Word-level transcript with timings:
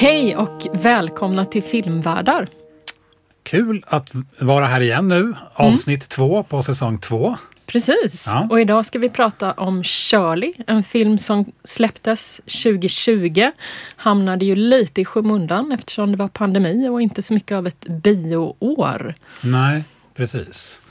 Hej 0.00 0.36
och 0.36 0.66
välkomna 0.72 1.44
till 1.44 1.62
Filmvärdar. 1.62 2.46
Kul 3.42 3.84
att 3.86 4.10
vara 4.38 4.66
här 4.66 4.80
igen 4.80 5.08
nu. 5.08 5.34
Avsnitt 5.54 6.00
mm. 6.00 6.08
två 6.08 6.42
på 6.42 6.62
säsong 6.62 6.98
två. 6.98 7.36
Precis. 7.66 8.24
Ja. 8.26 8.46
Och 8.50 8.60
idag 8.60 8.86
ska 8.86 8.98
vi 8.98 9.08
prata 9.10 9.52
om 9.52 9.84
Shirley, 9.84 10.52
en 10.66 10.84
film 10.84 11.18
som 11.18 11.44
släpptes 11.64 12.36
2020. 12.36 13.50
Hamnade 13.96 14.44
ju 14.44 14.56
lite 14.56 15.00
i 15.00 15.04
skymundan 15.04 15.72
eftersom 15.72 16.10
det 16.10 16.18
var 16.18 16.28
pandemi 16.28 16.88
och 16.88 17.02
inte 17.02 17.22
så 17.22 17.34
mycket 17.34 17.56
av 17.56 17.66
ett 17.66 17.86
bioår. 17.88 19.14
Nej, 19.40 19.84
precis. 20.18 20.82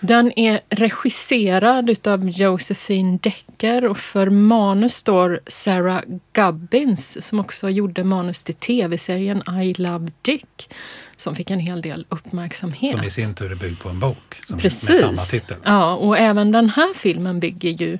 Den 0.00 0.38
är 0.38 0.60
regisserad 0.68 1.90
utav 1.90 2.28
Josephine 2.28 3.18
Decker 3.22 3.84
och 3.84 3.98
för 3.98 4.30
manus 4.30 4.94
står 4.94 5.40
Sarah 5.46 6.02
Gubbins 6.32 7.26
som 7.26 7.40
också 7.40 7.70
gjorde 7.70 8.04
manus 8.04 8.42
till 8.42 8.54
tv-serien 8.54 9.42
I 9.62 9.74
Love 9.74 10.12
Dick 10.22 10.68
som 11.16 11.36
fick 11.36 11.50
en 11.50 11.60
hel 11.60 11.82
del 11.82 12.06
uppmärksamhet. 12.08 12.96
Som 12.96 13.04
i 13.04 13.10
sin 13.10 13.34
tur 13.34 13.52
är 13.52 13.54
byggd 13.54 13.80
på 13.80 13.88
en 13.88 13.98
bok 13.98 14.40
som 14.46 14.58
Precis. 14.58 14.88
med 14.88 14.98
samma 14.98 15.22
titel. 15.22 15.56
Ja, 15.64 15.94
och 15.94 16.18
även 16.18 16.52
den 16.52 16.70
här 16.70 16.94
filmen 16.94 17.40
bygger 17.40 17.70
ju 17.70 17.98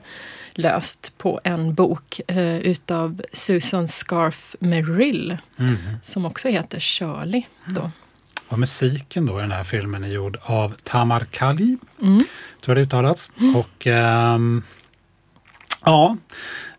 löst 0.55 1.13
på 1.19 1.41
en 1.45 1.75
bok 1.75 2.21
eh, 2.27 2.59
utav 2.59 3.23
Susan 3.33 3.89
Scarf 3.89 4.57
Merrill 4.59 5.39
mm. 5.59 5.77
som 6.03 6.27
också 6.27 6.49
heter 6.49 6.81
Shirley. 6.81 7.43
Då. 7.67 7.91
Och 8.53 8.59
musiken 8.59 9.27
då 9.27 9.39
i 9.39 9.41
den 9.41 9.53
här 9.53 9.65
filmen 9.65 10.05
är 10.05 10.09
gjord 10.09 10.39
av 10.43 10.75
Tamar 10.85 11.27
Kali, 11.31 11.79
mm. 12.03 12.19
tror 12.19 12.27
jag 12.67 12.77
det 12.77 12.83
uttalats. 12.83 13.31
Mm. 13.41 13.57
Och 13.57 13.87
ähm, 13.87 14.63
ja, 15.85 16.17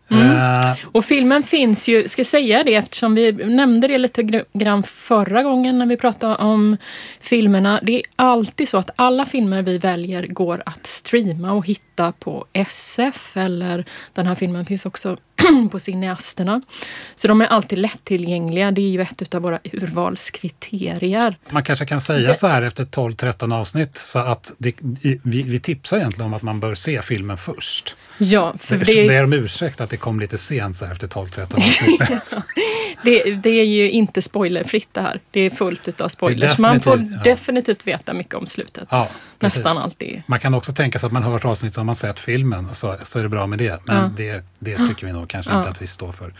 Mm. 0.08 0.30
Uh, 0.30 0.76
och 0.92 1.04
filmen 1.04 1.42
finns 1.42 1.88
ju, 1.88 2.08
ska 2.08 2.24
säga 2.24 2.64
det 2.64 2.74
eftersom 2.74 3.14
vi 3.14 3.32
nämnde 3.32 3.88
det 3.88 3.98
lite 3.98 4.44
grann 4.52 4.82
förra 4.82 5.42
gången 5.42 5.78
när 5.78 5.86
vi 5.86 5.96
pratade 5.96 6.34
om 6.34 6.76
filmerna. 7.20 7.80
Det 7.82 7.92
är 7.92 8.02
alltid 8.16 8.68
så 8.68 8.78
att 8.78 8.90
alla 8.96 9.26
filmer 9.26 9.62
vi 9.62 9.78
väljer 9.78 10.26
går 10.26 10.62
att 10.66 10.86
streama 10.86 11.52
och 11.52 11.66
hitta 11.66 12.12
på 12.12 12.46
SF 12.52 13.36
eller 13.36 13.84
den 14.12 14.26
här 14.26 14.34
filmen 14.34 14.66
finns 14.66 14.86
också 14.86 15.16
på 15.70 15.80
cineasterna. 15.80 16.60
Så 17.16 17.28
de 17.28 17.40
är 17.40 17.46
alltid 17.46 17.78
lättillgängliga. 17.78 18.70
Det 18.70 18.80
är 18.80 18.90
ju 18.90 19.00
ett 19.00 19.34
av 19.34 19.42
våra 19.42 19.58
urvalskriterier. 19.72 21.38
Man 21.50 21.64
kanske 21.64 21.86
kan 21.86 22.00
säga 22.00 22.34
så 22.34 22.46
här 22.46 22.62
efter 22.62 22.84
12-13 22.84 23.54
avsnitt 23.54 23.96
så 23.96 24.18
att 24.18 24.52
det, 24.58 24.74
vi, 24.82 25.42
vi, 25.42 25.60
tipsar 25.60 25.96
egentligen 25.96 26.26
om 26.26 26.34
att 26.34 26.42
man 26.42 26.60
bör 26.60 26.74
se 26.74 27.02
filmen 27.02 27.36
först. 27.36 27.96
Ja, 28.18 28.54
för 28.58 28.76
det, 28.76 29.16
är 29.16 29.24
om 29.24 29.32
ursäkt 29.32 29.80
att 29.80 29.90
det 29.90 29.96
kom 29.96 30.20
lite 30.20 30.38
sent 30.38 30.76
så 30.76 30.84
här 30.84 30.92
efter 30.92 31.06
12-13 31.06 31.54
avsnitt. 31.54 32.34
det, 33.02 33.34
det, 33.34 33.50
är 33.50 33.64
ju 33.64 33.90
inte 33.90 34.22
spoilerfritt 34.22 34.88
det 34.92 35.00
här. 35.00 35.20
Det 35.30 35.40
är 35.40 35.50
fullt 35.50 36.00
av 36.00 36.08
spoilers. 36.08 36.58
Man 36.58 36.80
får 36.80 36.98
ja. 36.98 37.22
definitivt 37.24 37.86
veta 37.86 38.14
mycket 38.14 38.34
om 38.34 38.46
slutet. 38.46 38.88
Ja, 38.90 39.08
Nästan 39.38 39.78
alltid. 39.78 40.22
Man 40.26 40.40
kan 40.40 40.54
också 40.54 40.72
tänka 40.72 40.98
sig 40.98 41.06
att 41.06 41.12
man 41.12 41.22
har 41.22 41.32
hört 41.32 41.44
avsnitt 41.44 41.74
som 41.74 41.86
man 41.86 41.96
sett 41.96 42.20
filmen 42.20 42.74
så, 42.74 42.96
så 43.02 43.18
är 43.18 43.22
det 43.22 43.28
bra 43.28 43.46
med 43.46 43.58
det. 43.58 43.80
Men 43.84 43.96
ja. 43.96 44.10
det, 44.16 44.44
det 44.58 44.88
tycker 44.88 45.06
vi 45.06 45.12
nog 45.12 45.28
kanske 45.28 45.56
inte 45.56 45.68
att 45.68 45.82
vi 45.82 45.86
står 45.86 46.12
för. 46.12 46.34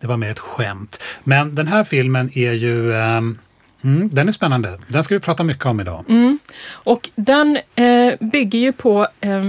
Det 0.00 0.06
var 0.06 0.16
mer 0.16 0.30
ett 0.30 0.38
skämt. 0.38 1.02
Men 1.24 1.54
den 1.54 1.68
här 1.68 1.84
filmen 1.84 2.30
är 2.38 2.52
ju 2.52 2.92
um, 2.92 3.38
Mm, 3.84 4.10
den 4.12 4.28
är 4.28 4.32
spännande. 4.32 4.80
Den 4.88 5.04
ska 5.04 5.14
vi 5.14 5.20
prata 5.20 5.44
mycket 5.44 5.66
om 5.66 5.80
idag. 5.80 6.04
Mm. 6.08 6.38
Och 6.70 7.10
den 7.14 7.58
eh, 7.74 8.14
bygger 8.20 8.58
ju 8.58 8.72
på 8.72 9.08
eh, 9.20 9.48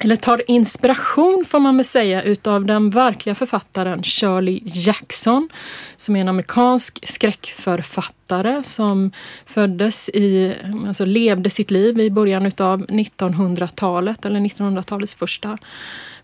eller 0.00 0.16
tar 0.16 0.42
inspiration 0.50 1.44
får 1.48 1.58
man 1.58 1.76
väl 1.76 1.86
säga 1.86 2.22
utav 2.22 2.64
den 2.64 2.90
verkliga 2.90 3.34
författaren 3.34 4.02
Shirley 4.02 4.60
Jackson 4.64 5.48
som 5.96 6.16
är 6.16 6.20
en 6.20 6.28
amerikansk 6.28 7.08
skräckförfattare 7.08 8.62
som 8.64 9.10
föddes 9.46 10.08
i, 10.08 10.54
alltså 10.88 11.04
levde 11.04 11.50
sitt 11.50 11.70
liv 11.70 12.00
i 12.00 12.10
början 12.10 12.46
utav 12.46 12.86
1900-talet 12.86 14.24
eller 14.24 14.40
1900-talets 14.40 15.14
första, 15.14 15.58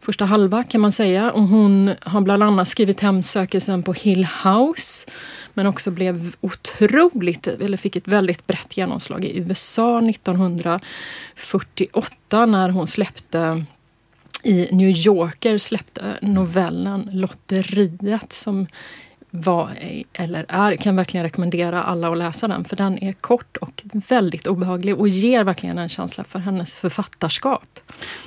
första 0.00 0.24
halva 0.24 0.64
kan 0.64 0.80
man 0.80 0.92
säga. 0.92 1.32
Och 1.32 1.42
hon 1.42 1.94
har 2.00 2.20
bland 2.20 2.42
annat 2.42 2.68
skrivit 2.68 3.00
Hemsökelsen 3.00 3.82
på 3.82 3.92
Hill 3.92 4.26
House 4.44 5.06
men 5.54 5.66
också 5.66 5.90
blev 5.90 6.36
otroligt, 6.40 7.46
eller 7.46 7.76
fick 7.76 7.96
ett 7.96 8.08
väldigt 8.08 8.46
brett 8.46 8.76
genomslag 8.76 9.24
i 9.24 9.38
USA 9.38 10.08
1948 10.08 12.46
när 12.46 12.68
hon 12.68 12.86
släppte 12.86 13.64
i 14.42 14.68
New 14.72 14.88
Yorker 14.88 15.58
släppte 15.58 16.18
novellen 16.22 17.10
Lotteriet 17.12 18.32
som 18.32 18.66
var, 19.30 19.70
eller 20.12 20.44
är, 20.48 20.76
kan 20.76 20.96
verkligen 20.96 21.24
rekommendera 21.24 21.82
alla 21.82 22.10
att 22.10 22.18
läsa 22.18 22.48
den 22.48 22.64
för 22.64 22.76
den 22.76 23.02
är 23.02 23.12
kort 23.12 23.56
och 23.56 23.82
väldigt 24.08 24.46
obehaglig 24.46 24.98
och 25.00 25.08
ger 25.08 25.44
verkligen 25.44 25.78
en 25.78 25.88
känsla 25.88 26.24
för 26.24 26.38
hennes 26.38 26.76
författarskap. 26.76 27.80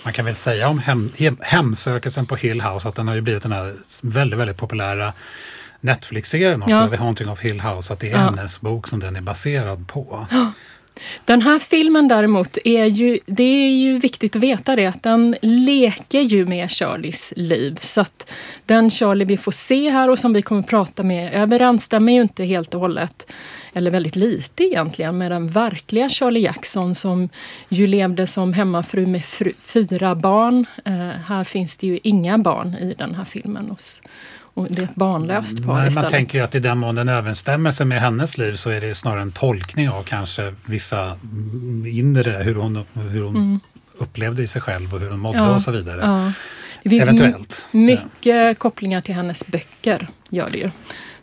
Man 0.03 0.13
kan 0.13 0.25
väl 0.25 0.35
säga 0.35 0.69
om 0.69 0.79
hem, 0.79 1.11
hemsökelsen 1.41 2.25
på 2.25 2.35
Hill 2.35 2.61
House 2.61 2.89
att 2.89 2.95
den 2.95 3.07
har 3.07 3.15
ju 3.15 3.21
blivit 3.21 3.43
den 3.43 3.51
här 3.51 3.73
väldigt, 4.01 4.39
väldigt 4.39 4.57
populära 4.57 5.13
Netflix-serien 5.81 6.61
också, 6.61 6.75
ja. 6.75 6.87
The 6.87 6.97
Haunting 6.97 7.29
of 7.29 7.41
Hill 7.41 7.61
House, 7.61 7.93
att 7.93 7.99
det 7.99 8.07
är 8.07 8.11
ja. 8.11 8.17
hennes 8.17 8.61
bok 8.61 8.87
som 8.87 8.99
den 8.99 9.15
är 9.15 9.21
baserad 9.21 9.87
på. 9.87 10.27
Ja. 10.31 10.51
Den 11.25 11.41
här 11.41 11.59
filmen 11.59 12.07
däremot 12.07 12.57
är 12.65 12.85
ju, 12.85 13.19
det 13.25 13.43
är 13.43 13.69
ju 13.69 13.99
viktigt 13.99 14.35
att 14.35 14.41
veta 14.41 14.75
det, 14.75 14.85
att 14.85 15.03
den 15.03 15.35
leker 15.41 16.21
ju 16.21 16.45
med 16.45 16.71
Charlies 16.71 17.33
liv. 17.35 17.77
Så 17.81 18.01
att 18.01 18.33
den 18.65 18.91
Charlie 18.91 19.25
vi 19.25 19.37
får 19.37 19.51
se 19.51 19.89
här 19.89 20.09
och 20.09 20.19
som 20.19 20.33
vi 20.33 20.41
kommer 20.41 20.61
att 20.61 20.67
prata 20.67 21.03
med 21.03 21.33
överensstämmer 21.33 22.13
ju 22.13 22.21
inte 22.21 22.43
helt 22.43 22.73
och 22.73 22.81
hållet, 22.81 23.31
eller 23.73 23.91
väldigt 23.91 24.15
lite 24.15 24.63
egentligen, 24.63 25.17
med 25.17 25.31
den 25.31 25.49
verkliga 25.49 26.09
Charlie 26.09 26.39
Jackson 26.39 26.95
som 26.95 27.29
ju 27.69 27.87
levde 27.87 28.27
som 28.27 28.53
hemmafru 28.53 29.05
med 29.05 29.25
fru, 29.25 29.53
fyra 29.61 30.15
barn. 30.15 30.65
Eh, 30.85 31.09
här 31.27 31.43
finns 31.43 31.77
det 31.77 31.87
ju 31.87 31.99
inga 32.03 32.37
barn 32.37 32.75
i 32.75 32.95
den 32.97 33.15
här 33.15 33.25
filmen 33.25 33.69
hos, 33.69 34.01
och 34.53 34.67
det 34.69 34.81
är 34.81 34.83
ett 34.83 34.95
barnlöst 34.95 35.63
par 35.63 35.87
istället. 35.87 35.95
Man 35.95 36.11
tänker 36.11 36.37
ju 36.37 36.43
att 36.43 36.55
i 36.55 36.59
den 36.59 36.77
mån 36.77 36.95
den 36.95 37.09
överensstämmer 37.09 37.85
med 37.85 38.01
hennes 38.01 38.37
liv 38.37 38.53
så 38.53 38.69
är 38.69 38.81
det 38.81 38.95
snarare 38.95 39.21
en 39.21 39.31
tolkning 39.31 39.89
av 39.89 40.03
kanske 40.03 40.53
vissa 40.65 41.17
inre, 41.85 42.31
hur 42.31 42.55
hon, 42.55 42.85
hur 42.93 43.23
hon 43.23 43.35
mm. 43.35 43.59
upplevde 43.97 44.47
sig 44.47 44.61
själv 44.61 44.93
och 44.93 44.99
hur 44.99 45.09
hon 45.09 45.19
mådde 45.19 45.37
ja, 45.37 45.55
och 45.55 45.61
så 45.61 45.71
vidare. 45.71 46.01
Ja. 46.01 46.31
Det 46.83 46.89
finns 46.89 47.03
Eventuellt. 47.03 47.67
mycket 47.71 48.59
kopplingar 48.59 49.01
till 49.01 49.15
hennes 49.15 49.47
böcker, 49.47 50.07
gör 50.29 50.49
det 50.51 50.57
ju. 50.57 50.71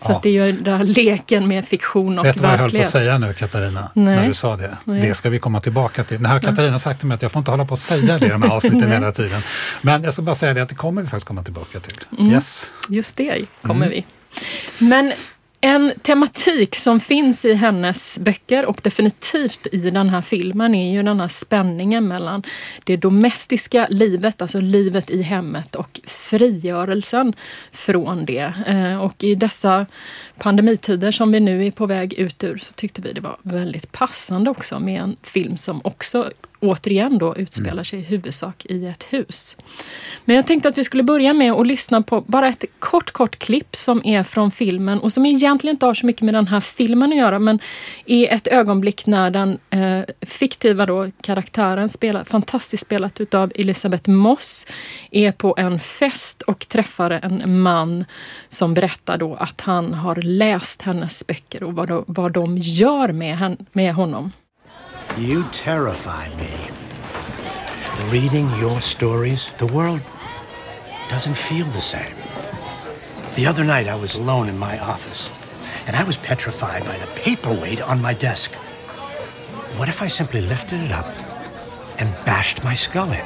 Så 0.00 0.12
ja. 0.12 0.20
det 0.22 0.28
är 0.28 0.46
ju 0.46 0.52
den 0.52 0.76
här 0.76 0.84
leken 0.84 1.48
med 1.48 1.68
fiktion 1.68 2.18
och 2.18 2.24
Vet 2.24 2.36
verklighet. 2.36 2.36
Vet 2.36 2.42
du 2.42 2.42
vad 2.42 2.52
jag 2.52 2.58
höll 2.58 2.70
på 2.70 2.80
att 2.80 2.90
säga 2.90 3.18
nu 3.18 3.34
Katarina? 3.34 3.90
Nej. 3.94 4.16
När 4.16 4.28
du 4.28 4.34
sa 4.34 4.56
det. 4.56 4.76
Nej. 4.84 5.00
Det 5.00 5.14
ska 5.14 5.30
vi 5.30 5.38
komma 5.38 5.60
tillbaka 5.60 6.04
till. 6.04 6.20
Nu 6.20 6.28
har 6.28 6.40
Katarina 6.40 6.78
sagt 6.78 6.98
till 6.98 7.08
mig 7.08 7.14
att 7.14 7.22
jag 7.22 7.32
får 7.32 7.40
inte 7.40 7.50
hålla 7.50 7.64
på 7.64 7.74
att 7.74 7.80
säga 7.80 8.18
det 8.18 8.26
i 8.26 8.28
de 8.28 8.42
här 8.42 8.50
avsnitten 8.50 8.92
hela 8.92 9.12
tiden. 9.12 9.42
Men 9.82 10.02
jag 10.02 10.12
ska 10.12 10.22
bara 10.22 10.34
säga 10.34 10.54
det 10.54 10.62
att 10.62 10.68
det 10.68 10.74
kommer 10.74 11.02
vi 11.02 11.08
faktiskt 11.08 11.26
komma 11.26 11.42
tillbaka 11.42 11.80
till. 11.80 11.98
Mm. 12.18 12.32
Yes. 12.32 12.70
Just 12.88 13.16
det 13.16 13.44
kommer 13.62 13.86
mm. 13.86 13.90
vi. 13.90 14.04
Men 14.78 15.12
en 15.60 15.92
tematik 16.02 16.76
som 16.76 17.00
finns 17.00 17.44
i 17.44 17.54
hennes 17.54 18.18
böcker 18.18 18.66
och 18.66 18.80
definitivt 18.82 19.66
i 19.72 19.90
den 19.90 20.08
här 20.08 20.22
filmen 20.22 20.74
är 20.74 20.92
ju 20.92 21.02
den 21.02 21.20
här 21.20 21.28
spänningen 21.28 22.08
mellan 22.08 22.42
det 22.84 22.96
domestiska 22.96 23.86
livet, 23.90 24.42
alltså 24.42 24.60
livet 24.60 25.10
i 25.10 25.22
hemmet 25.22 25.74
och 25.74 26.00
frigörelsen 26.04 27.32
från 27.72 28.24
det. 28.24 28.52
Eh, 28.66 29.02
och 29.02 29.24
i 29.24 29.34
dessa 29.34 29.86
pandemitider 30.38 31.12
som 31.12 31.32
vi 31.32 31.40
nu 31.40 31.66
är 31.66 31.70
på 31.70 31.86
väg 31.86 32.12
ut 32.12 32.44
ur 32.44 32.58
så 32.58 32.72
tyckte 32.72 33.02
vi 33.02 33.12
det 33.12 33.20
var 33.20 33.36
väldigt 33.42 33.92
passande 33.92 34.50
också 34.50 34.80
med 34.80 35.02
en 35.02 35.16
film 35.22 35.56
som 35.56 35.80
också 35.84 36.30
återigen 36.60 37.18
då 37.18 37.36
utspelar 37.36 37.72
mm. 37.72 37.84
sig 37.84 37.98
i 37.98 38.02
huvudsak 38.02 38.66
i 38.66 38.86
ett 38.86 39.06
hus. 39.10 39.56
Men 40.24 40.36
jag 40.36 40.46
tänkte 40.46 40.68
att 40.68 40.78
vi 40.78 40.84
skulle 40.84 41.02
börja 41.02 41.32
med 41.32 41.52
att 41.52 41.66
lyssna 41.66 42.02
på 42.02 42.20
bara 42.20 42.48
ett 42.48 42.64
kort, 42.78 43.10
kort 43.10 43.38
klipp 43.38 43.76
som 43.76 44.00
är 44.04 44.22
från 44.22 44.50
filmen 44.50 44.98
och 44.98 45.12
som 45.12 45.26
egentligen 45.26 45.74
inte 45.74 45.86
har 45.86 45.94
så 45.94 46.06
mycket 46.06 46.22
med 46.22 46.34
den 46.34 46.46
här 46.46 46.60
filmen 46.60 47.12
att 47.12 47.18
göra 47.18 47.38
men 47.38 47.58
är 48.06 48.32
ett 48.34 48.46
ögonblick 48.46 49.06
när 49.06 49.30
den 49.30 49.58
eh, 49.70 50.00
fiktiva 50.20 50.86
då, 50.86 51.10
karaktären, 51.20 51.88
spelar, 51.88 52.24
fantastiskt 52.24 52.86
spelat 52.86 53.20
utav 53.20 53.52
Elisabeth 53.54 54.10
Moss, 54.10 54.66
är 55.10 55.32
på 55.32 55.54
en 55.58 55.80
fest 55.80 56.42
och 56.42 56.68
träffar 56.68 57.10
en 57.10 57.62
man 57.62 58.04
som 58.48 58.74
berättar 58.74 59.16
då 59.16 59.34
att 59.34 59.60
han 59.60 59.94
har 59.94 60.16
läst 60.16 60.82
hennes 60.82 61.26
böcker 61.26 61.62
och 61.62 61.72
vad, 61.72 61.88
då, 61.88 62.04
vad 62.06 62.32
de 62.32 62.58
gör 62.58 63.12
med, 63.12 63.56
med 63.72 63.94
honom. 63.94 64.32
You 65.18 65.44
terrify 65.52 66.28
me. 66.36 66.70
Reading 68.10 68.48
your 68.58 68.80
stories, 68.80 69.50
the 69.58 69.66
world 69.66 70.00
doesn't 71.08 71.34
feel 71.34 71.66
the 71.66 71.80
same. 71.80 72.14
The 73.34 73.46
other 73.46 73.64
night 73.64 73.88
I 73.88 73.96
was 73.96 74.14
alone 74.14 74.48
in 74.48 74.56
my 74.56 74.78
office, 74.78 75.28
and 75.86 75.96
I 75.96 76.04
was 76.04 76.16
petrified 76.16 76.84
by 76.84 76.96
the 76.96 77.06
paperweight 77.16 77.82
on 77.82 78.00
my 78.00 78.14
desk. 78.14 78.52
What 79.76 79.88
if 79.88 80.00
I 80.00 80.06
simply 80.08 80.40
lifted 80.40 80.80
it 80.80 80.92
up 80.92 81.06
and 82.00 82.08
bashed 82.24 82.64
my 82.64 82.74
skull 82.74 83.10
in? 83.10 83.24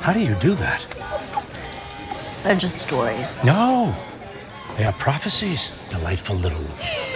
How 0.00 0.12
do 0.12 0.20
you 0.20 0.34
do 0.34 0.54
that? 0.56 0.84
They're 2.42 2.56
just 2.56 2.78
stories. 2.78 3.42
No! 3.42 3.94
They 4.76 4.84
are 4.84 4.92
prophecies, 4.92 5.88
delightful 5.90 6.36
little 6.36 6.66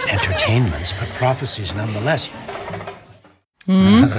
entertainments, 0.09 0.93
but 0.99 1.09
prophecies 1.19 1.73
nonetheless. 1.75 2.29
Mm. 3.67 4.09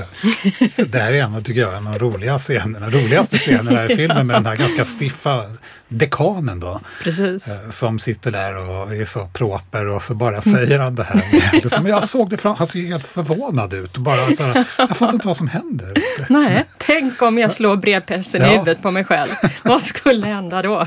det 0.76 0.98
här 0.98 1.12
är 1.12 1.22
en 1.22 1.34
av, 1.34 1.42
tycker 1.42 1.60
jag, 1.60 1.76
en 1.76 1.86
av 1.86 1.92
de 1.92 1.98
roliga 1.98 2.38
scenerna, 2.38 2.90
roligaste 2.90 3.38
scenerna 3.38 3.84
i 3.84 3.96
filmen 3.96 4.26
med 4.26 4.36
den 4.36 4.46
här 4.46 4.56
ganska 4.56 4.84
stiffa 4.84 5.44
dekanen 5.90 6.60
då. 6.60 6.80
Precis. 7.02 7.48
Eh, 7.48 7.70
som 7.70 7.98
sitter 7.98 8.30
där 8.30 8.56
och 8.56 8.94
är 8.94 9.04
så 9.04 9.26
proper 9.26 9.86
och 9.86 10.02
så 10.02 10.14
bara 10.14 10.40
säger 10.40 10.78
han 10.78 10.94
det 10.94 11.02
här. 11.02 11.14
Med, 11.32 11.50
liksom, 11.52 11.86
jag 11.86 12.08
såg 12.08 12.30
det 12.30 12.36
fram, 12.36 12.56
han 12.58 12.66
ser 12.66 12.80
helt 12.80 13.06
förvånad 13.06 13.72
ut. 13.72 13.98
Bara, 13.98 14.36
så 14.36 14.42
här, 14.42 14.64
jag 14.78 14.96
fattar 14.96 15.14
inte 15.14 15.26
vad 15.26 15.36
som 15.36 15.48
händer. 15.48 15.94
Nej, 16.28 16.64
tänk 16.78 17.22
om 17.22 17.38
jag 17.38 17.52
slår 17.52 17.76
brevpärsen 17.76 18.40
ja. 18.40 18.46
i 18.46 18.50
huvudet 18.50 18.82
på 18.82 18.90
mig 18.90 19.04
själv. 19.04 19.30
vad 19.62 19.82
skulle 19.82 20.26
hända 20.26 20.62
då? 20.62 20.86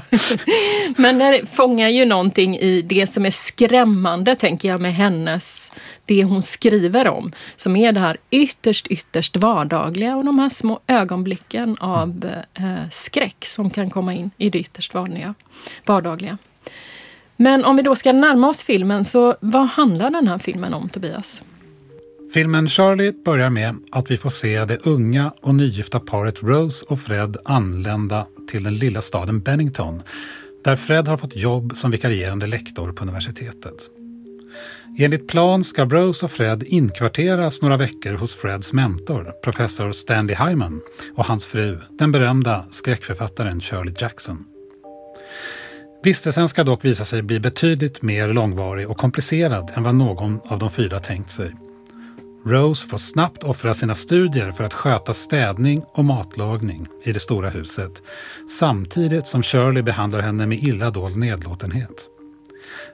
Men 0.98 1.18
det 1.18 1.42
fångar 1.54 1.90
ju 1.90 2.06
någonting 2.06 2.58
i 2.58 2.82
det 2.82 3.08
som 3.08 3.26
är 3.26 3.32
skrämmande, 3.32 4.36
tänker 4.36 4.68
jag, 4.68 4.82
med 4.82 4.94
hennes 4.96 5.72
det 6.06 6.24
hon 6.24 6.44
skriver 6.44 7.08
om, 7.08 7.32
som 7.56 7.76
är 7.76 7.92
det 7.92 8.00
här 8.00 8.18
ytterst, 8.32 8.88
ytterst 8.88 9.36
vardagliga 9.36 10.16
och 10.16 10.26
de 10.26 10.40
här 10.40 10.50
små 10.50 10.80
ögonblicken 10.88 11.78
av 11.80 12.32
eh, 12.54 12.90
skräck 12.92 13.46
som 13.46 13.70
kan 13.70 13.90
komma 13.90 14.14
in 14.14 14.32
i 14.38 14.50
det 14.50 14.60
ytterst 14.60 14.93
vanliga, 14.94 15.34
vardagliga. 15.86 16.38
Men 17.36 17.66
om 17.66 17.76
vi 17.76 17.82
då 17.82 17.96
ska 17.96 18.12
närma 18.12 18.50
oss 18.50 18.64
filmen, 18.64 19.06
så 19.06 19.36
vad 19.40 19.68
handlar 19.68 20.10
den 20.10 20.28
här 20.28 20.38
filmen 20.38 20.74
om, 20.74 20.90
Tobias? 20.90 21.42
Filmen 22.34 22.70
Charlie 22.70 23.12
börjar 23.26 23.50
med 23.50 23.76
att 23.92 24.12
vi 24.12 24.18
får 24.18 24.30
se 24.30 24.66
det 24.66 24.78
unga 24.78 25.34
och 25.42 25.56
nygifta 25.56 26.00
paret 26.00 26.44
Rose 26.44 26.86
och 26.90 27.00
Fred 27.00 27.38
anlända 27.46 28.28
till 28.52 28.64
den 28.64 28.76
lilla 28.76 29.02
staden 29.02 29.42
Bennington, 29.42 30.02
där 30.64 30.76
Fred 30.76 31.08
har 31.08 31.18
fått 31.18 31.36
jobb 31.36 31.78
som 31.78 31.92
vikarierande 31.92 32.48
lektor 32.48 32.92
på 32.92 33.04
universitetet. 33.04 33.90
Enligt 35.00 35.28
plan 35.28 35.64
ska 35.64 35.86
Rose 35.86 36.26
och 36.26 36.32
Fred 36.32 36.64
inkvarteras 36.64 37.62
några 37.62 37.78
veckor 37.78 38.14
hos 38.14 38.34
Freds 38.34 38.74
mentor, 38.74 39.34
professor 39.44 39.92
Stanley 39.92 40.36
Hyman, 40.36 40.82
och 41.16 41.26
hans 41.26 41.46
fru, 41.46 41.78
den 41.90 42.12
berömda 42.12 42.66
skräckförfattaren 42.72 43.62
Shirley 43.62 43.94
Jackson. 43.98 44.46
Vistelsen 46.04 46.50
ska 46.50 46.64
dock 46.64 46.86
visa 46.86 47.06
sig 47.06 47.22
bli 47.22 47.40
betydligt 47.40 48.02
mer 48.02 48.28
långvarig 48.28 48.90
och 48.90 48.98
komplicerad 48.98 49.72
än 49.76 49.84
vad 49.84 49.96
någon 49.96 50.40
av 50.46 50.60
de 50.60 50.72
fyra 50.72 51.00
tänkt 51.00 51.32
sig. 51.32 51.52
Rose 52.46 52.88
får 52.88 52.98
snabbt 52.98 53.44
offra 53.44 53.74
sina 53.74 53.96
studier 53.96 54.52
för 54.52 54.64
att 54.64 54.74
sköta 54.74 55.14
städning 55.14 55.84
och 55.94 56.06
matlagning 56.06 56.88
i 57.04 57.12
det 57.12 57.20
stora 57.20 57.50
huset 57.50 57.92
samtidigt 58.60 59.28
som 59.28 59.44
Shirley 59.44 59.84
behandlar 59.84 60.22
henne 60.22 60.46
med 60.46 60.64
illa 60.64 60.90
dold 60.90 61.18
nedlåtenhet. 61.18 62.10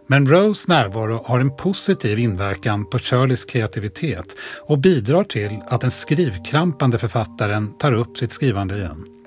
Men 0.07 0.25
Rose 0.25 0.71
närvaro 0.71 1.23
har 1.25 1.39
en 1.39 1.55
positiv 1.55 2.19
inverkan 2.19 2.85
på 2.89 2.99
Shirleys 2.99 3.45
kreativitet 3.45 4.35
och 4.67 4.77
bidrar 4.77 5.23
till 5.23 5.59
att 5.67 5.81
den 5.81 5.91
skrivkrampande 5.91 6.97
författaren 6.97 7.77
tar 7.77 7.93
upp 7.93 8.17
sitt 8.17 8.31
skrivande 8.31 8.77
igen. 8.77 9.18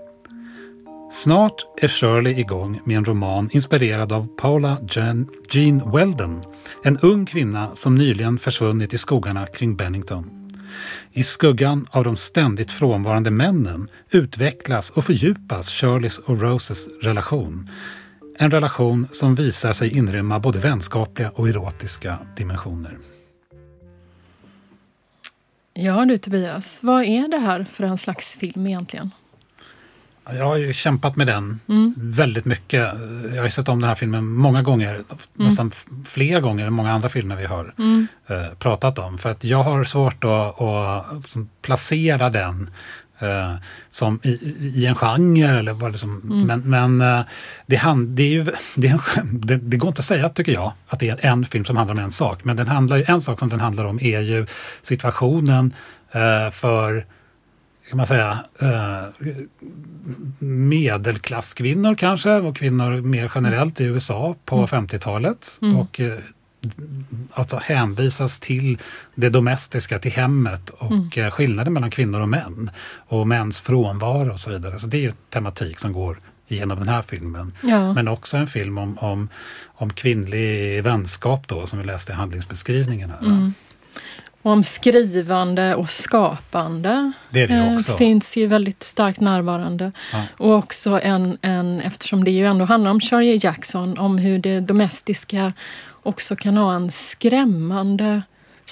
Snart 1.13 1.67
är 1.77 1.89
Shirley 1.89 2.41
igång 2.41 2.81
med 2.85 2.97
en 2.97 3.05
roman 3.05 3.51
inspirerad 3.53 4.13
av 4.13 4.29
Paula 4.37 4.79
Jean 5.51 5.93
Weldon, 5.93 6.43
en 6.85 6.99
ung 6.99 7.27
kvinna 7.27 7.75
som 7.75 7.95
nyligen 7.95 8.39
försvunnit 8.39 8.95
i 8.95 8.99
skogarna 8.99 9.47
kring 9.47 9.77
Bennington. 9.77 10.49
I 11.13 11.23
skuggan 11.23 11.87
av 11.91 12.05
de 12.05 12.17
ständigt 12.17 12.71
frånvarande 12.71 13.31
männen 13.31 13.89
utvecklas 14.11 14.91
och 14.91 15.05
fördjupas 15.05 15.71
Shirleys 15.71 16.19
och 16.19 16.41
Roses 16.41 16.89
relation 17.03 17.69
en 18.39 18.51
relation 18.51 19.09
som 19.11 19.35
visar 19.35 19.73
sig 19.73 19.97
inrymma 19.97 20.41
både 20.41 20.59
vänskapliga 20.59 21.31
och 21.31 21.49
erotiska 21.49 22.19
dimensioner. 22.37 22.99
Ja 25.75 26.05
du 26.05 26.19
Tobias, 26.19 26.79
vad 26.83 27.05
är 27.05 27.29
det 27.29 27.39
här 27.39 27.67
för 27.73 27.85
en 27.85 27.99
slags 27.99 28.37
film 28.37 28.67
egentligen? 28.67 29.11
Jag 30.31 30.47
har 30.47 30.57
ju 30.57 30.73
kämpat 30.73 31.17
med 31.17 31.27
den 31.27 31.61
mm. 31.69 31.95
väldigt 31.97 32.45
mycket. 32.45 32.93
Jag 33.35 33.43
har 33.43 33.49
sett 33.49 33.69
om 33.69 33.81
den 33.81 33.89
här 33.89 33.95
filmen 33.95 34.25
många 34.25 34.63
gånger, 34.63 34.95
mm. 34.95 35.05
nästan 35.35 35.71
fler 36.05 36.41
gånger 36.41 36.67
än 36.67 36.73
många 36.73 36.93
andra 36.93 37.09
filmer 37.09 37.37
vi 37.37 37.45
har 37.45 37.75
mm. 37.79 38.07
eh, 38.27 38.55
pratat 38.59 38.99
om. 38.99 39.19
För 39.19 39.31
att 39.31 39.45
jag 39.45 39.63
har 39.63 39.85
svårt 39.85 40.25
att, 40.25 40.61
att 40.61 41.37
placera 41.63 42.31
den 42.31 42.71
eh, 43.19 43.55
som 43.91 44.21
i, 44.23 44.31
i, 44.75 44.87
en 44.87 44.95
genre. 44.95 45.59
Eller 45.59 45.73
vad 45.73 45.93
liksom, 45.93 46.21
mm. 46.25 46.47
Men, 46.47 46.61
men 46.61 47.19
eh, 47.19 47.25
det, 47.67 47.77
hand, 47.77 48.09
det, 48.09 48.23
är 48.23 48.31
ju, 48.31 48.45
det, 48.77 48.89
är 48.89 49.01
det, 49.23 49.57
det, 49.57 49.77
går 49.77 49.89
inte 49.89 50.01
att 50.01 50.05
säga, 50.05 50.29
tycker 50.29 50.53
jag, 50.53 50.73
att 50.89 51.01
det 51.01 51.09
är 51.09 51.27
en 51.27 51.45
film 51.45 51.65
som 51.65 51.77
handlar 51.77 51.95
om 51.95 52.01
en 52.01 52.11
sak. 52.11 52.45
Men 52.45 52.57
den 52.57 52.69
handlar, 52.69 53.11
en 53.11 53.21
sak 53.21 53.39
som 53.39 53.49
den 53.49 53.61
handlar 53.61 53.85
om 53.85 53.99
är 54.03 54.21
ju 54.21 54.47
situationen 54.83 55.75
för 56.53 57.07
kan 57.93 57.97
man 57.97 58.07
säga, 58.07 58.39
eh, 58.59 59.27
medelklasskvinnor 60.39 61.95
kanske 61.95 62.33
och 62.33 62.57
kvinnor 62.57 63.01
mer 63.01 63.33
generellt 63.35 63.81
i 63.81 63.85
USA 63.85 64.37
på 64.45 64.57
mm. 64.57 64.67
50-talet. 64.67 65.59
Mm. 65.63 65.77
Och 65.77 66.01
eh, 66.01 66.19
alltså 67.33 67.57
hänvisas 67.57 68.41
till 68.41 68.79
det 69.15 69.29
domestiska, 69.29 69.99
till 69.99 70.13
hemmet 70.13 70.71
och 70.71 70.91
mm. 70.91 71.11
Eh, 71.17 71.31
skillnaden 71.31 71.73
mellan 71.73 71.91
kvinnor 71.91 72.21
och 72.21 72.29
män. 72.29 72.71
Och 72.97 73.29
mäns 73.29 73.61
frånvaro 73.61 74.33
och 74.33 74.41
så 74.41 74.51
vidare. 74.51 74.79
Så 74.79 74.87
det 74.87 74.97
är 74.97 75.03
ju 75.03 75.13
tematik 75.31 75.79
som 75.79 75.93
går 75.93 76.21
genom 76.49 76.79
den 76.79 76.89
här 76.89 77.03
filmen. 77.03 77.53
Ja. 77.63 77.93
Men 77.93 78.09
också 78.09 78.37
en 78.37 78.47
film 78.47 78.79
om, 78.79 78.99
om, 78.99 79.29
om 79.67 79.93
kvinnlig 79.93 80.83
vänskap 80.85 81.49
då, 81.49 81.67
som 81.67 81.79
vi 81.79 81.85
läste 81.85 82.13
i 82.13 82.15
handlingsbeskrivningen. 82.15 83.11
här. 83.11 83.27
Mm. 83.27 83.55
Om 84.43 84.65
skrivande 84.65 85.75
och 85.75 85.91
skapande. 85.91 87.13
Det, 87.31 87.47
det 87.47 87.55
eh, 87.55 87.97
finns 87.97 88.37
ju 88.37 88.47
väldigt 88.47 88.83
starkt 88.83 89.21
närvarande. 89.21 89.93
Ja. 90.13 90.23
Och 90.37 90.55
också 90.55 91.01
en, 91.03 91.39
en, 91.43 91.81
eftersom 91.81 92.25
det 92.25 92.31
ju 92.31 92.47
ändå 92.47 92.65
handlar 92.65 92.91
om 92.91 93.01
Charlie 93.01 93.41
Jackson, 93.43 93.99
om 93.99 94.19
hur 94.19 94.39
det 94.39 94.61
domestiska 94.61 95.53
också 96.03 96.37
kan 96.37 96.57
ha 96.57 96.75
en 96.75 96.91
skrämmande 96.91 98.23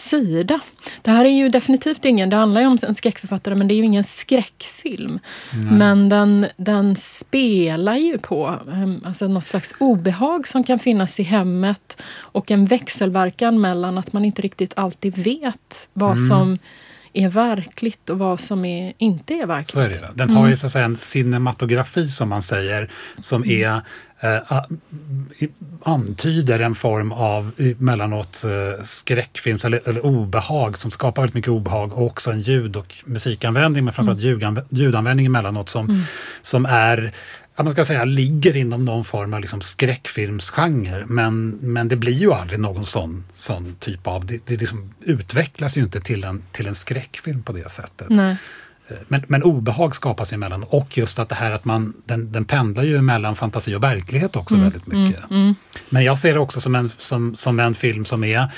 sida. 0.01 0.61
Det 1.03 1.11
här 1.11 1.25
är 1.25 1.31
ju 1.31 1.49
definitivt 1.49 2.05
ingen, 2.05 2.31
det 2.31 2.37
handlar 2.37 2.61
ju 2.61 2.67
om 2.67 2.79
en 2.83 2.95
skräckförfattare 2.95 3.55
men 3.55 3.69
det 3.69 3.75
är 3.75 3.77
ju 3.77 3.85
ingen 3.85 4.05
skräckfilm. 4.05 5.19
Nej. 5.53 5.73
Men 5.73 6.09
den, 6.09 6.47
den 6.57 6.97
spelar 6.97 7.97
ju 7.97 8.19
på 8.19 8.59
ehm, 8.73 9.01
alltså 9.05 9.29
något 9.29 9.45
slags 9.45 9.75
obehag 9.79 10.49
som 10.49 10.65
kan 10.65 10.79
finnas 10.79 11.21
i 11.21 11.23
hemmet 11.23 12.03
och 12.13 12.51
en 12.51 12.67
växelverkan 12.67 13.61
mellan 13.61 13.99
att 13.99 14.13
man 14.13 14.25
inte 14.25 14.43
riktigt 14.43 14.73
alltid 14.77 15.19
vet 15.19 15.89
vad 15.93 16.17
mm. 16.17 16.29
som 16.29 16.59
är 17.13 17.29
verkligt 17.29 18.11
och 18.11 18.19
vad 18.19 18.41
som 18.41 18.65
är, 18.65 18.93
inte 18.99 19.35
är 19.35 19.47
verkligt. 19.47 19.73
Så 19.73 19.81
är 19.81 19.89
det. 19.89 20.11
Den 20.15 20.31
har 20.31 20.49
ju 20.49 20.57
så 20.57 20.67
att 20.67 20.73
säga 20.73 20.85
en 20.85 20.97
cinematografi 20.97 22.09
som 22.09 22.29
man 22.29 22.43
säger 22.43 22.91
som 23.21 23.43
mm. 23.43 23.65
är 23.65 23.81
eh, 24.21 24.63
antyder 25.83 26.61
en 26.61 26.75
form 26.75 27.13
av 27.13 27.53
emellanåt 27.59 28.45
eh, 28.45 28.85
skräckfilms 28.85 29.65
eller, 29.65 29.81
eller 29.89 30.07
obehag 30.07 30.79
som 30.79 30.91
skapar 30.91 31.23
väldigt 31.23 31.35
mycket 31.35 31.51
obehag 31.51 31.93
och 31.93 32.07
också 32.07 32.31
en 32.31 32.41
ljud 32.41 32.77
och 32.77 32.95
musikanvändning 33.05 33.85
men 33.85 33.95
framförallt 33.95 34.21
mm. 34.21 34.31
ljudanv 34.31 34.61
ljudanvändning 34.71 35.27
emellanåt 35.27 35.69
som, 35.69 35.85
mm. 35.85 36.01
som 36.43 36.67
är 36.67 37.13
man 37.65 37.73
ska 37.73 37.85
säga, 37.85 38.05
ligger 38.05 38.57
inom 38.57 38.85
någon 38.85 39.05
form 39.05 39.35
av 39.35 39.41
liksom 39.41 39.61
skräckfilmsgenre. 39.61 41.05
Men, 41.07 41.49
men 41.51 41.89
det 41.89 41.97
blir 41.97 42.13
ju 42.13 42.33
aldrig 42.33 42.61
någon 42.61 42.87
sån, 42.87 43.25
sån 43.35 43.77
typ 43.79 44.07
av... 44.07 44.27
Det, 44.27 44.47
det 44.47 44.57
liksom 44.57 44.95
utvecklas 45.01 45.77
ju 45.77 45.81
inte 45.81 46.01
till 46.01 46.25
en, 46.25 46.43
till 46.53 46.67
en 46.67 46.75
skräckfilm 46.75 47.43
på 47.43 47.53
det 47.53 47.71
sättet. 47.71 48.09
Nej. 48.09 48.37
Eh, 48.89 48.97
men, 49.09 49.23
men 49.27 49.43
obehag 49.43 49.95
skapas 49.95 50.33
emellan 50.33 50.63
och 50.63 50.99
just 50.99 51.19
att 51.19 51.29
det 51.29 51.35
här 51.35 51.53
att 51.53 51.65
man, 51.65 51.93
den, 52.05 52.33
den 52.33 52.45
pendlar 52.45 52.83
ju 52.83 53.03
mellan 53.03 53.37
fantasi 53.37 53.75
och 53.75 53.83
verklighet 53.83 54.37
också 54.37 54.55
mm, 54.55 54.65
väldigt 54.65 54.87
mycket. 54.87 55.31
Mm, 55.31 55.43
mm. 55.43 55.55
Men 55.89 56.05
jag 56.05 56.19
ser 56.19 56.35
det 56.35 56.41
också 56.41 56.61
som 56.61 56.75
en, 56.75 56.89
som, 56.99 57.37
som 57.37 57.61
en 57.61 57.75
film 57.75 58.05
som 58.05 58.25
är 58.25 58.49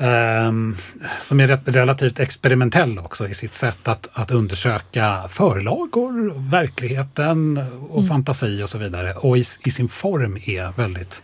Um, 0.00 0.76
som 1.20 1.40
är 1.40 1.46
relativt 1.64 2.20
experimentell 2.20 2.98
också 2.98 3.28
i 3.28 3.34
sitt 3.34 3.54
sätt 3.54 3.88
att, 3.88 4.08
att 4.12 4.30
undersöka 4.30 5.28
förlagor, 5.28 6.50
verkligheten 6.50 7.58
och 7.90 7.98
mm. 7.98 8.08
fantasi 8.08 8.62
och 8.62 8.68
så 8.70 8.78
vidare. 8.78 9.14
Och 9.14 9.38
i, 9.38 9.44
i, 9.64 9.70
sin 9.70 9.88
form 9.88 10.36
är 10.36 10.72
väldigt 10.76 11.22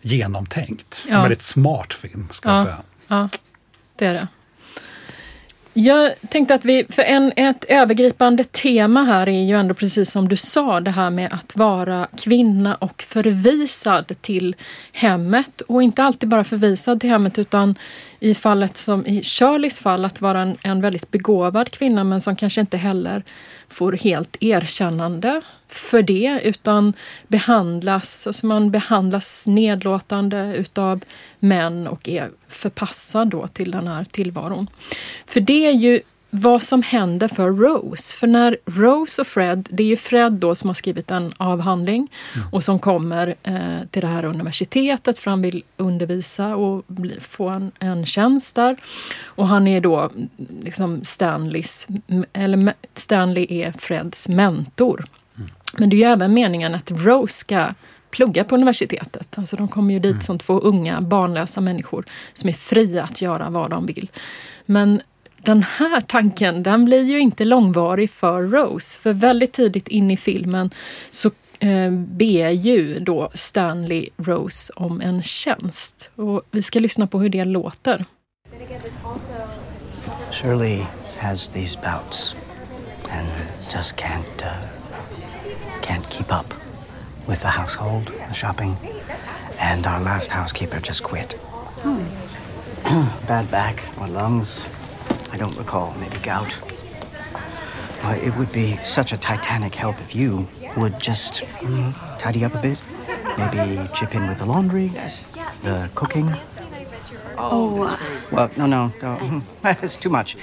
genomtänkt. 0.00 1.06
Ja. 1.08 1.14
En 1.14 1.22
väldigt 1.22 1.42
smart 1.42 1.94
film, 1.94 2.28
ska 2.32 2.48
ja. 2.48 2.56
jag 2.56 2.64
säga. 2.64 2.78
Ja, 3.08 3.28
det 3.98 4.06
är 4.06 4.14
det. 4.14 4.28
Jag 5.74 6.12
tänkte 6.28 6.54
att 6.54 6.64
vi, 6.64 6.86
för 6.88 7.02
en, 7.02 7.32
ett 7.36 7.64
övergripande 7.68 8.44
tema 8.44 9.02
här 9.02 9.28
är 9.28 9.42
ju 9.42 9.56
ändå 9.56 9.74
precis 9.74 10.10
som 10.10 10.28
du 10.28 10.36
sa, 10.36 10.80
det 10.80 10.90
här 10.90 11.10
med 11.10 11.32
att 11.32 11.56
vara 11.56 12.08
kvinna 12.16 12.74
och 12.74 13.02
förvisad 13.02 14.12
till 14.20 14.56
hemmet. 14.92 15.60
Och 15.60 15.82
inte 15.82 16.02
alltid 16.02 16.28
bara 16.28 16.44
förvisad 16.44 17.00
till 17.00 17.10
hemmet 17.10 17.38
utan 17.38 17.74
i 18.20 18.34
fallet 18.34 18.76
som 18.76 19.06
i 19.06 19.22
Shirleys 19.22 19.78
fall 19.78 20.04
att 20.04 20.20
vara 20.20 20.40
en, 20.40 20.56
en 20.62 20.80
väldigt 20.80 21.10
begåvad 21.10 21.70
kvinna 21.70 22.04
men 22.04 22.20
som 22.20 22.36
kanske 22.36 22.60
inte 22.60 22.76
heller 22.76 23.22
får 23.72 23.92
helt 23.92 24.36
erkännande 24.40 25.40
för 25.68 26.02
det 26.02 26.40
utan 26.44 26.92
behandlas, 27.28 28.26
alltså 28.26 28.46
man 28.46 28.70
behandlas 28.70 29.46
nedlåtande 29.46 30.54
utav 30.56 31.04
män 31.38 31.86
och 31.86 32.08
är 32.08 32.30
förpassad 32.48 33.28
då 33.28 33.48
till 33.48 33.70
den 33.70 33.88
här 33.88 34.04
tillvaron. 34.04 34.66
För 35.26 35.40
det 35.40 35.66
är 35.66 35.72
ju 35.72 36.00
vad 36.34 36.62
som 36.62 36.82
händer 36.82 37.28
för 37.28 37.50
Rose. 37.50 38.14
För 38.14 38.26
när 38.26 38.56
Rose 38.64 39.22
och 39.22 39.26
Fred, 39.26 39.68
det 39.70 39.82
är 39.82 39.86
ju 39.86 39.96
Fred 39.96 40.32
då 40.32 40.54
som 40.54 40.70
har 40.70 40.74
skrivit 40.74 41.10
en 41.10 41.34
avhandling 41.36 42.08
mm. 42.34 42.48
och 42.52 42.64
som 42.64 42.78
kommer 42.78 43.34
eh, 43.42 43.86
till 43.90 44.02
det 44.02 44.08
här 44.08 44.24
universitetet 44.24 45.18
för 45.18 45.30
han 45.30 45.42
vill 45.42 45.62
undervisa 45.76 46.56
och 46.56 46.84
bli, 46.86 47.20
få 47.20 47.48
en, 47.48 47.72
en 47.78 48.06
tjänst 48.06 48.54
där. 48.54 48.76
Och 49.24 49.48
han 49.48 49.68
är 49.68 49.80
då 49.80 50.10
liksom 50.62 51.04
Stanleys, 51.04 51.86
eller 52.32 52.74
Stanley 52.94 53.46
är 53.48 53.72
Freds 53.72 54.28
mentor. 54.28 55.04
Mm. 55.36 55.50
Men 55.78 55.90
det 55.90 55.96
är 55.96 55.98
ju 55.98 56.04
även 56.12 56.34
meningen 56.34 56.74
att 56.74 56.90
Rose 56.90 57.34
ska 57.34 57.68
plugga 58.10 58.44
på 58.44 58.54
universitetet. 58.54 59.38
Alltså 59.38 59.56
de 59.56 59.68
kommer 59.68 59.94
ju 59.94 60.00
dit 60.00 60.12
mm. 60.12 60.22
som 60.22 60.38
två 60.38 60.58
unga 60.58 61.00
barnlösa 61.00 61.60
människor 61.60 62.04
som 62.34 62.48
är 62.48 62.54
fria 62.54 63.04
att 63.04 63.20
göra 63.20 63.50
vad 63.50 63.70
de 63.70 63.86
vill. 63.86 64.10
Men 64.66 65.02
den 65.44 65.62
här 65.62 66.00
tanken 66.00 66.62
den 66.62 66.84
blir 66.84 67.02
ju 67.02 67.18
inte 67.18 67.44
långvarig 67.44 68.10
för 68.10 68.42
Rose. 68.42 69.00
För 69.00 69.12
väldigt 69.12 69.52
tidigt 69.52 69.88
in 69.88 70.10
i 70.10 70.16
filmen 70.16 70.70
så 71.10 71.30
eh, 71.58 71.90
ber 71.90 72.50
ju 72.50 72.98
då 72.98 73.30
Stanley 73.34 74.08
Rose 74.16 74.72
om 74.76 75.00
en 75.00 75.22
tjänst. 75.22 76.10
Och 76.16 76.42
vi 76.50 76.62
ska 76.62 76.78
lyssna 76.78 77.06
på 77.06 77.18
hur 77.18 77.28
det 77.28 77.44
låter. 77.44 78.04
Shirley 80.30 80.86
has 81.18 81.50
these 81.50 81.78
bouts 81.78 82.34
and 83.10 83.28
just 83.74 83.96
can't 83.96 84.42
uh, 84.42 84.48
can't 85.82 86.10
keep 86.10 86.32
up 86.40 86.54
with 87.26 87.40
the 87.40 87.48
household, 87.48 88.10
the 88.28 88.34
shopping, 88.34 88.76
and 89.58 89.86
our 89.86 90.00
last 90.00 90.30
housekeeper 90.30 90.80
just 90.88 91.02
quit. 91.02 91.32
Hmm. 91.82 92.04
Bad 93.28 93.50
back 93.50 93.82
or 94.00 94.08
lungs, 94.08 94.70
I 95.32 95.38
don't 95.38 95.56
recall. 95.56 95.94
Maybe 95.98 96.18
gout. 96.18 96.56
Uh, 98.04 98.18
it 98.22 98.36
would 98.36 98.52
be 98.52 98.76
such 98.84 99.12
a 99.12 99.16
titanic 99.16 99.74
help 99.74 99.98
if 100.00 100.14
you 100.14 100.46
would 100.76 101.00
just 101.00 101.34
mm, 101.34 102.18
tidy 102.18 102.44
up 102.44 102.54
a 102.54 102.58
bit. 102.58 102.80
Maybe 103.38 103.88
chip 103.94 104.14
in 104.14 104.28
with 104.28 104.38
the 104.38 104.46
laundry, 104.46 104.88
the 105.62 105.90
cooking. 105.94 106.30
Oh, 107.38 107.82
uh, 107.84 107.98
well, 108.30 108.50
no, 108.58 108.66
no, 108.66 108.92
no. 109.00 109.42
it's 109.82 109.96
too 109.96 110.10
much. 110.10 110.36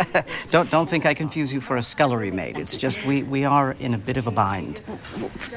don't 0.50 0.70
don't 0.70 0.88
think 0.88 1.06
I 1.06 1.14
confuse 1.14 1.52
you 1.52 1.60
for 1.60 1.76
a 1.76 1.82
scullery 1.82 2.30
maid. 2.30 2.58
It's 2.58 2.76
just 2.76 3.04
we 3.06 3.22
we 3.22 3.44
are 3.44 3.72
in 3.80 3.94
a 3.94 3.98
bit 3.98 4.16
of 4.16 4.26
a 4.26 4.30
bind. 4.30 4.82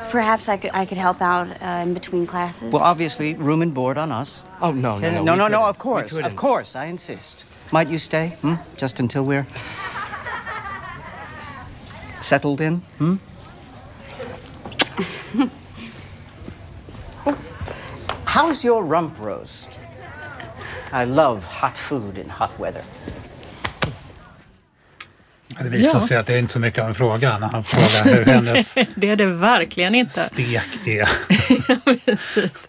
Perhaps 0.10 0.48
I 0.48 0.58
could 0.58 0.72
I 0.74 0.86
could 0.86 0.98
help 0.98 1.22
out 1.22 1.48
uh, 1.62 1.84
in 1.84 1.94
between 1.94 2.26
classes. 2.26 2.72
Well, 2.72 2.84
obviously, 2.84 3.34
room 3.34 3.62
and 3.62 3.74
board 3.74 3.98
on 3.98 4.12
us. 4.12 4.44
Oh 4.62 4.72
no, 4.72 4.98
no, 5.00 5.10
no, 5.10 5.24
no, 5.24 5.36
no, 5.36 5.48
no. 5.48 5.66
Of 5.66 5.80
course, 5.80 6.18
of 6.18 6.36
course, 6.36 6.76
I 6.76 6.86
insist. 6.86 7.46
Might 7.72 7.88
you 7.88 8.00
stay? 8.00 8.30
Hmm? 8.42 8.56
Just 8.78 9.00
until 9.00 9.24
we're 9.24 9.46
settled 12.20 12.62
in? 12.62 12.78
Hmm? 12.98 13.16
How's 18.26 18.64
your 18.64 18.84
rump 18.84 19.20
roast? 19.20 19.80
I 20.92 21.06
love 21.06 21.46
hot 21.46 21.78
food 21.78 22.18
in 22.18 22.28
hot 22.30 22.58
weather. 22.58 22.84
Det 25.58 25.70
visar 25.70 26.00
ja. 26.00 26.08
sig 26.08 26.18
att 26.18 26.28
det 26.28 26.34
är 26.34 26.38
inte 26.38 26.54
så 26.54 26.60
mycket 26.60 26.82
av 26.82 26.88
en 26.90 26.96
fråga 26.96 27.38
när 27.38 27.48
han 27.48 27.64
frågar 27.64 28.16
hur 28.16 28.26
hennes 28.26 28.74
Det 28.96 29.10
är 29.10 29.16
det 29.16 29.26
verkligen 29.26 29.96
inte. 29.96 30.20
stek 30.20 30.88
är. 30.88 31.10
Precis. 32.06 32.68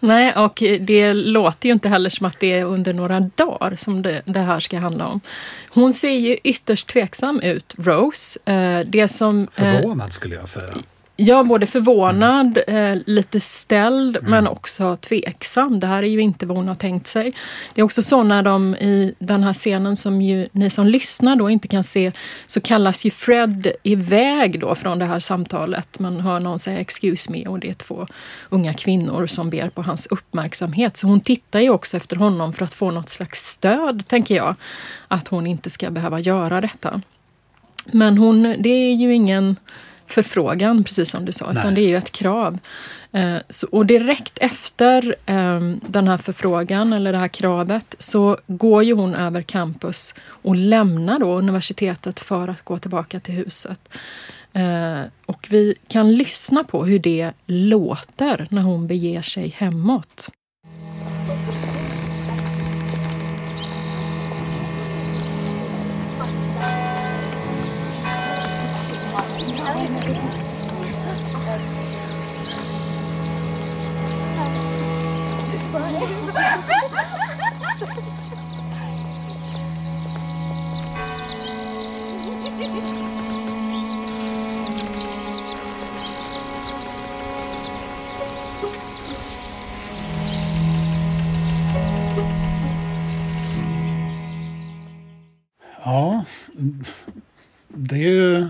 Nej, 0.00 0.32
och 0.32 0.62
det 0.80 1.14
låter 1.14 1.68
ju 1.68 1.72
inte 1.72 1.88
heller 1.88 2.10
som 2.10 2.26
att 2.26 2.40
det 2.40 2.52
är 2.52 2.64
under 2.64 2.92
några 2.92 3.20
dagar 3.20 3.76
som 3.76 4.02
det, 4.02 4.22
det 4.24 4.40
här 4.40 4.60
ska 4.60 4.78
handla 4.78 5.06
om. 5.06 5.20
Hon 5.70 5.94
ser 5.94 6.18
ju 6.18 6.38
ytterst 6.44 6.88
tveksam 6.88 7.40
ut, 7.40 7.74
Rose. 7.78 8.38
Eh, 8.44 8.80
det 8.86 9.08
som, 9.08 9.48
eh, 9.56 9.72
Förvånad 9.72 10.12
skulle 10.12 10.34
jag 10.34 10.48
säga. 10.48 10.74
Ja, 11.24 11.44
både 11.44 11.66
förvånad, 11.66 12.58
mm. 12.66 12.98
eh, 12.98 13.02
lite 13.06 13.40
ställd 13.40 14.16
mm. 14.16 14.30
men 14.30 14.46
också 14.46 14.96
tveksam. 14.96 15.80
Det 15.80 15.86
här 15.86 16.02
är 16.02 16.06
ju 16.06 16.20
inte 16.20 16.46
vad 16.46 16.56
hon 16.56 16.68
har 16.68 16.74
tänkt 16.74 17.06
sig. 17.06 17.34
Det 17.74 17.80
är 17.80 17.84
också 17.84 18.02
så 18.02 18.22
när 18.22 18.42
de 18.42 18.74
i 18.74 19.14
den 19.18 19.44
här 19.44 19.54
scenen 19.54 19.96
som 19.96 20.22
ju 20.22 20.48
ni 20.52 20.70
som 20.70 20.86
lyssnar 20.86 21.36
då 21.36 21.50
inte 21.50 21.68
kan 21.68 21.84
se 21.84 22.12
så 22.46 22.60
kallas 22.60 23.04
ju 23.04 23.10
Fred 23.10 23.72
iväg 23.82 24.60
då 24.60 24.74
från 24.74 24.98
det 24.98 25.04
här 25.04 25.20
samtalet. 25.20 25.98
Man 25.98 26.20
hör 26.20 26.40
någon 26.40 26.58
säga 26.58 26.78
excuse 26.78 27.32
me 27.32 27.46
och 27.46 27.58
det 27.58 27.70
är 27.70 27.74
två 27.74 28.06
unga 28.48 28.74
kvinnor 28.74 29.26
som 29.26 29.50
ber 29.50 29.68
på 29.68 29.82
hans 29.82 30.06
uppmärksamhet. 30.06 30.96
Så 30.96 31.06
hon 31.06 31.20
tittar 31.20 31.60
ju 31.60 31.70
också 31.70 31.96
efter 31.96 32.16
honom 32.16 32.52
för 32.52 32.64
att 32.64 32.74
få 32.74 32.90
något 32.90 33.10
slags 33.10 33.46
stöd, 33.48 34.06
tänker 34.06 34.36
jag. 34.36 34.54
Att 35.08 35.28
hon 35.28 35.46
inte 35.46 35.70
ska 35.70 35.90
behöva 35.90 36.20
göra 36.20 36.60
detta. 36.60 37.00
Men 37.86 38.18
hon, 38.18 38.42
det 38.42 38.68
är 38.68 38.94
ju 38.94 39.14
ingen 39.14 39.56
förfrågan, 40.12 40.84
precis 40.84 41.10
som 41.10 41.24
du 41.24 41.32
sa, 41.32 41.46
Nej. 41.46 41.58
utan 41.58 41.74
det 41.74 41.80
är 41.80 41.88
ju 41.88 41.96
ett 41.96 42.12
krav. 42.12 42.58
Eh, 43.12 43.36
så, 43.48 43.66
och 43.66 43.86
direkt 43.86 44.38
efter 44.38 45.14
eh, 45.26 45.60
den 45.88 46.08
här 46.08 46.18
förfrågan, 46.18 46.92
eller 46.92 47.12
det 47.12 47.18
här 47.18 47.28
kravet, 47.28 47.94
så 47.98 48.38
går 48.46 48.84
ju 48.84 48.94
hon 48.94 49.14
över 49.14 49.42
campus 49.42 50.14
och 50.24 50.56
lämnar 50.56 51.18
då 51.18 51.38
universitetet 51.38 52.20
för 52.20 52.48
att 52.48 52.62
gå 52.62 52.78
tillbaka 52.78 53.20
till 53.20 53.34
huset. 53.34 53.88
Eh, 54.52 55.00
och 55.26 55.46
vi 55.50 55.74
kan 55.88 56.14
lyssna 56.14 56.64
på 56.64 56.84
hur 56.84 56.98
det 56.98 57.32
låter 57.46 58.46
när 58.50 58.62
hon 58.62 58.86
beger 58.86 59.22
sig 59.22 59.48
hemåt. 59.48 60.28
Ja, 95.84 96.24
det 97.68 97.94
är 97.94 97.98
ju... 97.98 98.48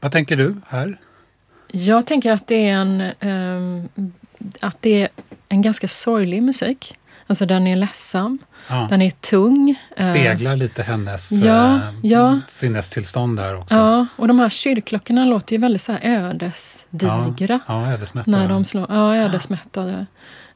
Vad 0.00 0.12
tänker 0.12 0.36
du 0.36 0.56
här? 0.66 1.00
Jag 1.72 2.06
tänker 2.06 2.32
att 2.32 2.46
det 2.46 2.68
är 2.68 2.74
en, 2.74 3.02
um, 3.20 4.12
att 4.60 4.76
det 4.80 5.02
är 5.02 5.08
en 5.48 5.62
ganska 5.62 5.88
sorglig 5.88 6.42
musik. 6.42 6.98
Alltså 7.26 7.46
den 7.46 7.66
är 7.66 7.76
ledsam, 7.76 8.38
ja. 8.68 8.86
den 8.90 9.02
är 9.02 9.10
tung. 9.10 9.76
Eh, 9.96 10.10
Speglar 10.10 10.56
lite 10.56 10.82
hennes 10.82 11.32
ja, 11.32 11.74
eh, 11.74 11.80
ja. 12.02 12.40
sinnestillstånd 12.48 13.36
där 13.36 13.60
också. 13.60 13.74
Ja, 13.74 14.06
och 14.16 14.28
de 14.28 14.38
här 14.38 14.48
kyrkklockorna 14.48 15.24
låter 15.24 15.56
ju 15.56 15.60
väldigt 15.60 15.82
så 15.82 15.92
här 15.92 16.00
ödesdigra. 16.02 17.60
Ja, 17.66 17.92
ödesmättade. 17.92 18.38
När 18.38 18.48
de 18.48 18.64
slår, 18.64 18.86
ja, 18.88 19.16
ödesmättade. 19.16 20.06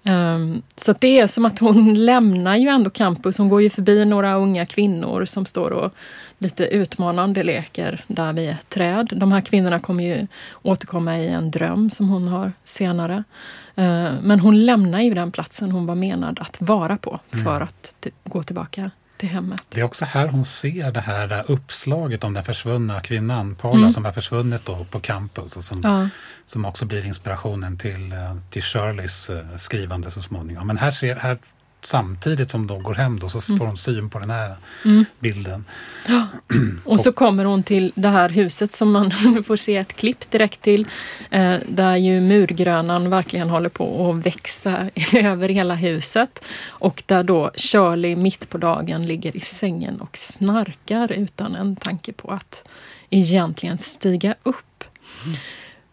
Um, 0.02 0.62
så 0.76 0.94
det 0.98 1.20
är 1.20 1.26
som 1.26 1.44
att 1.44 1.58
hon 1.58 2.04
lämnar 2.04 2.56
ju 2.56 2.68
ändå 2.68 2.90
campus. 2.90 3.38
Hon 3.38 3.48
går 3.48 3.62
ju 3.62 3.70
förbi 3.70 4.04
några 4.04 4.34
unga 4.34 4.66
kvinnor 4.66 5.24
som 5.24 5.46
står 5.46 5.70
och 5.70 5.92
lite 6.38 6.64
utmanande 6.64 7.42
leker 7.42 8.04
där 8.06 8.32
vid 8.32 8.48
ett 8.48 8.68
träd. 8.68 9.12
De 9.16 9.32
här 9.32 9.40
kvinnorna 9.40 9.80
kommer 9.80 10.04
ju 10.04 10.26
återkomma 10.62 11.18
i 11.18 11.28
en 11.28 11.50
dröm 11.50 11.90
som 11.90 12.08
hon 12.08 12.28
har 12.28 12.52
senare. 12.64 13.24
Uh, 13.78 14.14
men 14.22 14.40
hon 14.40 14.66
lämnar 14.66 15.00
ju 15.00 15.14
den 15.14 15.32
platsen 15.32 15.70
hon 15.70 15.86
var 15.86 15.94
menad 15.94 16.38
att 16.40 16.56
vara 16.60 16.96
på 16.96 17.20
för 17.30 17.56
mm. 17.56 17.62
att 17.62 18.06
gå 18.24 18.42
tillbaka 18.42 18.90
till 19.18 19.28
hemmet. 19.28 19.62
Det 19.68 19.80
är 19.80 19.84
också 19.84 20.04
här 20.04 20.28
hon 20.28 20.44
ser 20.44 20.92
det 20.92 21.00
här 21.00 21.44
uppslaget 21.46 22.24
om 22.24 22.34
den 22.34 22.44
försvunna 22.44 23.00
kvinnan, 23.00 23.54
Paula, 23.54 23.78
mm. 23.78 23.92
som 23.92 24.04
har 24.04 24.12
försvunnit 24.12 24.66
då 24.66 24.86
på 24.90 25.00
campus 25.00 25.56
och 25.56 25.64
som, 25.64 25.80
ja. 25.84 26.08
som 26.46 26.64
också 26.64 26.84
blir 26.84 27.06
inspirationen 27.06 27.78
till, 27.78 28.12
eh, 28.12 28.36
till 28.50 28.62
Shirleys 28.62 29.30
eh, 29.30 29.56
skrivande 29.58 30.10
så 30.10 30.22
småningom. 30.22 30.66
Men 30.66 30.78
här, 30.78 30.90
ser, 30.90 31.16
här 31.16 31.38
samtidigt 31.88 32.50
som 32.50 32.66
de 32.66 32.82
går 32.82 32.94
hem 32.94 33.18
då, 33.18 33.28
så 33.28 33.40
får 33.40 33.66
de 33.66 33.76
syn 33.76 34.10
på 34.10 34.18
den 34.18 34.30
här 34.30 34.54
bilden. 35.18 35.64
Och 36.84 37.00
så 37.00 37.12
kommer 37.12 37.44
hon 37.44 37.62
till 37.62 37.92
det 37.94 38.08
här 38.08 38.28
huset 38.28 38.72
som 38.72 38.92
man 38.92 39.10
får 39.46 39.56
se 39.56 39.76
ett 39.76 39.96
klipp 39.96 40.30
direkt 40.30 40.62
till. 40.62 40.86
Eh, 41.30 41.56
där 41.68 41.96
ju 41.96 42.20
murgrönan 42.20 43.10
verkligen 43.10 43.50
håller 43.50 43.68
på 43.68 44.10
att 44.10 44.26
växa 44.26 44.90
över 45.12 45.48
hela 45.48 45.74
huset. 45.74 46.44
Och 46.68 47.02
där 47.06 47.22
då 47.22 47.50
Shirley 47.54 48.16
mitt 48.16 48.50
på 48.50 48.58
dagen 48.58 49.06
ligger 49.06 49.36
i 49.36 49.40
sängen 49.40 50.00
och 50.00 50.16
snarkar 50.18 51.12
utan 51.12 51.54
en 51.54 51.76
tanke 51.76 52.12
på 52.12 52.30
att 52.30 52.68
egentligen 53.10 53.78
stiga 53.78 54.34
upp. 54.42 54.84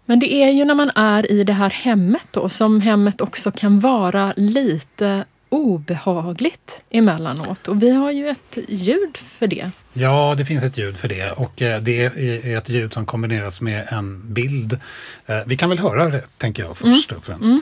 Men 0.06 0.20
det 0.20 0.34
är 0.34 0.52
ju 0.52 0.66
när 0.66 0.76
man 0.76 0.92
är 0.96 1.32
i 1.32 1.44
det 1.44 1.54
här 1.54 1.70
hemmet 1.70 2.28
då 2.32 2.50
som 2.50 2.82
hemmet 2.82 3.22
också 3.22 3.52
kan 3.52 3.80
vara 3.80 4.34
lite 4.38 5.26
obehagligt 5.56 6.82
emellanåt. 6.90 7.68
Och 7.68 7.84
vi 7.84 7.90
har 7.90 8.12
ju 8.12 8.30
ett 8.30 8.58
ljud 8.68 9.18
för 9.18 9.48
det. 9.48 9.72
Ja, 9.94 10.36
det 10.38 10.46
finns 10.46 10.64
ett 10.64 10.78
ljud 10.78 10.98
för 10.98 11.08
det 11.08 11.32
och 11.32 11.62
eh, 11.62 11.82
det 11.82 12.06
är 12.06 12.58
ett 12.58 12.70
ljud 12.70 12.94
som 12.94 13.06
kombineras 13.06 13.62
med 13.62 13.88
en 13.90 14.34
bild. 14.34 14.80
Eh, 15.26 15.38
vi 15.46 15.58
kan 15.58 15.70
väl 15.70 15.80
höra 15.80 16.10
det, 16.10 16.24
tänker 16.38 16.64
jag, 16.64 16.78
först 16.78 17.12
och 17.12 17.26
främst. 17.26 17.46
Mm. 17.46 17.62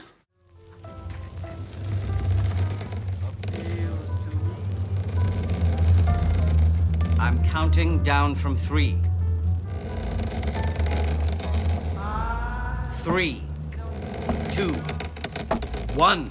I'm 7.20 7.52
counting 7.52 8.04
down 8.04 8.36
from 8.36 8.58
three. 8.58 8.96
Three, 13.04 13.42
two, 14.52 14.74
one. 15.98 16.30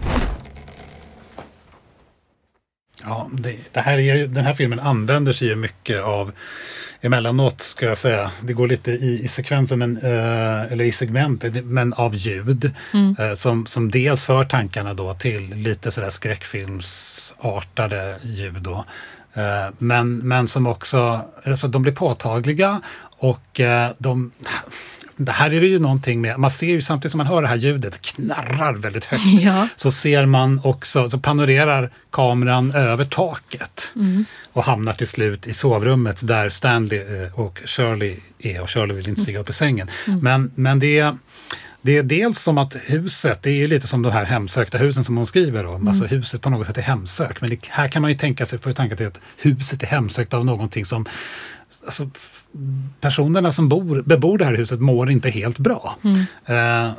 Ja, 3.04 3.28
det, 3.32 3.56
det 3.72 3.80
här 3.80 3.98
är, 3.98 4.26
den 4.26 4.44
här 4.44 4.54
filmen 4.54 4.80
använder 4.80 5.32
sig 5.32 5.48
ju 5.48 5.56
mycket 5.56 6.02
av 6.02 6.32
emellanåt 7.00 7.60
ska 7.60 7.86
jag 7.86 7.98
säga, 7.98 8.30
det 8.40 8.52
går 8.52 8.68
lite 8.68 8.90
i, 8.90 9.24
i 9.24 9.28
sekvensen, 9.28 9.78
men, 9.78 9.96
eh, 9.96 10.72
eller 10.72 10.84
i 10.84 10.92
segmentet, 10.92 11.64
men 11.64 11.92
av 11.92 12.14
ljud. 12.14 12.72
Mm. 12.94 13.16
Eh, 13.18 13.34
som, 13.34 13.66
som 13.66 13.90
dels 13.90 14.24
för 14.24 14.44
tankarna 14.44 14.94
då 14.94 15.14
till 15.14 15.54
lite 15.54 15.90
sådär 15.90 16.10
skräckfilmsartade 16.10 18.18
ljud. 18.22 18.62
Då. 18.62 18.84
Eh, 19.34 19.68
men, 19.78 20.18
men 20.18 20.48
som 20.48 20.66
också, 20.66 21.20
alltså 21.44 21.68
de 21.68 21.82
blir 21.82 21.92
påtagliga 21.92 22.80
och 23.18 23.60
eh, 23.60 23.90
de 23.98 24.30
det 25.24 25.32
här 25.32 25.52
är 25.52 25.60
det 25.60 25.66
ju 25.66 25.78
någonting 25.78 26.20
med, 26.20 26.38
man 26.38 26.50
ser 26.50 26.66
ju 26.66 26.80
samtidigt 26.80 27.12
som 27.12 27.18
man 27.18 27.26
hör 27.26 27.42
det 27.42 27.48
här 27.48 27.56
ljudet 27.56 28.02
knarrar 28.02 28.74
väldigt 28.74 29.04
högt. 29.04 29.22
Ja. 29.42 29.68
Så 29.76 29.92
ser 29.92 30.26
man 30.26 30.60
också, 30.64 31.10
så 31.10 31.18
panorerar 31.18 31.90
kameran 32.10 32.72
över 32.72 33.04
taket 33.04 33.92
mm. 33.96 34.24
och 34.52 34.64
hamnar 34.64 34.92
till 34.92 35.08
slut 35.08 35.46
i 35.46 35.54
sovrummet 35.54 36.26
där 36.26 36.48
Stanley 36.48 36.98
eh, 36.98 37.40
och 37.40 37.60
Shirley 37.64 38.16
är 38.38 38.60
och 38.60 38.70
Shirley 38.70 38.96
vill 38.96 39.08
inte 39.08 39.20
stiga 39.20 39.38
upp 39.38 39.50
i 39.50 39.52
sängen. 39.52 39.88
Mm. 40.06 40.20
Men, 40.20 40.52
men 40.54 40.78
det 40.78 40.98
är 40.98 41.16
det 41.82 41.96
är 41.96 42.02
dels 42.02 42.38
som 42.38 42.58
att 42.58 42.76
huset, 42.84 43.42
det 43.42 43.50
är 43.50 43.54
ju 43.54 43.66
lite 43.66 43.86
som 43.86 44.02
de 44.02 44.12
här 44.12 44.24
hemsökta 44.24 44.78
husen 44.78 45.04
som 45.04 45.16
hon 45.16 45.26
skriver 45.26 45.66
om. 45.66 45.74
Mm. 45.74 45.88
Alltså 45.88 46.04
huset 46.04 46.42
på 46.42 46.50
något 46.50 46.66
sätt 46.66 46.78
är 46.78 46.82
hemsökt. 46.82 47.40
Men 47.40 47.50
det, 47.50 47.58
här 47.68 47.88
kan 47.88 48.02
man 48.02 48.10
ju 48.10 48.16
tänka 48.16 48.46
sig, 48.46 48.58
få 48.58 48.72
tanken 48.72 48.96
till 48.96 49.06
att 49.06 49.20
huset 49.36 49.82
är 49.82 49.86
hemsökt 49.86 50.34
av 50.34 50.44
någonting 50.44 50.84
som 50.84 51.06
alltså, 51.84 52.10
personerna 53.00 53.52
som 53.52 53.68
bor, 53.68 54.02
bebor 54.02 54.38
det 54.38 54.44
här 54.44 54.54
huset 54.54 54.80
mår 54.80 55.10
inte 55.10 55.30
helt 55.30 55.58
bra. 55.58 55.96
Mm. 56.02 56.24
Eh, 56.44 56.92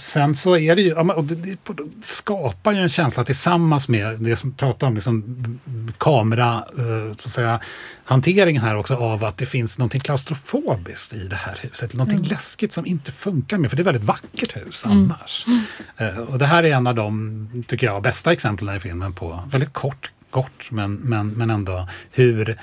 sen 0.00 0.36
så 0.36 0.56
är 0.56 0.76
det 0.76 0.82
ju, 0.82 0.94
och 0.94 1.24
det, 1.24 1.34
det, 1.34 1.58
skapar 2.02 2.72
ju 2.72 2.78
en 2.78 2.88
känsla 2.88 3.24
tillsammans 3.24 3.88
med 3.88 4.20
det 4.20 4.36
som 4.36 4.52
pratar 4.52 4.86
om 4.86 4.94
liksom, 4.94 5.60
kamera, 5.98 6.64
eh, 6.78 7.16
så 7.16 7.28
att 7.28 7.34
säga, 7.34 7.60
hanteringen 8.04 8.62
här 8.62 8.76
också 8.76 8.94
av 8.96 9.24
att 9.24 9.36
det 9.36 9.46
finns 9.46 9.78
någonting 9.78 10.00
klaustrofobiskt 10.00 11.14
i 11.14 11.28
det 11.28 11.36
här 11.36 11.58
huset. 11.60 11.94
Någonting 11.94 12.18
mm. 12.18 12.30
läskigt 12.30 12.72
som 12.72 12.86
inte 12.86 13.12
funkar 13.12 13.58
med, 13.58 13.70
för 13.70 13.76
det 13.76 13.80
är 13.80 13.84
ett 13.84 13.88
väldigt 13.88 14.08
vackert 14.08 14.56
hus 14.56 14.84
mm. 14.84 14.98
annars. 14.98 15.46
Mm. 15.46 15.62
Eh, 15.96 16.18
och 16.18 16.38
det 16.38 16.46
här 16.46 16.62
är 16.62 16.72
en 16.72 16.86
av 16.86 16.94
de, 16.94 17.64
tycker 17.68 17.86
jag, 17.86 18.02
bästa 18.02 18.32
exemplen 18.32 18.76
i 18.76 18.80
filmen 18.80 19.12
på 19.12 19.40
väldigt 19.50 19.72
kort, 19.72 20.10
kort 20.30 20.70
men, 20.70 20.94
men, 20.94 21.28
men 21.28 21.50
ändå 21.50 21.88
hur 22.10 22.58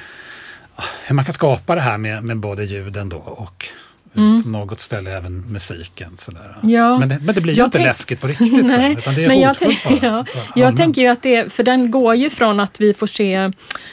hur 1.07 1.15
man 1.15 1.25
kan 1.25 1.33
skapa 1.33 1.75
det 1.75 1.81
här 1.81 1.97
med, 1.97 2.23
med 2.23 2.37
både 2.37 2.63
ljuden 2.63 3.09
då 3.09 3.17
och 3.17 3.67
mm. 4.15 4.43
på 4.43 4.49
något 4.49 4.79
ställe 4.79 5.17
även 5.17 5.41
musiken. 5.51 6.17
Sådär. 6.17 6.55
Ja. 6.63 6.99
Men, 6.99 7.09
det, 7.09 7.19
men 7.21 7.35
det 7.35 7.41
blir 7.41 7.53
ju 7.53 7.65
inte 7.65 7.79
läskigt 7.79 8.21
på 8.21 8.27
riktigt 8.27 8.53
Nej, 8.65 8.69
sen, 8.69 8.97
utan 8.97 9.15
det 9.15 9.23
är 9.23 9.27
men 9.27 9.39
jag, 9.39 9.55
bara, 9.55 9.99
ja, 10.01 10.25
jag 10.55 10.77
tänker 10.77 11.01
ju 11.01 11.07
att 11.07 11.23
det, 11.23 11.53
för 11.53 11.63
den 11.63 11.91
går 11.91 12.15
ju 12.15 12.29
från 12.29 12.59
att 12.59 12.81
vi 12.81 12.93
får 12.93 13.07
se 13.07 13.51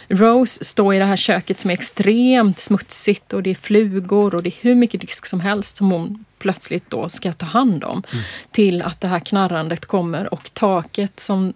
Rose 0.08 0.64
stå 0.64 0.92
i 0.92 0.98
det 0.98 1.04
här 1.04 1.16
köket 1.16 1.60
som 1.60 1.70
är 1.70 1.74
extremt 1.74 2.58
smutsigt 2.58 3.32
och 3.32 3.42
det 3.42 3.50
är 3.50 3.54
flugor 3.54 4.34
och 4.34 4.42
det 4.42 4.48
är 4.48 4.60
hur 4.60 4.74
mycket 4.74 5.00
disk 5.00 5.26
som 5.26 5.40
helst 5.40 5.76
som 5.76 5.90
hon 5.90 6.24
plötsligt 6.38 6.90
då 6.90 7.08
ska 7.08 7.32
ta 7.32 7.46
hand 7.46 7.84
om. 7.84 8.02
Mm. 8.12 8.24
Till 8.50 8.82
att 8.82 9.00
det 9.00 9.08
här 9.08 9.20
knarrandet 9.20 9.86
kommer 9.86 10.34
och 10.34 10.50
taket 10.52 11.20
som 11.20 11.52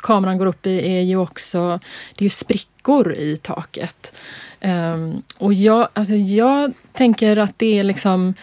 kameran 0.00 0.38
går 0.38 0.46
upp 0.46 0.66
i 0.66 0.96
är 0.96 1.00
ju 1.00 1.16
också, 1.16 1.80
det 2.14 2.22
är 2.22 2.26
ju 2.26 2.30
sprickor 2.30 3.14
i 3.14 3.36
taket. 3.36 4.12
Um, 4.64 5.22
och 5.38 5.54
jag, 5.54 5.88
alltså 5.92 6.14
jag 6.14 6.72
tänker 6.92 7.36
att 7.36 7.58
det 7.58 7.78
är 7.78 7.84
liksom 7.84 8.34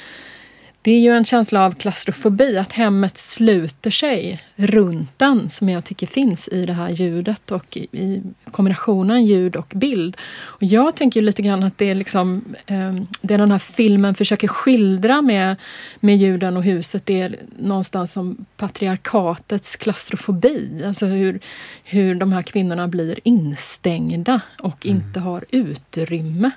det 0.90 0.94
är 0.94 1.00
ju 1.00 1.12
en 1.12 1.26
känsla 1.26 1.66
av 1.66 1.72
klaustrofobi, 1.72 2.58
att 2.58 2.74
hemmet 2.74 3.18
sluter 3.18 3.92
sig 3.92 4.44
runt 4.56 5.10
den 5.18 5.50
som 5.50 5.70
jag 5.70 5.84
tycker 5.84 6.08
finns 6.08 6.48
i 6.48 6.66
det 6.66 6.74
här 6.74 6.90
ljudet 6.90 7.52
och 7.52 7.78
i, 7.78 8.22
kombinationen 8.52 9.26
ljud 9.26 9.56
och 9.56 9.74
bild. 9.76 10.18
Och 10.44 10.64
jag 10.64 10.96
tänker 10.96 11.22
lite 11.22 11.42
grann 11.42 11.64
att 11.64 11.78
det 11.78 11.90
är 11.90 11.96
liksom 11.96 12.44
eh, 12.66 12.94
det 13.22 13.38
den 13.38 13.52
här 13.52 13.60
filmen 13.60 14.16
försöker 14.16 14.48
skildra 14.48 15.22
med, 15.22 15.56
med 16.00 16.18
ljuden 16.18 16.58
och 16.58 16.64
huset, 16.64 17.06
det 17.06 17.22
är 17.22 17.36
någonstans 17.58 18.14
som 18.14 18.46
patriarkatets 18.58 19.76
klaustrofobi. 19.76 20.84
Alltså 20.88 21.06
hur, 21.06 21.40
hur 21.84 22.16
de 22.16 22.34
här 22.34 22.42
kvinnorna 22.42 22.88
blir 22.88 23.20
instängda 23.24 24.42
och 24.60 24.86
mm. 24.86 24.98
inte 24.98 25.20
har 25.20 25.46
utrymme. 25.50 26.52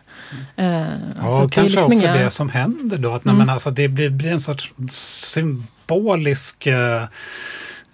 Mm. 0.56 0.72
Eh, 0.72 0.92
ja, 1.16 1.22
alltså 1.22 1.42
och 1.42 1.52
kanske 1.52 1.62
liksom 1.62 1.92
också 1.92 2.04
inga... 2.04 2.14
det 2.14 2.30
som 2.30 2.48
händer 2.48 2.98
då, 2.98 3.12
att 3.12 3.24
mm. 3.24 3.36
men 3.36 3.50
alltså, 3.50 3.70
det 3.70 3.88
blir, 3.88 4.10
blir 4.22 4.32
en 4.32 4.40
sorts 4.40 4.72
symbolisk 4.90 6.66
eh, 6.66 7.02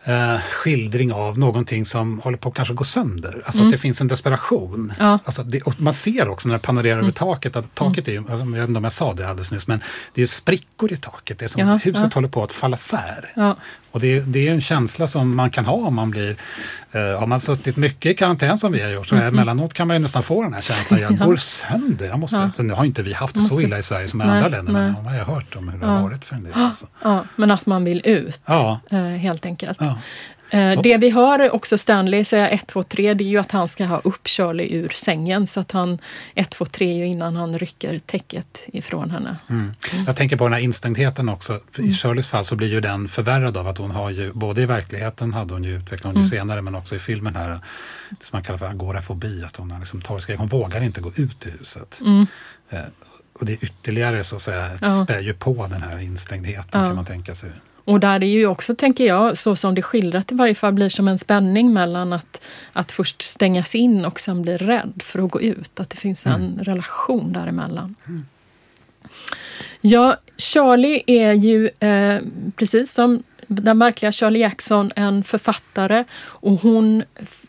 eh, 0.04 0.40
skildring 0.40 1.12
av 1.12 1.38
någonting 1.38 1.86
som 1.86 2.20
håller 2.20 2.38
på 2.38 2.48
att 2.48 2.54
kanske 2.54 2.74
gå 2.74 2.84
sönder. 2.84 3.42
Alltså 3.44 3.58
mm. 3.58 3.68
att 3.68 3.72
det 3.72 3.78
finns 3.78 4.00
en 4.00 4.08
desperation. 4.08 4.92
Ja. 4.98 5.18
Alltså 5.24 5.42
det, 5.42 5.78
man 5.78 5.94
ser 5.94 6.28
också 6.28 6.48
när 6.48 6.54
det 6.54 6.62
panorerar 6.62 6.92
mm. 6.92 7.04
över 7.04 7.12
taket 7.12 7.56
att 7.56 7.74
taket 7.74 8.08
är 8.08 8.12
ju, 8.12 8.18
alltså, 8.18 8.38
jag 8.38 8.46
vet 8.46 8.68
inte 8.68 8.78
om 8.78 8.84
jag 8.84 8.92
sa 8.92 9.14
det 9.14 9.28
alldeles 9.28 9.52
nyss, 9.52 9.66
men 9.66 9.80
det 10.14 10.22
är 10.22 10.26
sprickor 10.26 10.92
i 10.92 10.96
taket. 10.96 11.38
Det 11.38 11.44
är 11.44 11.48
som 11.48 11.68
ja, 11.68 11.76
huset 11.76 12.02
ja. 12.02 12.10
håller 12.14 12.28
på 12.28 12.42
att 12.42 12.52
falla 12.52 12.76
sär. 12.76 13.32
Ja. 13.36 13.56
Och 13.90 14.00
det, 14.00 14.20
det 14.20 14.48
är 14.48 14.52
en 14.52 14.60
känsla 14.60 15.06
som 15.06 15.36
man 15.36 15.50
kan 15.50 15.64
ha 15.64 15.74
om 15.74 15.94
man 15.94 16.10
blir, 16.10 16.36
eh, 16.92 17.18
har 17.18 17.26
man 17.26 17.40
suttit 17.40 17.76
mycket 17.76 18.12
i 18.12 18.14
karantän 18.14 18.58
som 18.58 18.72
vi 18.72 18.82
har 18.82 18.90
gjort, 18.90 19.06
så 19.06 19.14
mm. 19.14 19.28
emellanåt 19.28 19.74
kan 19.74 19.86
man 19.86 19.96
ju 19.96 20.02
nästan 20.02 20.22
få 20.22 20.42
den 20.42 20.54
här 20.54 20.60
känslan, 20.60 21.00
jag 21.00 21.18
går 21.26 21.36
sönder. 21.36 22.06
Jag 22.06 22.18
måste, 22.18 22.50
Nu 22.58 22.72
har 22.72 22.84
inte 22.84 23.02
vi 23.02 23.12
haft 23.12 23.34
det 23.34 23.40
så 23.40 23.60
illa 23.60 23.78
i 23.78 23.82
Sverige 23.82 24.08
som 24.08 24.20
i 24.20 24.24
andra 24.24 24.48
länder, 24.48 24.72
men 24.72 24.92
man 24.92 25.06
har 25.06 25.24
hört 25.24 25.56
om 25.56 25.68
hur 25.68 25.78
det 25.78 25.86
har 25.86 26.02
varit 26.02 26.24
för 26.24 26.36
en 26.36 26.44
del. 26.44 26.52
Alltså. 26.54 26.86
Ja, 27.02 27.24
men 27.36 27.50
att 27.50 27.66
man 27.66 27.84
vill 27.84 28.02
ut, 28.04 28.40
ja. 28.46 28.80
eh, 28.90 28.98
helt 28.98 29.46
enkelt. 29.46 29.78
Eh, 30.50 30.82
det 30.82 30.96
vi 30.96 31.10
hör 31.10 31.50
också 31.50 31.78
Stanley 31.78 32.24
säga 32.24 32.48
1, 32.48 32.66
2, 32.66 32.82
3, 32.82 33.14
det 33.14 33.24
är 33.24 33.28
ju 33.28 33.38
att 33.38 33.52
han 33.52 33.68
ska 33.68 33.84
ha 33.84 33.98
upp 33.98 34.28
Shirley 34.28 34.68
ur 34.72 34.88
sängen. 34.88 35.46
Så 35.46 35.60
att 35.60 35.72
han 35.72 35.98
1, 36.34 36.50
2, 36.50 36.66
3 36.66 37.06
innan 37.06 37.36
han 37.36 37.58
rycker 37.58 37.98
täcket 37.98 38.62
ifrån 38.66 39.10
henne. 39.10 39.36
Mm. 39.48 39.74
Mm. 39.92 40.04
Jag 40.06 40.16
tänker 40.16 40.36
på 40.36 40.44
den 40.44 40.52
här 40.52 40.60
instängdheten 40.60 41.28
också. 41.28 41.60
I 41.76 41.80
mm. 41.80 41.92
Shirleys 41.92 42.28
fall 42.28 42.44
så 42.44 42.56
blir 42.56 42.68
ju 42.68 42.80
den 42.80 43.08
förvärrad 43.08 43.56
av 43.56 43.68
att 43.68 43.78
hon 43.78 43.90
har 43.90 44.10
ju, 44.10 44.32
både 44.32 44.62
i 44.62 44.66
verkligheten 44.66 45.32
hade 45.32 45.54
hon 45.54 45.64
ju 45.64 45.76
utvecklat 45.76 46.04
hon 46.04 46.14
ju 46.14 46.26
mm. 46.26 46.30
senare, 46.30 46.62
men 46.62 46.74
också 46.74 46.96
i 46.96 46.98
filmen 46.98 47.36
här, 47.36 47.48
det 48.10 48.24
som 48.24 48.36
man 48.36 48.42
kallar 48.42 48.58
för 48.58 48.68
agorafobi, 48.68 49.44
att 49.44 49.56
hon 49.56 49.74
liksom 49.78 50.00
torgskräck. 50.00 50.38
Hon 50.38 50.48
vågar 50.48 50.82
inte 50.82 51.00
gå 51.00 51.12
ut 51.16 51.46
i 51.46 51.50
huset. 51.50 52.00
Mm. 52.00 52.26
Eh, 52.70 52.80
och 53.40 53.46
det 53.46 53.52
är 53.52 53.64
ytterligare 53.64 54.24
så 54.24 54.36
att 54.36 54.42
säga, 54.42 54.78
spär 55.04 55.20
ju 55.20 55.34
på 55.34 55.66
den 55.70 55.82
här 55.82 55.98
instängdheten 55.98 56.80
ja. 56.80 56.86
kan 56.86 56.96
man 56.96 57.04
tänka 57.04 57.34
sig. 57.34 57.50
Och 57.88 58.00
där 58.00 58.18
det 58.18 58.26
ju 58.26 58.46
också, 58.46 58.74
tänker 58.74 59.06
jag, 59.06 59.38
så 59.38 59.56
som 59.56 59.74
det 59.74 59.82
skildrat 59.82 60.32
i 60.32 60.34
varje 60.34 60.54
fall, 60.54 60.72
blir 60.72 60.88
som 60.88 61.08
en 61.08 61.18
spänning 61.18 61.72
mellan 61.72 62.12
att, 62.12 62.42
att 62.72 62.92
först 62.92 63.22
stängas 63.22 63.74
in 63.74 64.04
och 64.04 64.20
sen 64.20 64.42
bli 64.42 64.56
rädd 64.56 65.02
för 65.04 65.24
att 65.24 65.30
gå 65.30 65.40
ut. 65.40 65.80
Att 65.80 65.90
det 65.90 65.96
finns 65.96 66.26
en 66.26 66.32
mm. 66.32 66.64
relation 66.64 67.32
däremellan. 67.32 67.94
Mm. 68.06 68.26
Ja, 69.80 70.16
Charlie 70.36 71.02
är 71.06 71.32
ju, 71.32 71.70
eh, 71.80 72.22
precis 72.56 72.92
som 72.92 73.22
den 73.46 73.78
verkliga 73.78 74.12
Shirley 74.12 74.42
Jackson 74.42 74.92
en 74.96 75.24
författare 75.24 76.04
och 76.14 76.52
hon 76.52 77.02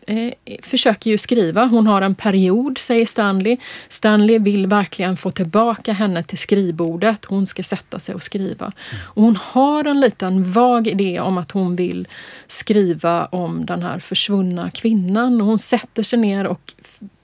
eh, 0.10 0.58
försöker 0.62 1.10
ju 1.10 1.18
skriva. 1.18 1.66
Hon 1.66 1.88
har 1.88 2.02
en 2.02 2.16
period, 2.16 2.78
säger 2.78 3.06
Stanley. 3.06 3.58
Stanley 3.90 4.40
vill 4.40 4.68
verkligen 4.68 5.18
få 5.18 5.32
tillbaka 5.32 5.94
henne 5.94 6.24
till 6.24 6.38
skrivbordet. 6.38 7.26
Hon 7.26 7.48
ska 7.48 7.64
sätta 7.64 8.00
sig 8.00 8.16
och 8.16 8.24
skriva. 8.24 8.72
Och 9.02 9.24
hon 9.24 9.36
har 9.36 9.86
en 9.86 10.02
liten 10.02 10.52
vag 10.52 10.88
idé 10.88 11.20
om 11.20 11.38
att 11.38 11.52
hon 11.52 11.76
vill 11.76 12.08
skriva 12.48 13.26
om 13.26 13.66
den 13.66 13.84
här 13.84 14.00
försvunna 14.00 14.72
kvinnan. 14.72 15.42
Och 15.42 15.48
hon 15.48 15.60
sätter 15.60 16.04
sig 16.04 16.20
ner 16.20 16.48
och 16.48 16.74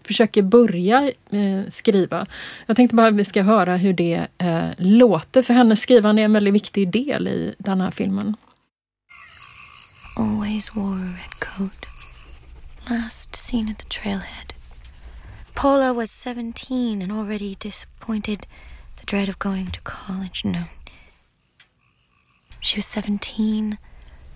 försöker 0.08 0.42
börja 0.42 1.12
eh, 1.30 1.70
skriva. 1.70 2.26
Jag 2.66 2.76
tänkte 2.76 2.96
bara 2.96 3.08
att 3.08 3.14
vi 3.14 3.26
ska 3.26 3.42
höra 3.42 3.78
hur 3.78 3.94
det 3.94 4.28
eh, 4.38 4.66
låter, 4.78 5.42
för 5.42 5.54
hennes 5.54 5.82
skrivande 5.82 6.22
är 6.22 6.26
en 6.26 6.34
väldigt 6.34 6.54
viktig 6.54 6.92
del 6.92 7.28
i 7.28 7.56
den 7.58 7.82
här 7.82 7.92
filmen. 7.92 8.36
Always 10.18 10.76
wore 10.76 10.96
a 10.96 11.12
red 11.18 11.40
coat. 11.40 11.95
Last 12.90 13.36
seen 13.36 13.68
at 13.70 13.80
the 13.80 13.86
trailhead. 13.86 14.52
Paula 15.56 15.92
was 15.92 16.12
17 16.12 17.02
and 17.02 17.12
already 17.12 17.56
disappointed. 17.56 18.46
The 18.98 19.06
dread 19.06 19.28
of 19.28 19.40
going 19.40 19.68
to 19.68 19.82
college, 19.82 20.46
no. 20.46 20.66
She 22.60 22.78
was 22.78 22.86
17, 22.86 23.80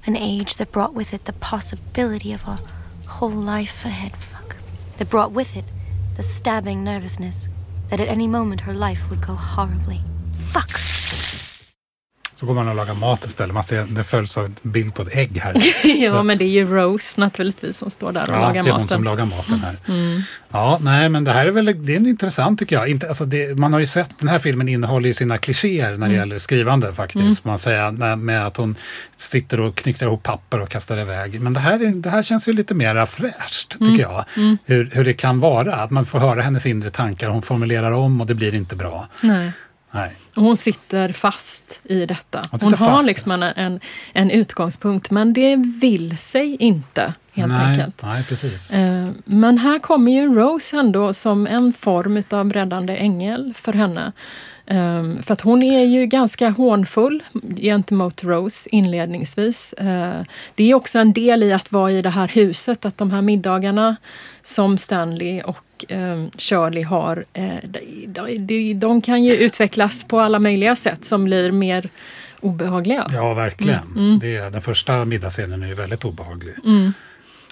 an 0.07 0.17
age 0.17 0.55
that 0.55 0.71
brought 0.71 0.93
with 0.95 1.13
it 1.13 1.25
the 1.25 1.33
possibility 1.33 2.33
of 2.33 2.47
a 2.47 2.59
whole 3.07 3.29
life 3.29 3.85
ahead 3.85 4.15
Fuck. 4.17 4.55
that 4.97 5.09
brought 5.09 5.31
with 5.31 5.55
it 5.55 5.65
the 6.15 6.23
stabbing 6.23 6.83
nervousness 6.83 7.49
that 7.89 7.99
at 7.99 8.07
any 8.07 8.27
moment 8.27 8.61
her 8.61 8.73
life 8.73 9.09
would 9.09 9.21
go 9.21 9.33
horribly. 9.35 10.01
Fuck! 10.37 10.79
Så 12.39 12.45
går 12.45 12.53
man 12.53 12.67
och 12.67 12.75
lagar 12.75 12.93
mat 12.93 13.25
istället. 13.25 13.53
Man 13.53 13.63
ser, 13.63 13.85
det 13.89 14.03
följs 14.03 14.37
av 14.37 14.45
en 14.45 14.55
bild 14.61 14.93
på 14.93 15.01
ett 15.01 15.15
ägg 15.15 15.37
här. 15.37 15.55
ja, 16.03 16.23
men 16.23 16.37
det 16.37 16.45
är 16.45 16.49
ju 16.49 16.65
Rose 16.65 17.21
naturligtvis 17.21 17.77
som 17.77 17.91
står 17.91 18.11
där 18.11 18.21
och 18.21 18.27
ja, 18.29 18.41
lagar 18.41 18.47
maten. 18.47 18.57
Ja, 18.57 18.63
det 18.63 18.69
är 18.69 18.79
hon 18.79 18.87
som 18.87 19.03
lagar 19.03 19.25
maten 19.25 19.59
här. 19.59 19.77
Mm. 19.87 20.21
Ja, 20.49 20.79
nej, 20.81 21.09
men 21.09 21.23
det 21.23 21.31
här 21.31 21.45
är 21.45 21.51
väl 21.51 21.85
det 21.85 21.95
är 21.95 22.07
intressant 22.07 22.59
tycker 22.59 22.75
jag. 22.75 22.89
Inte, 22.89 23.07
alltså 23.07 23.25
det, 23.25 23.57
man 23.57 23.73
har 23.73 23.79
ju 23.79 23.85
sett, 23.85 24.09
den 24.19 24.29
här 24.29 24.39
filmen 24.39 24.69
innehåller 24.69 25.07
ju 25.07 25.13
sina 25.13 25.37
klichéer 25.37 25.89
när 25.89 25.97
det 25.97 26.05
mm. 26.05 26.15
gäller 26.15 26.37
skrivande 26.37 26.93
faktiskt. 26.93 27.23
Mm. 27.23 27.35
Man 27.43 27.59
säger 27.59 27.91
med, 27.91 28.19
med, 28.19 28.45
att 28.45 28.57
hon 28.57 28.75
sitter 29.15 29.59
och 29.59 29.75
knycklar 29.75 30.07
ihop 30.07 30.23
papper 30.23 30.59
och 30.59 30.69
kastar 30.69 30.97
iväg. 30.97 31.41
Men 31.41 31.53
det 31.53 31.59
här, 31.59 31.79
det 31.95 32.09
här 32.09 32.23
känns 32.23 32.47
ju 32.47 32.53
lite 32.53 32.73
mer 32.73 33.05
fräscht 33.05 33.71
tycker 33.71 33.85
mm. 33.85 33.99
jag. 33.99 34.25
Mm. 34.37 34.57
Hur, 34.65 34.89
hur 34.93 35.05
det 35.05 35.13
kan 35.13 35.39
vara, 35.39 35.75
att 35.75 35.91
man 35.91 36.05
får 36.05 36.19
höra 36.19 36.41
hennes 36.41 36.65
inre 36.65 36.89
tankar. 36.89 37.29
Hon 37.29 37.41
formulerar 37.41 37.91
om 37.91 38.21
och 38.21 38.27
det 38.27 38.35
blir 38.35 38.55
inte 38.55 38.75
bra. 38.75 39.07
Nej. 39.21 39.51
Nej. 39.91 40.15
Hon 40.35 40.57
sitter 40.57 41.11
fast 41.11 41.81
i 41.83 42.05
detta. 42.05 42.45
Hon, 42.51 42.59
hon 42.61 42.73
har 42.73 43.03
liksom 43.03 43.31
en, 43.31 43.43
en, 43.43 43.79
en, 44.13 44.31
utgångspunkt 44.31 45.11
men 45.11 45.33
det 45.33 45.55
vill 45.55 46.17
sig 46.17 46.55
inte 46.55 47.13
helt 47.31 47.51
nej, 47.51 47.71
enkelt. 47.71 48.03
Nej, 48.03 48.23
precis. 48.23 48.73
Eh, 48.73 49.09
men 49.25 49.57
här 49.57 49.79
kommer 49.79 50.11
ju 50.11 50.35
Rose 50.35 50.77
ändå 50.77 51.13
som 51.13 51.47
en 51.47 51.73
form 51.73 52.23
av 52.29 52.53
räddande 52.53 52.95
ängel 52.95 53.53
för 53.57 53.73
henne. 53.73 54.11
Um, 54.71 55.23
för 55.23 55.33
att 55.33 55.41
hon 55.41 55.63
är 55.63 55.83
ju 55.83 56.05
ganska 56.05 56.49
hånfull 56.49 57.23
gentemot 57.55 58.23
Rose 58.23 58.69
inledningsvis. 58.71 59.73
Uh, 59.81 60.21
det 60.55 60.71
är 60.71 60.73
också 60.73 60.99
en 60.99 61.13
del 61.13 61.43
i 61.43 61.53
att 61.53 61.71
vara 61.71 61.91
i 61.91 62.01
det 62.01 62.09
här 62.09 62.27
huset, 62.27 62.85
att 62.85 62.97
de 62.97 63.11
här 63.11 63.21
middagarna 63.21 63.95
som 64.41 64.77
Stanley 64.77 65.41
och 65.41 65.57
um, 65.89 66.31
Shirley 66.37 66.83
har, 66.83 67.17
uh, 67.37 67.69
de, 68.07 68.37
de, 68.37 68.73
de, 68.73 69.01
kan 69.01 69.23
ju 69.23 69.35
utvecklas 69.35 70.03
på 70.03 70.19
alla 70.19 70.39
möjliga 70.39 70.75
sätt 70.75 71.05
som 71.05 71.25
blir 71.25 71.51
mer 71.51 71.89
obehagliga. 72.41 73.07
Ja, 73.13 73.33
verkligen. 73.33 73.83
Mm, 73.83 73.97
mm. 73.97 74.19
Det, 74.19 74.39
den 74.39 74.61
första 74.61 75.05
middagsscenen 75.05 75.63
är 75.63 75.67
ju 75.67 75.73
väldigt 75.73 76.05
obehaglig. 76.05 76.53
Mm. 76.65 76.93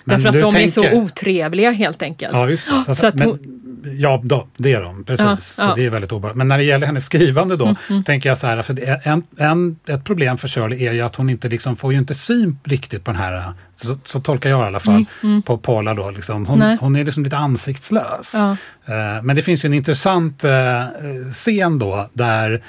Därför 0.08 0.28
att 0.28 0.34
de 0.34 0.52
tänker... 0.52 0.82
är 0.82 0.92
så 0.92 0.98
otrevliga 0.98 1.72
helt 1.72 2.02
enkelt. 2.02 2.34
Ja, 2.34 2.50
just 2.50 2.70
det. 2.70 2.76
Alltså, 2.76 2.94
så 2.94 3.08
att 3.08 3.20
hon... 3.20 3.54
Ja, 3.98 4.22
då, 4.24 4.48
det 4.58 4.74
är 4.74 4.82
de, 4.82 5.04
precis. 5.04 5.26
Ja, 5.26 5.38
så 5.38 5.62
ja. 5.62 5.74
det 5.76 5.86
är 5.86 5.90
väldigt 5.90 6.12
obehagligt. 6.12 6.38
Men 6.38 6.48
när 6.48 6.58
det 6.58 6.64
gäller 6.64 6.88
hennes 6.88 7.06
skrivande 7.06 7.56
då, 7.56 7.66
mm, 7.66 7.78
mm. 7.90 8.04
tänker 8.04 8.30
jag 8.30 8.38
så 8.38 8.48
här, 8.48 8.58
alltså 8.58 8.74
en, 9.04 9.24
en, 9.38 9.80
ett 9.88 10.04
problem 10.04 10.38
för 10.38 10.48
Shirley 10.48 10.86
är 10.86 10.94
ju 10.94 11.02
att 11.02 11.16
hon 11.16 11.30
inte 11.30 11.50
liksom 11.50 11.76
får 11.76 11.94
ju 11.94 12.00
inte 12.00 12.16
syn 12.16 12.60
riktigt 12.64 13.04
på 13.04 13.12
den 13.12 13.22
här, 13.22 13.54
så, 13.76 13.98
så 14.04 14.20
tolkar 14.20 14.50
jag 14.50 14.60
i 14.60 14.64
alla 14.64 14.80
fall, 14.80 14.94
mm, 14.94 15.06
mm. 15.24 15.42
på 15.42 15.58
Paula 15.58 15.94
då. 15.94 16.12
Liksom. 16.12 16.46
Hon, 16.46 16.78
hon 16.80 16.96
är 16.96 17.04
liksom 17.04 17.24
lite 17.24 17.38
ansiktslös. 17.38 18.34
Ja. 18.34 18.58
Uh, 18.90 19.24
men 19.24 19.36
det 19.36 19.42
finns 19.42 19.66
ju 19.66 19.68
en 19.68 19.74
intressant 19.74 20.46
uh, 20.46 21.32
scen 21.32 21.80
då, 21.80 22.10
där 22.14 22.64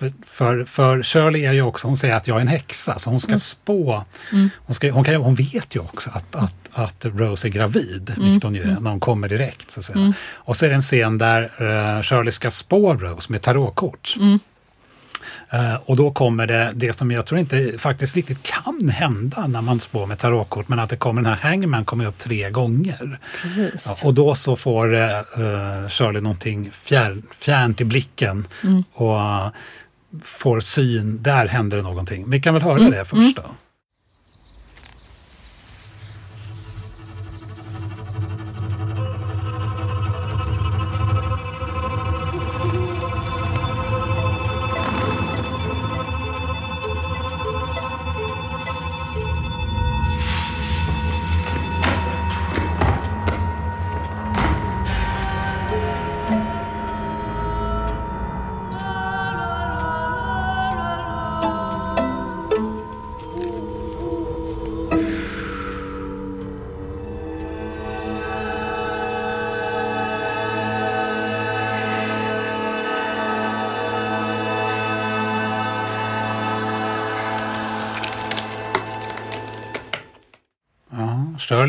för, 0.00 0.12
för, 0.26 0.64
för 0.64 1.02
Shirley 1.02 1.44
är 1.44 1.52
ju 1.52 1.62
också, 1.62 1.86
hon 1.86 1.96
säger 1.96 2.14
att 2.14 2.26
jag 2.26 2.36
är 2.36 2.40
en 2.40 2.48
häxa, 2.48 2.98
så 2.98 3.10
hon 3.10 3.20
ska 3.20 3.30
mm. 3.30 3.40
spå. 3.40 4.04
Mm. 4.32 4.50
Hon, 4.56 4.74
ska, 4.74 4.92
hon, 4.92 5.04
kan, 5.04 5.14
hon 5.14 5.34
vet 5.34 5.76
ju 5.76 5.80
också 5.80 6.10
att, 6.12 6.34
att, 6.34 6.54
att 6.72 7.04
Rose 7.04 7.48
är 7.48 7.50
gravid, 7.50 8.12
mm. 8.16 8.24
vilket 8.24 8.44
hon 8.44 8.54
ju 8.54 8.60
är 8.60 8.68
mm. 8.68 8.82
när 8.82 8.90
hon 8.90 9.00
kommer 9.00 9.28
direkt. 9.28 9.70
Så. 9.70 9.92
Mm. 9.92 10.12
Och 10.32 10.56
så 10.56 10.64
är 10.64 10.68
det 10.68 10.74
en 10.74 10.82
scen 10.82 11.18
där 11.18 11.42
uh, 11.42 12.02
Shirley 12.02 12.32
ska 12.32 12.50
spå 12.50 12.94
Rose 12.94 13.32
med 13.32 13.42
tarotkort. 13.42 14.16
Uh, 15.54 15.74
och 15.84 15.96
då 15.96 16.10
kommer 16.10 16.46
det, 16.46 16.72
det 16.74 16.98
som 16.98 17.10
jag 17.10 17.26
tror 17.26 17.40
inte 17.40 17.78
faktiskt 17.78 18.16
riktigt 18.16 18.42
kan 18.42 18.88
hända 18.88 19.46
när 19.46 19.62
man 19.62 19.80
spår 19.80 20.06
med 20.06 20.18
tarotkort, 20.18 20.68
men 20.68 20.78
att 20.78 20.90
det 20.90 20.96
kommer 20.96 21.22
den 21.22 21.32
här 21.32 21.50
hangman 21.50 21.84
kommer 21.84 22.06
upp 22.06 22.18
tre 22.18 22.50
gånger. 22.50 23.18
Ja, 23.84 23.96
och 24.04 24.14
då 24.14 24.34
så 24.34 24.56
får 24.56 24.94
uh, 24.94 25.88
Shirley 25.88 26.22
någonting 26.22 26.70
fjär, 26.70 27.22
fjärnt 27.38 27.80
i 27.80 27.84
blicken. 27.84 28.46
Mm. 28.62 28.84
Och 28.92 29.18
får 30.22 30.60
syn, 30.60 31.22
där 31.22 31.46
händer 31.46 31.76
det 31.76 31.82
någonting. 31.82 32.30
Vi 32.30 32.40
kan 32.40 32.54
väl 32.54 32.62
höra 32.62 32.78
mm. 32.78 32.90
det 32.90 33.04
först 33.04 33.36
då. 33.36 33.42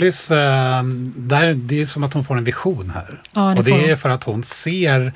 Shirleys, 0.02 0.32
äh, 0.32 0.84
där, 1.16 1.54
det 1.54 1.82
är 1.82 1.86
som 1.86 2.04
att 2.04 2.14
hon 2.14 2.24
får 2.24 2.38
en 2.38 2.44
vision 2.44 2.92
här. 2.96 3.22
Ja, 3.34 3.42
det 3.42 3.60
och 3.60 3.64
det 3.64 3.92
är 3.92 3.96
för 3.96 4.10
att 4.10 4.24
hon 4.24 4.44
ser 4.44 5.14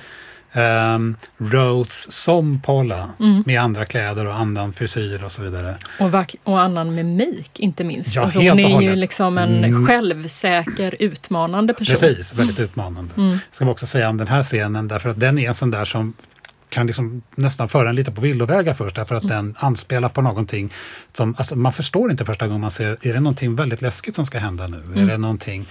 um, 0.53 1.15
Rhodes 1.37 2.11
som 2.11 2.61
Paula 2.61 3.09
mm. 3.19 3.43
med 3.45 3.61
andra 3.61 3.85
kläder 3.85 4.25
och 4.25 4.35
annan 4.35 4.73
frisyr 4.73 5.23
och 5.23 5.31
så 5.31 5.41
vidare. 5.41 5.75
Och, 5.99 6.35
och 6.43 6.61
annan 6.61 6.95
mimik 6.95 7.59
inte 7.59 7.83
minst. 7.83 8.15
Ja, 8.15 8.21
alltså, 8.21 8.39
hon 8.39 8.59
är 8.59 8.81
ju 8.81 8.95
liksom 8.95 9.37
en 9.37 9.63
mm. 9.63 9.87
självsäker, 9.87 10.95
utmanande 10.99 11.73
person. 11.73 11.95
Precis, 11.95 12.33
väldigt 12.33 12.59
utmanande. 12.59 13.13
Mm. 13.17 13.37
Ska 13.51 13.65
man 13.65 13.71
också 13.71 13.85
säga 13.85 14.09
om 14.09 14.17
den 14.17 14.27
här 14.27 14.43
scenen 14.43 14.87
därför 14.87 15.09
att 15.09 15.19
den 15.19 15.39
är 15.39 15.47
en 15.47 15.55
sån 15.55 15.71
där 15.71 15.85
som 15.85 16.13
kan 16.69 16.87
liksom 16.87 17.21
nästan 17.35 17.69
föra 17.69 17.89
en 17.89 17.95
lite 17.95 18.11
på 18.11 18.21
villovägar 18.21 18.73
först 18.73 18.95
därför 18.95 19.15
att 19.15 19.23
mm. 19.23 19.35
den 19.35 19.55
anspelar 19.59 20.09
på 20.09 20.21
någonting 20.21 20.73
som 21.13 21.35
alltså 21.37 21.55
man 21.55 21.73
förstår 21.73 22.11
inte 22.11 22.25
första 22.25 22.47
gången 22.47 22.61
man 22.61 22.71
ser, 22.71 22.97
är 23.01 23.13
det 23.13 23.19
någonting 23.19 23.55
väldigt 23.55 23.81
läskigt 23.81 24.15
som 24.15 24.25
ska 24.25 24.39
hända 24.39 24.67
nu? 24.67 24.77
Mm. 24.77 24.99
Är 24.99 25.11
det 25.11 25.17
någonting, 25.17 25.67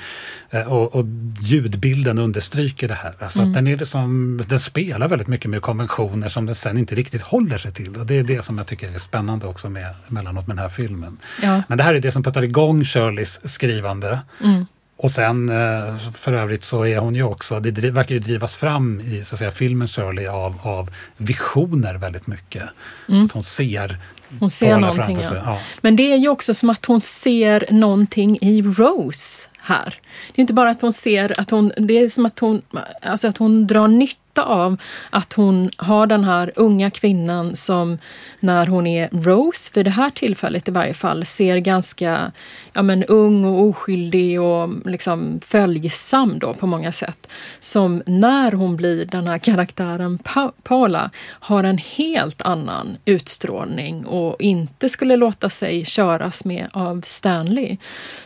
eh, 0.51 0.73
och, 0.73 0.95
och 0.95 1.05
ljudbilden 1.41 2.19
understryker 2.19 2.89
det 2.89 2.95
här. 2.95 3.15
Alltså 3.19 3.39
mm. 3.39 3.51
att 3.51 3.55
den, 3.55 3.67
är 3.67 3.77
liksom, 3.77 4.41
den 4.49 4.61
spelar 4.61 5.09
väldigt 5.09 5.29
mycket 5.29 5.51
med 5.51 5.63
konventioner 5.63 6.29
som 6.29 6.47
den 6.47 6.55
sen 6.55 6.79
inte 6.79 6.95
riktigt 6.95 7.23
håller 7.23 7.59
sig 7.59 7.73
till. 7.73 7.97
Och 7.97 8.07
det 8.07 8.19
är 8.19 8.25
det 8.25 8.45
som 8.45 8.59
jag 8.59 8.67
tycker 8.67 8.95
är 8.95 8.99
spännande 8.99 9.47
också 9.47 9.71
med, 9.71 9.95
emellanåt 10.09 10.47
med 10.47 10.57
den 10.57 10.63
här 10.63 10.69
filmen. 10.69 11.19
Ja. 11.43 11.63
Men 11.69 11.79
det 11.79 11.85
här 11.85 11.95
är 11.95 12.01
det 12.01 12.13
som 12.13 12.23
puttar 12.23 12.43
igång 12.43 12.85
Shirleys 12.85 13.41
skrivande. 13.45 14.19
Och 14.97 15.11
sen 15.11 15.49
eh, 15.49 15.97
för 16.15 16.33
övrigt 16.33 16.65
så 16.65 16.87
är 16.87 16.99
hon 16.99 17.15
ju 17.15 17.23
också, 17.23 17.61
det 17.61 17.91
verkar 17.91 18.15
ju 18.15 18.21
drivas 18.21 18.55
fram 18.55 19.01
i 19.01 19.25
så 19.25 19.35
att 19.35 19.39
säga, 19.39 19.51
filmen 19.51 19.89
Shirley 19.89 20.27
av, 20.27 20.61
av 20.63 20.91
visioner 21.17 21.95
väldigt 21.95 22.27
mycket. 22.27 22.63
Mm. 23.09 23.25
Att 23.25 23.33
hon 23.33 23.45
ser 23.45 23.99
hon 24.41 24.51
ser 24.51 24.79
någonting, 24.79 25.19
ja. 25.23 25.43
Ja. 25.45 25.59
Men 25.81 25.97
det 25.97 26.13
är 26.13 26.17
ju 26.17 26.29
också 26.29 26.55
som 26.55 26.71
att 26.71 26.85
hon 26.85 27.01
ser 27.01 27.69
någonting 27.71 28.39
i 28.41 28.63
Rose 28.63 29.49
här. 29.59 29.99
Det 30.33 30.41
är 30.41 30.43
inte 30.43 30.53
bara 30.53 30.71
att 30.71 30.83
hon 30.83 30.93
ser 30.93 31.41
att 31.41 31.51
hon, 31.51 31.73
det 31.77 31.99
är 31.99 32.09
som 32.09 32.27
att 32.27 32.39
hon, 32.39 32.63
alltså 33.03 33.29
att 33.29 33.39
hon 33.39 33.67
drar 33.67 33.89
nytta 33.89 34.43
av 34.43 34.77
att 35.11 35.33
hon 35.33 35.71
har 35.77 36.07
den 36.07 36.25
här 36.25 36.53
unga 36.57 36.91
kvinnan 36.91 37.57
som 37.57 37.99
när 38.41 38.67
hon 38.67 38.87
är 38.87 39.09
Rose, 39.13 39.71
vid 39.75 39.87
det 39.87 39.91
här 39.91 40.11
tillfället 40.11 40.69
i 40.69 40.71
varje 40.71 40.95
fall, 40.95 41.25
ser 41.25 41.59
ganska 41.59 42.33
ja, 42.73 42.83
men, 42.83 43.05
ung 43.05 43.45
och 43.45 43.63
oskyldig 43.63 44.41
och 44.41 44.69
liksom 44.85 45.41
följsam 45.45 46.39
då 46.39 46.55
på 46.55 46.67
många 46.67 46.93
sätt. 46.93 47.29
Som 47.61 48.03
när 48.07 48.53
hon 48.53 48.77
blir 48.77 49.05
den 49.07 49.27
här 49.27 49.39
karaktären 49.39 50.19
pa 50.19 50.53
Paula 50.63 51.11
har 51.27 51.65
en 51.65 51.79
helt 51.79 52.43
annan 52.43 52.97
utstrålning 53.05 54.07
och 54.07 54.37
inte 54.43 54.89
skulle 54.89 55.17
låta 55.17 55.51
sig 55.51 55.85
köras 55.85 56.45
med 56.45 56.69
av 56.73 57.03
Stanley. 57.07 57.77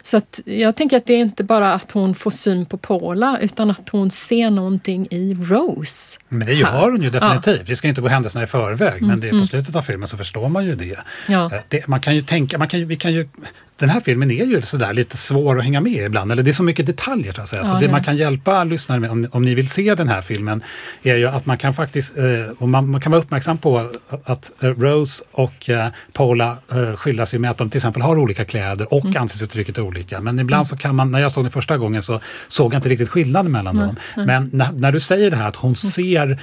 Så 0.03 0.16
att 0.16 0.40
jag 0.44 0.77
tänker 0.77 0.96
att 0.96 1.07
det 1.07 1.14
är 1.14 1.18
inte 1.18 1.44
bara 1.44 1.77
att 1.82 1.90
hon 1.92 2.14
får 2.14 2.30
syn 2.30 2.66
på 2.66 2.76
Paula 2.76 3.38
utan 3.40 3.70
att 3.70 3.88
hon 3.88 4.10
ser 4.10 4.50
någonting 4.50 5.08
i 5.10 5.34
Rose 5.34 6.18
men 6.28 6.46
det 6.46 6.54
gör 6.54 6.90
hon 6.90 7.02
ju 7.02 7.10
definitivt. 7.10 7.58
Ja. 7.58 7.64
Vi 7.66 7.76
ska 7.76 7.88
inte 7.88 8.00
gå 8.00 8.08
händelserna 8.08 8.44
i 8.44 8.46
förväg, 8.46 8.96
mm, 8.96 9.08
men 9.08 9.20
det 9.20 9.26
är 9.26 9.30
på 9.30 9.36
mm. 9.36 9.46
slutet 9.46 9.76
av 9.76 9.82
filmen 9.82 10.08
så 10.08 10.16
förstår 10.16 10.48
man 10.48 10.64
ju 10.64 10.74
det. 10.74 10.98
Ja. 11.28 11.44
Eh, 11.54 11.60
det 11.68 11.86
man 11.86 12.00
kan 12.00 12.14
ju 12.14 12.20
tänka, 12.20 12.58
man 12.58 12.68
kan 12.68 12.88
vi 12.88 12.96
kan 12.96 13.12
ju 13.12 13.28
den 13.78 13.88
här 13.88 14.00
filmen 14.00 14.30
är 14.30 14.44
ju 14.44 14.62
sådär 14.62 14.92
lite 14.92 15.16
svår 15.16 15.58
att 15.58 15.64
hänga 15.64 15.80
med 15.80 16.06
ibland, 16.06 16.32
eller 16.32 16.42
det 16.42 16.50
är 16.50 16.52
så 16.52 16.62
mycket 16.62 16.86
detaljer 16.86 17.32
så 17.32 17.42
att 17.42 17.48
säga. 17.48 17.62
Ja, 17.62 17.68
så 17.68 17.78
det 17.78 17.84
ja. 17.84 17.90
man 17.90 18.04
kan 18.04 18.16
hjälpa 18.16 18.64
lyssnare 18.64 19.00
med, 19.00 19.10
om, 19.10 19.28
om 19.32 19.42
ni 19.42 19.54
vill 19.54 19.68
se 19.68 19.94
den 19.94 20.08
här 20.08 20.22
filmen, 20.22 20.62
är 21.02 21.16
ju 21.16 21.28
att 21.28 21.46
man 21.46 21.58
kan 21.58 21.74
faktiskt, 21.74 22.18
eh, 22.18 22.24
och 22.58 22.68
man, 22.68 22.90
man, 22.90 23.00
kan 23.00 23.12
vara 23.12 23.22
uppmärksam 23.22 23.58
på 23.58 23.90
att 24.24 24.52
eh, 24.62 24.68
Rose 24.68 25.24
och 25.32 25.70
eh, 25.70 25.88
Paula 26.12 26.56
skildras 26.96 27.34
ju 27.34 27.38
med 27.38 27.50
att 27.50 27.58
de 27.58 27.70
till 27.70 27.78
exempel 27.78 28.02
har 28.02 28.18
olika 28.18 28.44
kläder 28.44 28.94
och 28.94 29.04
mm. 29.04 29.22
ansiktsuttrycket 29.22 29.78
är 29.78 29.82
olika. 29.82 30.20
Men 30.20 30.38
ibland 30.38 30.60
mm. 30.60 30.64
så 30.64 30.76
kan 30.76 30.94
man, 30.94 31.12
när 31.12 31.18
jag 31.18 31.32
såg 31.32 31.44
den 31.44 31.50
första 31.50 31.76
gången 31.78 32.02
så 32.02 32.20
såg 32.48 32.74
jag 32.74 32.78
inte 32.78 32.88
riktigt 32.88 33.08
skillnaden 33.08 33.52
mellan 33.52 33.76
mm. 33.76 33.86
dem. 33.86 33.96
Men 34.26 34.50
när, 34.52 34.72
när, 34.72 34.92
du 34.92 35.00
säger 35.00 35.30
det 35.30 35.36
här 35.36 35.48
att 35.48 35.56
hon 35.56 35.68
mm. 35.68 35.74
ser 35.74 36.40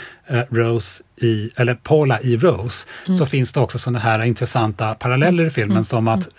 Rose 0.50 1.04
i, 1.22 1.52
eller 1.56 1.76
Paula 1.76 2.22
i 2.22 2.38
Rose, 2.38 2.88
mm. 3.08 3.18
så 3.18 3.26
finns 3.26 3.54
det 3.54 3.60
också 3.60 3.80
sådana 3.80 4.00
här 4.00 4.24
intressanta 4.24 4.94
paralleller 4.94 5.46
i 5.46 5.50
filmen 5.50 5.86
som 5.86 6.08
att 6.08 6.30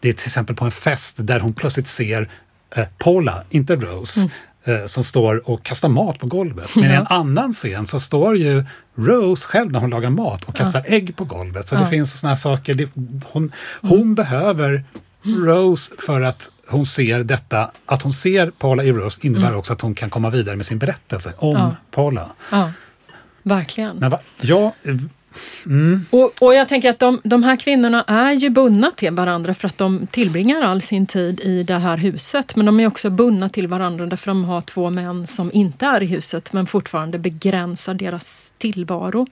det 0.00 0.08
är 0.08 0.12
till 0.12 0.26
exempel 0.26 0.56
på 0.56 0.64
en 0.64 0.70
fest 0.70 1.16
där 1.18 1.40
hon 1.40 1.54
plötsligt 1.54 1.88
ser 1.88 2.30
eh, 2.76 2.84
Paula, 2.98 3.44
inte 3.50 3.76
Rose, 3.76 4.20
mm. 4.20 4.80
eh, 4.80 4.86
som 4.86 5.04
står 5.04 5.50
och 5.50 5.62
kastar 5.62 5.88
mat 5.88 6.18
på 6.18 6.26
golvet. 6.26 6.68
Men 6.74 6.84
ja. 6.84 6.90
i 6.90 6.94
en 6.94 7.06
annan 7.06 7.52
scen 7.52 7.86
så 7.86 8.00
står 8.00 8.36
ju 8.36 8.64
Rose 8.94 9.48
själv 9.48 9.72
när 9.72 9.80
hon 9.80 9.90
lagar 9.90 10.10
mat 10.10 10.44
och 10.44 10.56
kastar 10.56 10.84
ja. 10.88 10.94
ägg 10.94 11.16
på 11.16 11.24
golvet. 11.24 11.68
Så 11.68 11.74
ja. 11.74 11.80
det 11.80 11.86
finns 11.86 12.20
sådana 12.20 12.34
här 12.34 12.40
saker. 12.40 12.74
Det, 12.74 12.88
hon, 13.24 13.52
hon 13.80 13.98
mm. 13.98 14.14
behöver 14.14 14.84
Rose 15.22 15.92
för 15.98 16.20
att 16.20 16.50
hon 16.68 16.86
ser 16.86 17.22
detta, 17.22 17.70
att 17.86 18.02
hon 18.02 18.12
ser 18.12 18.50
Paula 18.50 18.84
i 18.84 18.92
Rose 18.92 19.20
innebär 19.22 19.46
mm. 19.46 19.58
också 19.58 19.72
att 19.72 19.80
hon 19.80 19.94
kan 19.94 20.10
komma 20.10 20.30
vidare 20.30 20.56
med 20.56 20.66
sin 20.66 20.78
berättelse 20.78 21.32
om 21.36 21.76
Paula. 21.90 22.28
Ja, 22.50 22.72
verkligen. 23.42 23.96
Men 23.96 24.10
va, 24.10 24.20
ja, 24.40 24.74
Mm. 25.66 26.06
Och, 26.10 26.32
och, 26.42 26.54
jag 26.54 26.68
tänker 26.68 26.90
att 26.90 26.98
de, 26.98 27.20
de 27.24 27.42
här 27.42 27.56
kvinnorna 27.56 28.04
är 28.06 28.32
ju 28.32 28.50
bundna 28.50 28.90
till 28.90 29.12
varandra 29.12 29.54
för 29.54 29.68
att 29.68 29.78
de 29.78 30.06
tillbringar 30.06 30.62
all 30.62 30.82
sin 30.82 31.06
tid 31.06 31.40
i 31.40 31.62
det 31.62 31.74
här 31.74 31.96
huset. 31.96 32.56
Men 32.56 32.66
de 32.66 32.80
är 32.80 32.86
också 32.86 33.10
bundna 33.10 33.48
till 33.48 33.68
varandra 33.68 34.06
därför 34.06 34.30
att 34.30 34.36
de 34.36 34.44
har 34.44 34.60
två 34.60 34.90
män 34.90 35.26
som 35.26 35.50
inte 35.52 35.86
är 35.86 36.02
i 36.02 36.06
huset 36.06 36.52
men 36.52 36.66
fortfarande 36.66 37.18
begränsar 37.18 37.94
deras 37.94 38.54
tillvaro. 38.58 39.26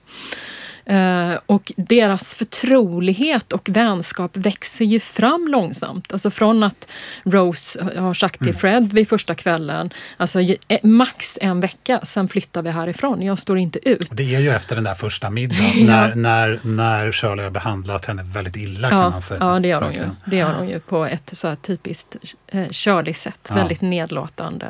Eh, 0.89 1.39
och 1.45 1.71
deras 1.77 2.35
förtrolighet 2.35 3.53
och 3.53 3.69
vänskap 3.69 4.37
växer 4.37 4.85
ju 4.85 4.99
fram 4.99 5.47
långsamt. 5.47 6.13
Alltså 6.13 6.31
från 6.31 6.63
att 6.63 6.87
Rose 7.23 7.99
har 7.99 8.13
sagt 8.13 8.39
till 8.39 8.47
mm. 8.47 8.59
Fred 8.59 8.93
vid 8.93 9.09
första 9.09 9.35
kvällen, 9.35 9.89
alltså 10.17 10.39
eh, 10.41 10.79
max 10.83 11.37
en 11.41 11.61
vecka, 11.61 11.99
sen 12.03 12.27
flyttar 12.27 12.61
vi 12.61 12.69
härifrån. 12.69 13.21
Jag 13.21 13.39
står 13.39 13.57
inte 13.57 13.89
ut. 13.89 14.09
Det 14.11 14.35
är 14.35 14.39
ju 14.39 14.49
efter 14.49 14.75
den 14.75 14.83
där 14.83 14.95
första 14.95 15.29
middagen, 15.29 15.71
ja. 15.75 15.85
när, 15.85 16.15
när, 16.15 16.59
när 16.63 17.11
Shirley 17.11 17.43
har 17.43 17.51
behandlat 17.51 18.05
henne 18.05 18.23
väldigt 18.23 18.55
illa 18.55 18.87
ja, 18.87 19.01
kan 19.01 19.11
man 19.11 19.21
säga. 19.21 19.39
Ja, 19.39 19.59
det 19.59 19.67
gör 19.67 19.81
hon 19.81 19.93
ju. 19.93 20.09
Det 20.25 20.35
gör 20.35 20.53
hon 20.53 20.69
ju 20.69 20.79
på 20.79 21.05
ett 21.05 21.29
så 21.33 21.47
här 21.47 21.55
typiskt 21.55 22.15
eh, 22.47 22.69
Shirley-sätt. 22.71 23.39
Ja. 23.49 23.55
Väldigt 23.55 23.81
nedlåtande 23.81 24.67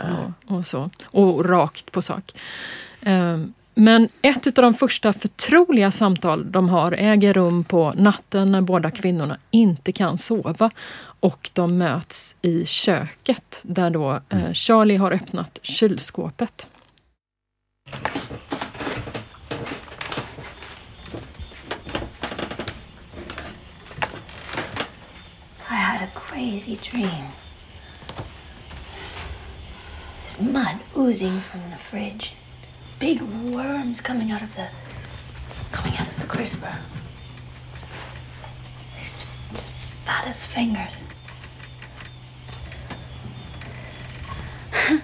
och, 0.47 0.58
och, 0.58 0.65
så. 0.65 0.89
Och 1.06 1.45
rakt 1.45 1.91
på 1.91 2.01
sak. 2.01 2.34
Um, 3.06 3.53
men 3.80 4.10
ett 4.22 4.48
av 4.48 4.54
de 4.54 4.74
första 4.74 5.13
förtroliga 5.13 5.92
samtal 5.92 6.52
de 6.52 6.70
har 6.70 6.92
äger 6.92 7.34
rum 7.34 7.63
på 7.63 7.94
natten 7.98 8.52
när 8.52 8.62
båda 8.62 8.92
kvinnorna 8.92 9.38
inte 9.52 9.92
kan 9.92 10.18
sova. 10.18 10.72
Och 11.20 11.50
de 11.54 11.78
möts 11.78 12.36
i 12.42 12.66
köket 12.66 13.62
där 13.63 13.90
då 13.90 14.22
eh, 14.30 14.54
Charlie 14.54 14.98
har 14.98 15.12
öppnat 15.12 15.60
kylskåpet. 15.62 16.68
I 25.70 25.74
had 25.74 26.02
a 26.02 26.20
crazy 26.30 26.78
dream. 26.92 27.26
Mud 30.40 30.78
oozing 30.96 31.42
from 31.42 31.62
the 31.72 31.78
fridge. 31.78 32.46
Big 32.99 33.21
worms 33.21 34.01
coming 34.01 34.31
out 34.31 34.41
of 34.41 34.55
the 34.55 34.67
coming 35.71 35.93
out 35.97 36.07
of 36.07 36.19
the 36.19 36.25
crisper. 36.25 36.73
As 38.97 39.23
fat 40.05 40.25
as 40.25 40.45
fingers. 40.45 41.03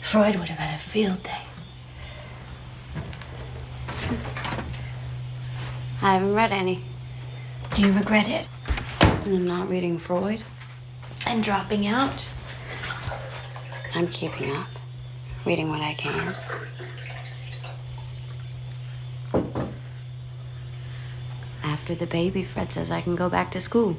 Freud 0.00 0.36
would 0.36 0.48
have 0.48 0.58
had 0.58 0.74
a 0.74 0.78
field 0.78 1.22
day. 1.22 1.30
I 6.02 6.14
haven't 6.14 6.34
read 6.34 6.50
any. 6.50 6.82
Do 7.74 7.82
you 7.82 7.92
regret 7.92 8.28
it? 8.28 8.48
I'm 9.00 9.46
not 9.46 9.68
reading 9.68 9.98
Freud. 9.98 10.42
And 11.26 11.44
dropping 11.44 11.86
out? 11.86 12.28
I'm 13.94 14.08
keeping 14.08 14.50
up 14.56 14.66
reading 15.44 15.68
what 15.68 15.80
I 15.80 15.94
can. 15.94 16.34
After 21.62 21.94
the 21.94 22.06
baby, 22.06 22.44
Fred 22.44 22.72
says 22.72 22.90
I 22.90 23.00
can 23.00 23.16
go 23.16 23.28
back 23.28 23.50
to 23.52 23.60
school. 23.60 23.96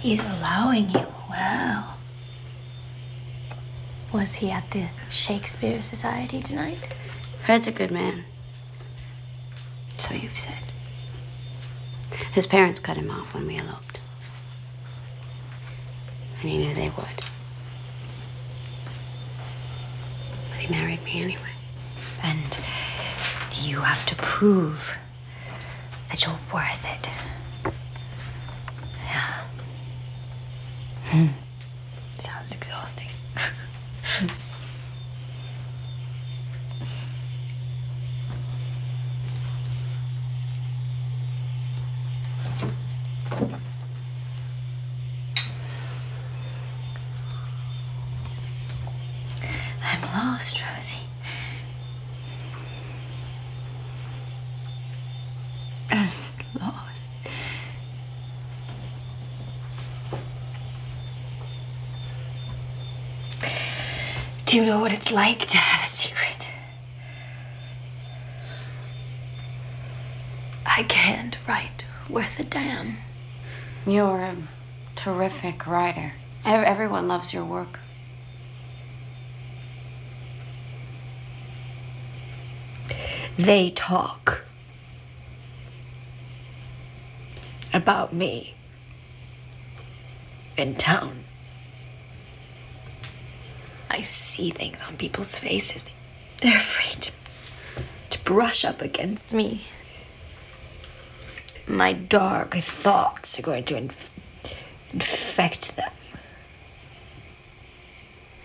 He's 0.00 0.20
allowing 0.20 0.90
you. 0.90 1.06
Wow. 1.28 1.94
Was 4.12 4.34
he 4.34 4.50
at 4.50 4.70
the 4.70 4.88
Shakespeare 5.08 5.82
Society 5.82 6.40
tonight? 6.40 6.94
Fred's 7.44 7.68
a 7.68 7.72
good 7.72 7.90
man. 7.90 8.24
So 9.98 10.14
you've 10.14 10.36
said. 10.36 10.58
His 12.32 12.46
parents 12.46 12.80
cut 12.80 12.96
him 12.96 13.10
off 13.10 13.34
when 13.34 13.46
we 13.46 13.58
eloped. 13.58 14.00
And 16.40 16.50
he 16.50 16.58
knew 16.58 16.74
they 16.74 16.90
would. 16.90 17.29
He 20.60 20.68
married 20.70 21.02
me 21.04 21.22
anyway. 21.22 21.54
And 22.22 22.60
you 23.54 23.80
have 23.80 24.04
to 24.06 24.16
prove 24.16 24.98
that 26.10 26.24
you're 26.24 26.38
worth 26.52 26.84
it. 26.84 27.08
Yeah. 29.04 29.44
Hmm. 31.04 31.26
Sounds 32.18 32.54
exhausting. 32.54 33.08
lost, 50.30 50.62
Rosie. 50.62 51.00
I'm 55.90 56.08
lost. 56.60 57.10
Do 64.46 64.56
you 64.56 64.64
know 64.64 64.78
what 64.78 64.92
it's 64.92 65.10
like 65.10 65.46
to 65.46 65.56
have 65.56 65.82
a 65.82 65.86
secret? 65.86 66.48
I 70.64 70.84
can't 70.84 71.38
write 71.48 71.84
worth 72.08 72.38
a 72.38 72.44
damn. 72.44 72.94
You're 73.84 74.20
a 74.20 74.36
terrific 74.94 75.66
writer. 75.66 76.12
Everyone 76.44 77.08
loves 77.08 77.32
your 77.32 77.44
work. 77.44 77.80
They 83.40 83.70
talk 83.70 84.44
about 87.72 88.12
me 88.12 88.54
in 90.58 90.74
town. 90.74 91.24
I 93.90 94.02
see 94.02 94.50
things 94.50 94.82
on 94.82 94.98
people's 94.98 95.38
faces. 95.38 95.86
They're 96.42 96.58
afraid 96.58 97.00
to, 97.00 97.12
to 98.10 98.24
brush 98.24 98.62
up 98.62 98.82
against 98.82 99.32
me. 99.32 99.62
My 101.66 101.94
dark 101.94 102.56
thoughts 102.56 103.38
are 103.38 103.42
going 103.42 103.64
to 103.64 103.76
inf- 103.78 104.10
infect 104.92 105.76
them. 105.76 105.92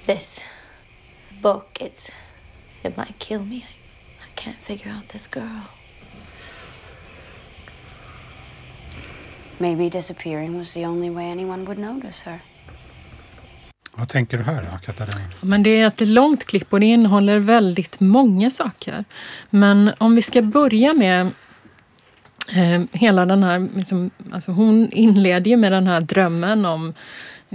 This 0.05 0.45
book, 1.41 1.77
it's. 1.81 2.11
It 2.81 2.95
might 2.95 3.19
kill 3.19 3.43
me. 3.43 3.65
Can't 4.35 4.59
figure 4.59 4.91
out 4.97 5.07
this 5.07 5.27
girl. 5.27 5.61
Maybe 9.57 9.89
disappearing 9.89 10.57
was 10.57 10.73
the 10.73 10.85
only 10.85 11.09
way 11.09 11.31
anyone 11.31 11.65
would 11.65 11.77
notice 11.77 12.23
her. 12.25 12.39
Vad 13.97 14.09
tänker 14.09 14.37
du 14.37 14.43
här 14.43 14.67
då, 14.71 14.77
Katarina? 14.85 15.25
Men 15.41 15.63
det 15.63 15.79
är 15.79 15.87
ett 15.87 16.07
långt 16.07 16.45
klipp 16.45 16.73
och 16.73 16.79
det 16.79 16.85
innehåller 16.85 17.39
väldigt 17.39 17.99
många 17.99 18.51
saker. 18.51 19.05
Men 19.49 19.91
om 19.97 20.15
vi 20.15 20.21
ska 20.21 20.41
börja 20.41 20.93
med 20.93 21.21
eh, 22.49 22.81
hela 22.91 23.25
den 23.25 23.43
här... 23.43 23.67
Liksom, 23.75 24.11
alltså 24.31 24.51
hon 24.51 24.91
inleder 24.91 25.51
ju 25.51 25.57
med 25.57 25.71
den 25.71 25.87
här 25.87 26.01
drömmen 26.01 26.65
om 26.65 26.93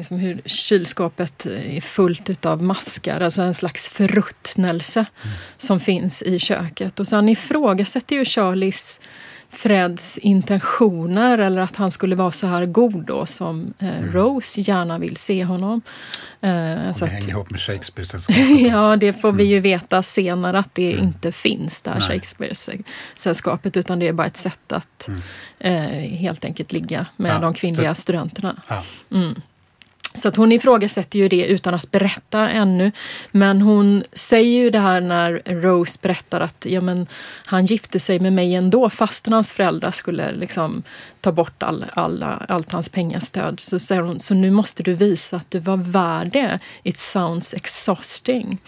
liksom 0.00 0.18
hur 0.18 0.40
kylskåpet 0.44 1.46
är 1.46 1.80
fullt 1.80 2.46
av 2.46 2.62
maskar, 2.62 3.20
alltså 3.20 3.42
en 3.42 3.54
slags 3.54 3.88
förruttnelse 3.88 5.00
mm. 5.00 5.36
som 5.56 5.80
finns 5.80 6.22
i 6.22 6.38
köket. 6.38 7.00
Och 7.00 7.08
sen 7.08 7.28
ifrågasätter 7.28 8.16
ju 8.16 8.24
Charlies 8.24 9.00
Freds 9.52 10.18
intentioner 10.18 11.38
eller 11.38 11.62
att 11.62 11.76
han 11.76 11.90
skulle 11.90 12.16
vara 12.16 12.32
så 12.32 12.46
här 12.46 12.66
god 12.66 13.04
då 13.04 13.26
som 13.26 13.74
eh, 13.78 13.98
mm. 13.98 14.12
Rose 14.12 14.60
gärna 14.60 14.98
vill 14.98 15.16
se 15.16 15.44
honom. 15.44 15.82
Eh, 16.40 16.92
så 16.92 17.04
det 17.04 17.10
hänger 17.10 17.28
ihop 17.28 17.50
med 17.50 17.60
Shakespeare 17.60 18.68
Ja, 18.70 18.96
det 18.96 19.12
får 19.12 19.32
vi 19.32 19.44
ju 19.44 19.56
mm. 19.56 19.62
veta 19.62 20.02
senare 20.02 20.58
att 20.58 20.74
det 20.74 20.92
mm. 20.92 21.04
inte 21.04 21.32
finns 21.32 21.82
där, 21.82 22.00
Shakespeare-sällskapet, 22.00 23.76
utan 23.76 23.98
det 23.98 24.08
är 24.08 24.12
bara 24.12 24.26
ett 24.26 24.36
sätt 24.36 24.72
att 24.72 25.08
mm. 25.08 25.20
eh, 25.58 26.18
helt 26.18 26.44
enkelt 26.44 26.72
ligga 26.72 27.06
med 27.16 27.34
ja, 27.34 27.38
de 27.38 27.54
kvinnliga 27.54 27.94
studenterna. 27.94 28.62
Ja. 28.68 28.84
Så 30.14 30.28
att 30.28 30.36
hon 30.36 30.52
ifrågasätter 30.52 31.18
ju 31.18 31.28
det 31.28 31.46
utan 31.46 31.74
att 31.74 31.90
berätta 31.90 32.50
ännu. 32.50 32.92
Men 33.30 33.62
hon 33.62 34.04
säger 34.12 34.62
ju 34.62 34.70
det 34.70 34.78
här 34.78 35.00
när 35.00 35.42
Rose 35.44 35.98
berättar 36.02 36.40
att 36.40 36.66
ja, 36.68 36.80
men, 36.80 37.06
han 37.44 37.66
gifte 37.66 38.00
sig 38.00 38.20
med 38.20 38.32
mig 38.32 38.54
ändå 38.54 38.90
fastän 38.90 39.32
hans 39.32 39.52
föräldrar 39.52 39.90
skulle 39.90 40.32
liksom 40.32 40.82
ta 41.20 41.32
bort 41.32 41.62
all, 41.62 41.84
alla, 41.92 42.46
allt 42.48 42.72
hans 42.72 42.88
pengastöd. 42.88 43.60
Så 43.60 43.78
säger 43.78 44.02
hon, 44.02 44.20
så 44.20 44.34
nu 44.34 44.50
måste 44.50 44.82
du 44.82 44.94
visa 44.94 45.36
att 45.36 45.50
du 45.50 45.58
var 45.58 45.76
värd 45.76 46.32
det. 46.32 46.58
It 46.82 46.98
sounds 46.98 47.54
exhausting. 47.54 48.58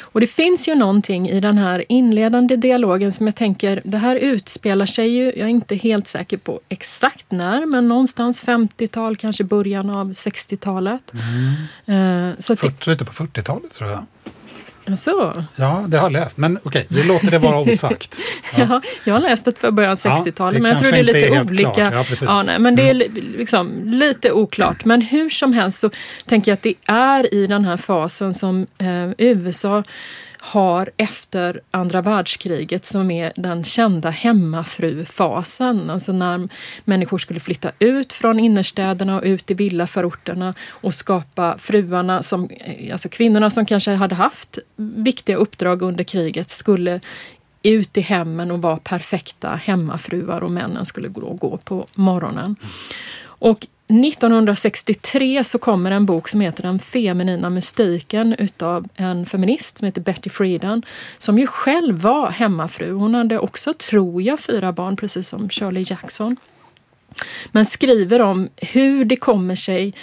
Och 0.00 0.20
det 0.20 0.26
finns 0.26 0.68
ju 0.68 0.74
någonting 0.74 1.28
i 1.28 1.40
den 1.40 1.58
här 1.58 1.84
inledande 1.88 2.56
dialogen 2.56 3.12
som 3.12 3.26
jag 3.26 3.36
tänker, 3.36 3.82
det 3.84 3.98
här 3.98 4.16
utspelar 4.16 4.86
sig 4.86 5.08
ju, 5.08 5.24
jag 5.24 5.38
är 5.38 5.46
inte 5.46 5.74
helt 5.74 6.08
säker 6.08 6.36
på 6.36 6.60
exakt 6.68 7.30
när, 7.30 7.66
men 7.66 7.88
någonstans 7.88 8.44
50-tal, 8.44 9.16
kanske 9.16 9.44
början 9.44 9.90
av 9.90 10.12
60-talet. 10.12 10.83
Mm. 11.86 12.28
Uh, 12.28 12.34
så 12.38 12.56
på 12.56 12.66
40-talet 12.66 13.72
tror 13.72 13.90
jag. 13.90 14.06
Så. 14.98 15.44
Ja, 15.56 15.84
det 15.88 15.96
har 15.96 16.04
jag 16.04 16.12
läst. 16.12 16.36
Men 16.36 16.58
okej, 16.62 16.86
vi 16.88 17.02
låter 17.02 17.30
det 17.30 17.38
vara 17.38 17.58
osagt. 17.58 18.18
Ja. 18.56 18.64
ja 18.68 18.82
jag 19.04 19.14
har 19.14 19.20
läst 19.20 19.44
det 19.44 19.58
för 19.58 19.70
början 19.70 19.92
av 19.92 19.98
60-talet, 19.98 20.54
ja, 20.54 20.62
men 20.62 20.72
jag 20.72 20.80
tror 20.80 20.92
det 20.92 20.98
är 20.98 21.02
lite 21.02 21.26
är 21.26 21.42
olika. 21.42 21.92
Ja, 21.92 22.04
ja, 22.20 22.42
nej, 22.46 22.58
men 22.58 22.76
det 22.76 22.82
är 22.82 22.94
mm. 22.94 23.12
liksom 23.14 23.82
lite 23.84 24.32
oklart. 24.32 24.84
Men 24.84 25.00
hur 25.00 25.30
som 25.30 25.52
helst 25.52 25.78
så 25.78 25.90
tänker 26.26 26.50
jag 26.50 26.56
att 26.56 26.62
det 26.62 26.74
är 26.86 27.34
i 27.34 27.46
den 27.46 27.64
här 27.64 27.76
fasen 27.76 28.34
som 28.34 28.66
eh, 28.78 29.10
USA 29.18 29.84
har 30.46 30.90
efter 30.96 31.60
andra 31.70 32.02
världskriget 32.02 32.84
som 32.84 33.10
är 33.10 33.32
den 33.36 33.64
kända 33.64 34.10
hemmafrufasen. 34.10 35.90
Alltså 35.90 36.12
när 36.12 36.48
människor 36.84 37.18
skulle 37.18 37.40
flytta 37.40 37.70
ut 37.78 38.12
från 38.12 38.40
innerstäderna 38.40 39.16
och 39.16 39.24
ut 39.24 39.50
i 39.50 39.54
villaförorterna 39.54 40.54
och 40.68 40.94
skapa 40.94 41.58
fruarna, 41.58 42.22
som, 42.22 42.50
eh, 42.50 42.92
alltså 42.92 43.08
kvinnorna 43.08 43.50
som 43.50 43.66
kanske 43.66 43.90
hade 43.94 44.14
haft 44.14 44.58
viktiga 44.76 45.36
uppdrag 45.36 45.82
under 45.82 46.04
kriget 46.04 46.50
skulle 46.50 47.00
ut 47.62 47.96
i 47.96 48.00
hemmen 48.00 48.50
och 48.50 48.62
vara 48.62 48.76
perfekta 48.76 49.48
hemmafruar 49.48 50.40
och 50.40 50.50
männen 50.50 50.86
skulle 50.86 51.08
gå 51.08 51.58
på 51.64 51.86
morgonen. 51.94 52.56
Och 53.24 53.66
1963 53.88 55.44
så 55.44 55.58
kommer 55.58 55.90
en 55.90 56.06
bok 56.06 56.28
som 56.28 56.40
heter 56.40 56.62
Den 56.62 56.78
feminina 56.78 57.50
mystiken 57.50 58.34
utav 58.38 58.88
en 58.94 59.26
feminist 59.26 59.78
som 59.78 59.86
heter 59.86 60.00
Betty 60.00 60.30
Friedan 60.30 60.82
som 61.18 61.38
ju 61.38 61.46
själv 61.46 62.00
var 62.00 62.30
hemmafru. 62.30 62.92
Hon 62.92 63.14
hade 63.14 63.38
också, 63.38 63.74
tror 63.74 64.22
jag, 64.22 64.40
fyra 64.40 64.72
barn 64.72 64.96
precis 64.96 65.28
som 65.28 65.50
Shirley 65.50 65.84
Jackson 65.88 66.36
men 67.52 67.66
skriver 67.66 68.20
om 68.20 68.48
hur 68.56 69.04
det 69.04 69.16
kommer 69.16 69.56
sig 69.56 69.94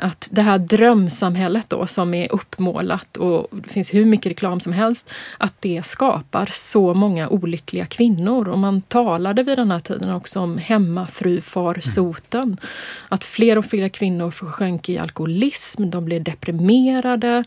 att 0.00 0.28
det 0.32 0.42
här 0.42 0.58
drömsamhället 0.58 1.70
då 1.70 1.86
som 1.86 2.14
är 2.14 2.32
uppmålat 2.32 3.16
och 3.16 3.48
det 3.50 3.68
finns 3.68 3.94
hur 3.94 4.04
mycket 4.04 4.30
reklam 4.30 4.60
som 4.60 4.72
helst, 4.72 5.10
att 5.38 5.54
det 5.60 5.86
skapar 5.86 6.48
så 6.52 6.94
många 6.94 7.28
olyckliga 7.28 7.86
kvinnor. 7.86 8.48
Och 8.48 8.58
man 8.58 8.82
talade 8.82 9.42
vid 9.42 9.58
den 9.58 9.70
här 9.70 9.80
tiden 9.80 10.14
också 10.14 10.40
om 10.40 10.58
hemmafrufarsoten. 10.58 12.42
Mm. 12.42 12.56
Att 13.08 13.24
fler 13.24 13.58
och 13.58 13.64
fler 13.64 13.88
kvinnor 13.88 14.30
sjönk 14.30 14.88
i 14.88 14.98
alkoholism, 14.98 15.90
de 15.90 16.04
blev 16.04 16.24
deprimerade, 16.24 17.44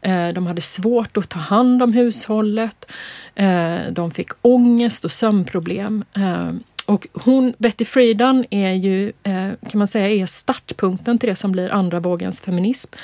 eh, 0.00 0.28
de 0.28 0.46
hade 0.46 0.60
svårt 0.60 1.16
att 1.16 1.28
ta 1.28 1.38
hand 1.38 1.82
om 1.82 1.92
hushållet, 1.92 2.92
eh, 3.34 3.76
de 3.90 4.10
fick 4.10 4.30
ångest 4.42 5.04
och 5.04 5.12
sömnproblem. 5.12 6.04
Och 6.86 7.06
hon, 7.12 7.54
Betty 7.58 7.84
Friedan 7.84 8.44
är 8.50 8.72
ju, 8.72 9.12
eh, 9.22 9.50
kan 9.70 9.78
man 9.78 9.86
säga, 9.86 10.08
är 10.08 10.26
startpunkten 10.26 11.18
till 11.18 11.28
det 11.28 11.36
som 11.36 11.52
blir 11.52 11.72
andra 11.72 12.00
vågens 12.00 12.40
feminism. 12.40 12.94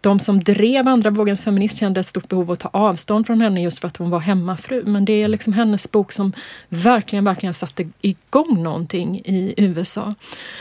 De 0.00 0.20
som 0.20 0.44
drev 0.44 0.88
andra 0.88 1.10
vågens 1.10 1.42
feminism 1.42 1.78
kände 1.78 2.00
ett 2.00 2.06
stort 2.06 2.28
behov 2.28 2.50
att 2.50 2.58
ta 2.58 2.68
avstånd 2.72 3.26
från 3.26 3.40
henne 3.40 3.62
just 3.62 3.78
för 3.78 3.88
att 3.88 3.96
hon 3.96 4.10
var 4.10 4.20
hemmafru. 4.20 4.82
Men 4.86 5.04
det 5.04 5.22
är 5.22 5.28
liksom 5.28 5.52
hennes 5.52 5.92
bok 5.92 6.12
som 6.12 6.32
verkligen, 6.68 7.24
verkligen 7.24 7.54
satte 7.54 7.90
igång 8.00 8.62
någonting 8.62 9.18
i 9.24 9.54
USA. 9.56 10.14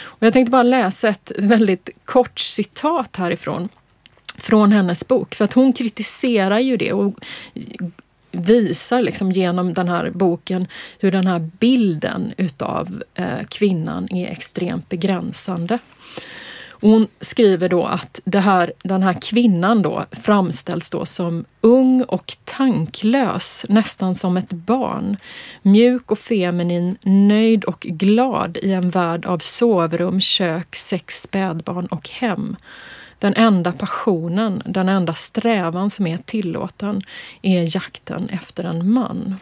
Och 0.04 0.24
jag 0.26 0.34
tänkte 0.34 0.52
bara 0.52 0.64
läsa 0.64 1.10
ett 1.10 1.32
väldigt 1.38 1.90
kort 2.06 2.40
citat 2.40 3.16
härifrån 3.16 3.70
från 4.38 4.72
hennes 4.72 5.08
bok. 5.08 5.36
För 5.36 5.46
att 5.46 5.54
hon 5.54 5.74
kritiserar 5.74 6.60
ju 6.60 6.78
det 6.78 6.94
och 6.94 7.14
visar 8.36 9.02
liksom 9.02 9.32
genom 9.32 9.74
den 9.74 9.88
här 9.88 10.10
boken 10.10 10.68
hur 11.00 11.12
den 11.12 11.28
här 11.28 11.50
bilden 11.60 12.34
utav 12.38 13.04
eh, 13.16 13.44
kvinnan 13.50 14.16
är 14.16 14.28
extremt 14.28 14.90
begränsande. 14.90 15.80
hon 16.72 17.08
skriver 17.20 17.70
då 17.70 17.84
att 17.84 18.22
det 18.26 18.40
här, 18.40 18.74
den 18.84 19.04
här 19.04 19.14
kvinnan 19.22 19.82
då 19.82 20.06
framställs 20.12 20.90
då 20.90 21.06
som 21.06 21.46
ung 21.62 22.02
och 22.02 22.38
tanklös, 22.44 23.66
nästan 23.70 24.16
som 24.16 24.38
ett 24.38 24.50
barn. 24.50 25.18
Mjuk 25.62 26.12
och 26.12 26.20
feminin, 26.20 26.98
nöjd 27.02 27.64
och 27.64 27.80
glad 27.80 28.58
i 28.58 28.72
en 28.72 28.90
värld 28.90 29.26
av 29.26 29.40
sovrum, 29.40 30.22
kök, 30.22 30.76
sex, 30.76 31.22
spädbarn 31.22 31.86
och 31.86 32.10
hem. 32.10 32.56
Den 33.26 33.34
enda 33.36 33.72
passionen, 33.72 34.62
den 34.66 34.90
enda 34.90 35.14
strävan 35.14 35.90
som 35.90 36.08
är 36.08 36.18
tillåten 36.18 37.02
är 37.42 37.76
jakten 37.76 38.30
efter 38.30 38.64
en 38.64 38.92
man. 38.92 39.36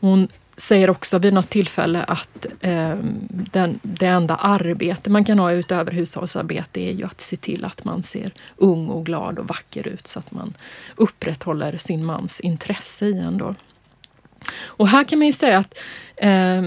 Hon 0.00 0.28
säger 0.56 0.90
också 0.90 1.18
vid 1.18 1.34
något 1.34 1.50
tillfälle 1.50 2.02
att 2.02 2.46
eh, 2.60 2.96
den, 3.28 3.80
det 3.82 4.06
enda 4.06 4.36
arbete 4.36 5.10
man 5.10 5.24
kan 5.24 5.38
ha 5.38 5.52
utöver 5.52 5.92
hushållsarbete 5.92 6.80
är 6.80 6.92
ju 6.92 7.04
att 7.04 7.20
se 7.20 7.36
till 7.36 7.64
att 7.64 7.84
man 7.84 8.02
ser 8.02 8.32
ung 8.56 8.88
och 8.88 9.06
glad 9.06 9.38
och 9.38 9.48
vacker 9.48 9.88
ut 9.88 10.06
så 10.06 10.18
att 10.18 10.32
man 10.32 10.54
upprätthåller 10.96 11.76
sin 11.76 12.04
mans 12.04 12.40
intresse 12.40 13.06
i 13.06 13.18
en. 13.18 13.38
Då. 13.38 13.54
Och 14.64 14.88
här 14.88 15.04
kan 15.04 15.18
man 15.18 15.26
ju 15.26 15.32
säga 15.32 15.58
att 15.58 15.78
eh, 16.16 16.62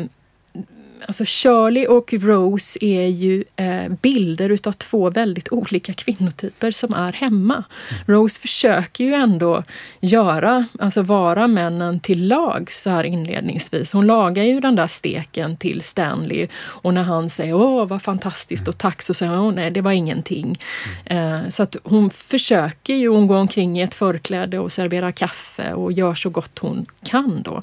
alltså 1.08 1.24
Shirley 1.26 1.88
och 1.88 2.14
Rose 2.14 2.86
är 2.86 3.08
ju 3.08 3.44
eh, 3.56 3.90
bilder 4.02 4.50
utav 4.50 4.72
två 4.72 5.10
väldigt 5.10 5.52
olika 5.52 5.94
kvinnotyper 5.94 6.72
som 6.72 6.94
är 6.94 7.14
hemma. 7.14 7.54
Mm. 7.54 8.04
Rose 8.06 8.42
försöker 8.42 9.04
ju 9.04 9.14
ändå 9.14 9.64
göra, 10.00 10.66
alltså 10.80 11.02
vara 11.02 11.48
männen 11.48 12.00
till 12.00 12.28
lag 12.28 12.70
så 12.72 12.90
här 12.90 13.04
inledningsvis. 13.04 13.94
Hon 13.94 14.08
lagar 14.08 14.44
ju 14.44 14.60
den 14.60 14.76
där 14.76 14.88
steken 14.88 15.58
till 15.58 15.82
Stanley 15.82 16.48
och 16.56 16.94
när 16.94 17.04
han 17.04 17.30
säger 17.30 17.54
åh 17.54 17.88
vad 17.88 18.02
fantastiskt 18.02 18.68
och 18.68 18.78
tack 18.78 19.02
så 19.02 19.14
säger 19.14 19.36
hon 19.36 19.56
nej 19.56 19.72
det 19.72 19.82
var 19.82 19.92
ingenting. 19.92 20.60
Mm. 21.06 21.44
Eh, 21.44 21.50
så 21.50 21.64
att 21.64 21.76
hon 21.84 22.10
försöker 22.10 22.94
ju, 22.94 23.08
hon 23.08 23.28
går 23.28 23.38
omkring 23.38 23.80
i 23.80 23.82
ett 23.82 23.94
förkläde 23.94 24.60
och 24.60 24.72
serverar 24.72 25.12
kaffe 25.12 25.74
och 25.74 25.92
gör 25.92 26.16
så 26.16 26.30
gott 26.30 26.60
hon 26.60 26.86
kan 27.04 27.42
då. 27.42 27.62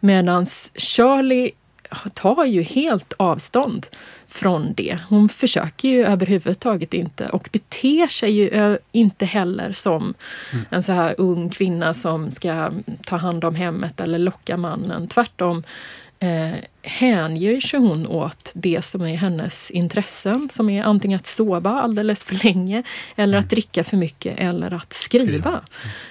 Medans 0.00 0.72
Shirley 0.74 1.50
tar 2.14 2.44
ju 2.44 2.62
helt 2.62 3.12
avstånd 3.16 3.86
från 4.28 4.72
det. 4.76 4.98
Hon 5.08 5.28
försöker 5.28 5.88
ju 5.88 6.04
överhuvudtaget 6.06 6.94
inte 6.94 7.28
och 7.28 7.48
beter 7.52 8.06
sig 8.06 8.30
ju 8.30 8.78
inte 8.92 9.24
heller 9.24 9.72
som 9.72 10.14
mm. 10.52 10.64
en 10.70 10.82
så 10.82 10.92
här 10.92 11.14
ung 11.18 11.48
kvinna 11.48 11.94
som 11.94 12.30
ska 12.30 12.70
ta 13.04 13.16
hand 13.16 13.44
om 13.44 13.54
hemmet 13.54 14.00
eller 14.00 14.18
locka 14.18 14.56
mannen. 14.56 15.08
Tvärtom 15.08 15.62
eh, 16.18 16.54
hänger 16.82 17.60
sig 17.60 17.80
hon 17.80 18.06
åt 18.06 18.52
det 18.54 18.84
som 18.84 19.02
är 19.02 19.16
hennes 19.16 19.70
intressen 19.70 20.48
som 20.52 20.70
är 20.70 20.82
antingen 20.82 21.16
att 21.16 21.26
sova 21.26 21.70
alldeles 21.70 22.24
för 22.24 22.44
länge 22.44 22.82
eller 23.16 23.34
mm. 23.34 23.44
att 23.44 23.50
dricka 23.50 23.84
för 23.84 23.96
mycket 23.96 24.40
eller 24.40 24.72
att 24.72 24.92
skriva. 24.92 25.60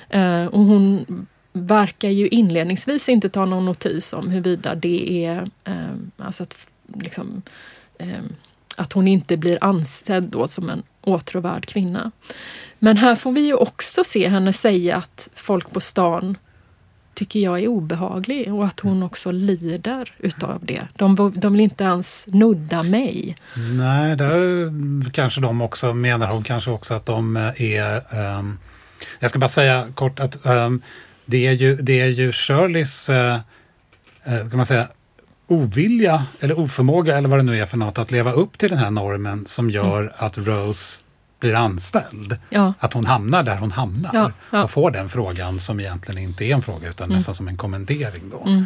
Mm. 0.10 0.46
Eh, 0.46 0.48
och 0.48 0.66
hon 0.66 1.06
verkar 1.54 2.10
ju 2.10 2.28
inledningsvis 2.28 3.10
inte 3.10 3.30
ta 3.30 3.45
någon 3.45 3.66
notis 3.66 4.14
om 4.14 4.30
huruvida 4.30 4.76
det 4.76 5.26
är 5.26 5.50
eh, 5.64 5.95
alltså 6.18 6.43
att, 6.43 6.56
liksom, 6.95 7.41
eh, 7.97 8.24
att 8.76 8.93
hon 8.93 9.08
inte 9.08 9.38
blir 9.38 9.58
ansedd 9.62 10.24
då 10.24 10.47
som 10.47 10.70
en 10.70 10.84
åtråvärd 11.02 11.66
kvinna. 11.66 12.12
Men 12.80 12.97
här 12.97 13.16
får 13.16 13.32
vi 13.32 13.41
ju 13.41 13.54
också 13.54 14.04
se 14.04 14.28
henne 14.28 14.54
säga 14.54 14.97
att 14.97 15.30
folk 15.34 15.72
på 15.72 15.80
stan 15.80 16.38
tycker 17.14 17.39
jag 17.39 17.60
är 17.60 17.68
obehaglig 17.68 18.54
och 18.54 18.66
att 18.66 18.80
hon 18.80 19.04
också 19.04 19.32
lider 19.32 20.14
utav 20.18 20.60
det. 20.66 20.88
De, 20.95 21.34
de 21.36 21.54
vill 21.54 21.62
inte 21.62 21.84
ens 21.84 22.28
nudda 22.28 22.84
mig. 22.84 23.38
Nej, 23.78 24.16
där 24.16 25.12
kanske 25.12 25.41
de 25.41 25.62
också 25.62 25.93
menar 25.93 26.28
hon 26.28 26.43
kanske 26.43 26.72
också 26.72 26.93
att 26.93 27.06
de 27.06 27.38
är... 27.58 27.95
Um, 28.39 28.60
jag 29.20 29.30
ska 29.30 29.39
bara 29.39 29.50
säga 29.50 29.88
kort 29.95 30.20
att 30.20 30.45
um, 30.45 30.82
det, 31.30 31.48
är 31.48 31.52
ju, 31.52 31.76
det 31.76 32.00
är 32.00 32.08
ju 32.08 32.32
Shirleys, 32.32 33.10
uh, 33.10 33.38
kan 34.24 34.58
man 34.58 34.66
säga, 34.66 34.88
ovilja 35.48 36.26
eller 36.40 36.60
oförmåga 36.60 37.18
eller 37.18 37.30
vad 37.30 37.40
det 37.40 37.44
nu 37.44 37.58
är 37.58 37.66
för 37.66 37.78
något 37.78 37.98
att 37.98 38.12
leva 38.12 38.32
upp 38.32 38.58
till 38.58 38.70
den 38.70 38.78
här 38.78 38.92
normen 38.92 39.46
som 39.46 39.70
gör 39.70 40.02
mm. 40.02 40.14
att 40.18 40.38
Rose 40.38 41.02
blir 41.40 41.56
anställd. 41.56 42.38
Ja. 42.50 42.74
Att 42.80 42.94
hon 42.94 43.06
hamnar 43.06 43.44
där 43.44 43.58
hon 43.58 43.72
hamnar 43.72 44.12
ja, 44.14 44.32
ja. 44.52 44.64
och 44.64 44.72
får 44.72 44.92
den 44.92 45.10
frågan 45.10 45.60
som 45.60 45.80
egentligen 45.80 46.24
inte 46.24 46.46
är 46.46 46.54
en 46.54 46.62
fråga 46.62 46.90
utan 46.90 47.06
mm. 47.06 47.18
nästan 47.18 47.36
som 47.36 47.48
en 47.48 47.58
kommendering. 47.58 48.30
Då. 48.32 48.44
Mm. 48.46 48.66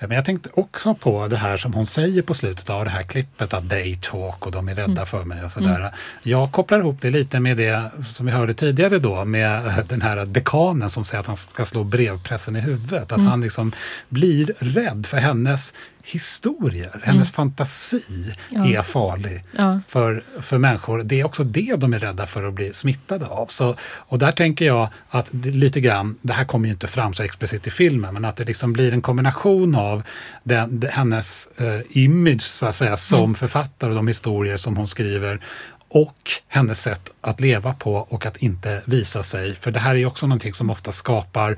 Men 0.00 0.10
jag 0.10 0.24
tänkte 0.24 0.48
också 0.54 0.94
på 0.94 1.28
det 1.28 1.36
här 1.36 1.56
som 1.56 1.74
hon 1.74 1.86
säger 1.86 2.22
på 2.22 2.34
slutet 2.34 2.70
av 2.70 2.84
det 2.84 2.90
här 2.90 3.02
klippet 3.02 3.54
att 3.54 3.70
they 3.70 3.98
talk 4.02 4.46
och 4.46 4.52
de 4.52 4.68
är 4.68 4.74
rädda 4.74 4.92
mm. 4.92 5.06
för 5.06 5.24
mig 5.24 5.44
och 5.44 5.50
sådär. 5.50 5.80
Mm. 5.80 5.92
Jag 6.22 6.52
kopplar 6.52 6.78
ihop 6.78 6.96
det 7.00 7.10
lite 7.10 7.40
med 7.40 7.56
det 7.56 7.90
som 8.14 8.26
vi 8.26 8.32
hörde 8.32 8.54
tidigare 8.54 8.98
då 8.98 9.24
med 9.24 9.84
den 9.88 10.02
här 10.02 10.26
dekanen 10.26 10.90
som 10.90 11.04
säger 11.04 11.20
att 11.20 11.26
han 11.26 11.36
ska 11.36 11.64
slå 11.64 11.84
brevpressen 11.84 12.56
i 12.56 12.60
huvudet. 12.60 13.12
Att 13.12 13.18
mm. 13.18 13.26
han 13.26 13.40
liksom 13.40 13.72
blir 14.08 14.52
rädd 14.58 15.06
för 15.06 15.16
hennes 15.16 15.74
historier, 16.06 17.00
hennes 17.04 17.08
mm. 17.14 17.26
fantasi 17.26 18.34
ja. 18.50 18.66
är 18.66 18.82
farlig 18.82 19.44
ja. 19.56 19.80
för, 19.88 20.24
för 20.40 20.58
människor. 20.58 21.02
Det 21.02 21.20
är 21.20 21.24
också 21.24 21.44
det 21.44 21.76
de 21.76 21.94
är 21.94 21.98
rädda 21.98 22.26
för 22.26 22.44
att 22.44 22.54
bli 22.54 22.72
smittade 22.72 23.26
av. 23.26 23.46
Så, 23.46 23.76
och 23.80 24.18
där 24.18 24.32
tänker 24.32 24.64
jag 24.64 24.88
att 25.08 25.34
lite 25.34 25.80
grann, 25.80 26.18
det 26.22 26.32
här 26.32 26.44
kommer 26.44 26.66
ju 26.66 26.72
inte 26.72 26.86
fram 26.86 27.14
så 27.14 27.22
explicit 27.22 27.66
i 27.66 27.70
filmen, 27.70 28.14
men 28.14 28.24
att 28.24 28.36
det 28.36 28.44
liksom 28.44 28.72
blir 28.72 28.92
en 28.92 29.02
kombination 29.02 29.74
av 29.74 30.02
den, 30.42 30.84
hennes 30.90 31.48
eh, 31.56 31.80
image 31.90 32.42
så 32.42 32.66
att 32.66 32.74
säga, 32.74 32.96
som 32.96 33.24
mm. 33.24 33.34
författare 33.34 33.90
och 33.90 33.96
de 33.96 34.08
historier 34.08 34.56
som 34.56 34.76
hon 34.76 34.86
skriver 34.86 35.40
och 35.88 36.30
hennes 36.48 36.80
sätt 36.80 37.10
att 37.20 37.40
leva 37.40 37.74
på 37.74 37.94
och 37.94 38.26
att 38.26 38.36
inte 38.36 38.82
visa 38.84 39.22
sig. 39.22 39.54
För 39.54 39.70
det 39.70 39.80
här 39.80 39.94
är 39.94 40.06
också 40.06 40.26
någonting 40.26 40.54
som 40.54 40.70
ofta 40.70 40.92
skapar 40.92 41.56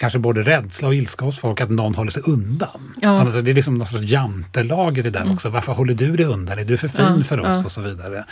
kanske 0.00 0.18
både 0.18 0.42
rädsla 0.42 0.88
och 0.88 0.94
ilska 0.94 1.24
hos 1.24 1.38
folk 1.38 1.60
att 1.60 1.70
någon 1.70 1.94
håller 1.94 2.10
sig 2.10 2.22
undan. 2.26 2.94
Ja. 3.00 3.20
Alltså, 3.20 3.42
det 3.42 3.50
är 3.50 3.54
liksom 3.54 3.74
någon 3.74 3.86
sorts 3.86 4.04
jantelag 4.04 4.98
i 4.98 5.02
det 5.02 5.10
där 5.10 5.20
mm. 5.20 5.32
också. 5.32 5.50
Varför 5.50 5.72
håller 5.72 5.94
du 5.94 6.16
dig 6.16 6.26
undan? 6.26 6.58
Är 6.58 6.64
du 6.64 6.76
för 6.76 6.88
fin 6.88 7.14
ja, 7.18 7.24
för 7.24 7.40
oss? 7.40 7.56
Ja. 7.58 7.64
Och 7.64 7.72
så 7.72 7.80
vidare. 7.80 8.24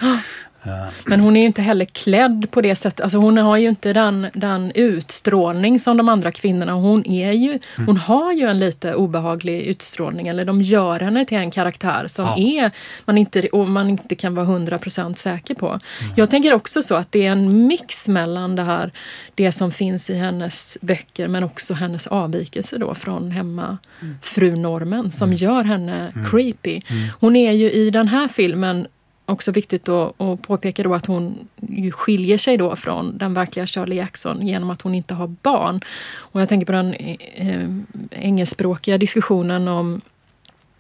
Men 1.07 1.21
hon 1.21 1.37
är 1.37 1.41
ju 1.41 1.47
inte 1.47 1.63
heller 1.63 1.85
klädd 1.85 2.47
på 2.51 2.61
det 2.61 2.77
sättet. 2.77 3.01
Alltså 3.01 3.19
hon 3.19 3.39
har 3.39 3.57
ju 3.57 3.69
inte 3.69 3.93
den, 3.93 4.27
den 4.35 4.73
utstrålning 4.75 5.81
som 5.81 5.97
de 5.97 6.09
andra 6.09 6.33
kvinnorna. 6.33 6.73
Hon, 6.73 7.07
är 7.07 7.33
ju, 7.33 7.51
mm. 7.51 7.87
hon 7.87 7.97
har 7.97 8.33
ju 8.33 8.47
en 8.47 8.61
lite 8.61 8.95
obehaglig 8.95 9.63
utstrålning. 9.63 10.29
Eller 10.29 10.45
de 10.45 10.63
gör 10.63 11.01
henne 11.01 11.25
till 11.25 11.39
en 11.39 11.51
karaktär 11.51 12.05
som 12.09 12.25
ja. 12.25 12.37
är, 12.39 12.71
man 13.05 13.19
inte, 13.19 13.49
man 13.53 13.91
inte 13.91 14.15
kan 14.15 14.35
vara 14.35 14.47
100% 14.47 15.15
säker 15.15 15.55
på. 15.55 15.69
Mm. 15.69 15.81
Jag 16.17 16.31
tänker 16.31 16.53
också 16.53 16.83
så 16.83 16.95
att 16.95 17.13
det 17.13 17.27
är 17.27 17.33
en 17.33 17.67
mix 17.67 18.09
mellan 18.09 18.57
det 18.57 18.63
här, 18.63 18.93
det 19.35 19.53
som 19.53 19.73
finns 19.73 20.11
i 20.11 20.15
hennes 20.15 20.79
böcker 20.81 21.29
men 21.29 21.45
också 21.45 21.75
hennes 21.75 22.07
avvikelse 22.07 22.79
då 22.79 22.95
från 22.95 23.31
hemmafrunormen 23.31 25.11
som 25.11 25.29
mm. 25.29 25.37
gör 25.37 25.65
henne 25.65 26.13
mm. 26.15 26.31
creepy. 26.31 26.81
Mm. 26.87 27.09
Hon 27.21 27.37
är 27.37 27.53
ju 27.53 27.71
i 27.71 27.91
den 27.91 28.09
här 28.09 28.29
filmen 28.29 28.87
också 29.29 29.53
viktigt 29.53 29.89
att, 29.89 30.21
att 30.21 30.43
påpeka 30.43 30.83
då 30.83 30.95
att 30.95 31.07
hon 31.07 31.49
skiljer 31.93 32.39
sig 32.39 32.57
då 32.57 32.77
från 32.77 33.19
den 33.19 33.35
verkliga 33.35 33.67
Shirley 33.67 33.99
Jackson 33.99 34.47
genom 34.47 34.71
att 34.71 34.83
hon 34.83 34.95
inte 34.95 35.15
har 35.15 35.27
barn. 35.27 35.81
Och 36.17 36.41
jag 36.41 36.49
tänker 36.49 36.67
på 36.67 36.73
den 36.73 36.95
eh, 36.95 37.69
engelskspråkiga 38.11 38.99
diskussionen 38.99 39.69
om 39.69 40.01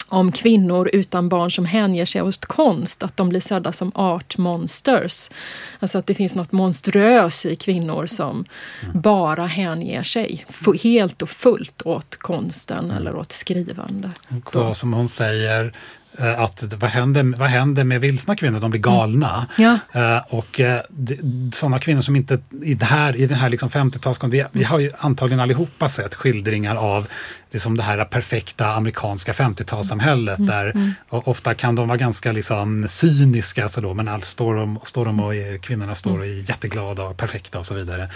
om 0.09 0.32
kvinnor 0.32 0.90
utan 0.92 1.28
barn 1.28 1.51
som 1.51 1.64
hänger 1.64 2.07
sig 2.07 2.22
åt 2.22 2.46
konst, 2.46 3.03
att 3.03 3.16
de 3.16 3.28
blir 3.28 3.40
sedda 3.40 3.72
som 3.72 3.92
art 3.94 4.38
monsters. 4.38 5.30
Alltså 5.78 5.99
att 5.99 6.07
det 6.07 6.14
finns 6.14 6.34
något 6.34 6.53
monströst 6.53 7.46
i 7.46 7.57
kvinnor 7.57 8.07
som 8.07 8.44
mm. 8.84 9.01
bara 9.01 9.46
hänger 9.46 10.03
sig 10.03 10.46
helt 10.82 11.22
och 11.22 11.30
fullt 11.30 11.82
åt 11.82 12.16
konsten 12.16 12.84
mm. 12.84 12.96
eller 12.96 13.16
åt 13.16 13.32
skrivande. 13.32 14.11
Och 14.55 14.76
som 14.76 14.92
hon 14.92 15.09
säger, 15.09 15.72
att 16.25 16.73
vad 16.73 16.91
händer, 16.91 17.35
vad 17.39 17.49
händer 17.49 17.85
med 17.85 18.01
vilsna 18.01 18.37
kvinnor? 18.37 18.61
De 18.61 18.71
blir 18.71 18.81
galna. 18.81 19.47
Mm. 19.59 19.79
Ja. 19.93 20.16
Uh, 20.16 20.35
och 20.35 20.61
uh, 20.61 21.51
sådana 21.53 21.79
kvinnor 21.79 22.01
som 22.01 22.16
inte 22.16 22.39
i, 22.62 22.75
det 22.75 22.85
här, 22.85 23.16
i 23.16 23.27
den 23.27 23.39
här 23.39 23.49
liksom 23.49 23.69
50-talskonsten, 23.69 24.47
vi 24.53 24.64
har 24.64 24.79
ju 24.79 24.93
antagligen 24.99 25.41
allihopa 25.41 25.89
sett 25.89 26.14
skildringar 26.14 26.77
av 26.77 27.07
liksom 27.51 27.77
det 27.77 27.83
här 27.83 28.05
perfekta 28.05 28.66
amerikanska 28.66 29.33
50-talssamhället 29.33 30.37
mm. 30.37 30.47
där 30.47 30.71
mm. 30.71 30.93
ofta 31.11 31.55
kan 31.55 31.75
de 31.75 31.89
vara 31.89 31.99
ganska 31.99 32.33
liksom 32.33 32.87
cyniska, 32.89 33.62
alltså 33.62 33.81
då, 33.81 33.95
men 33.95 34.09
allt 34.09 34.25
står 34.25 34.55
de, 34.55 34.79
står 34.83 35.05
de 35.05 35.21
och 35.21 35.35
är, 35.35 35.59
kvinnorna 35.59 35.95
står 35.95 36.19
och 36.19 36.27
är 36.27 36.51
jätteglada 36.51 37.03
och 37.03 37.16
perfekta 37.16 37.59
och 37.59 37.66
så 37.66 37.75
vidare. 37.75 38.09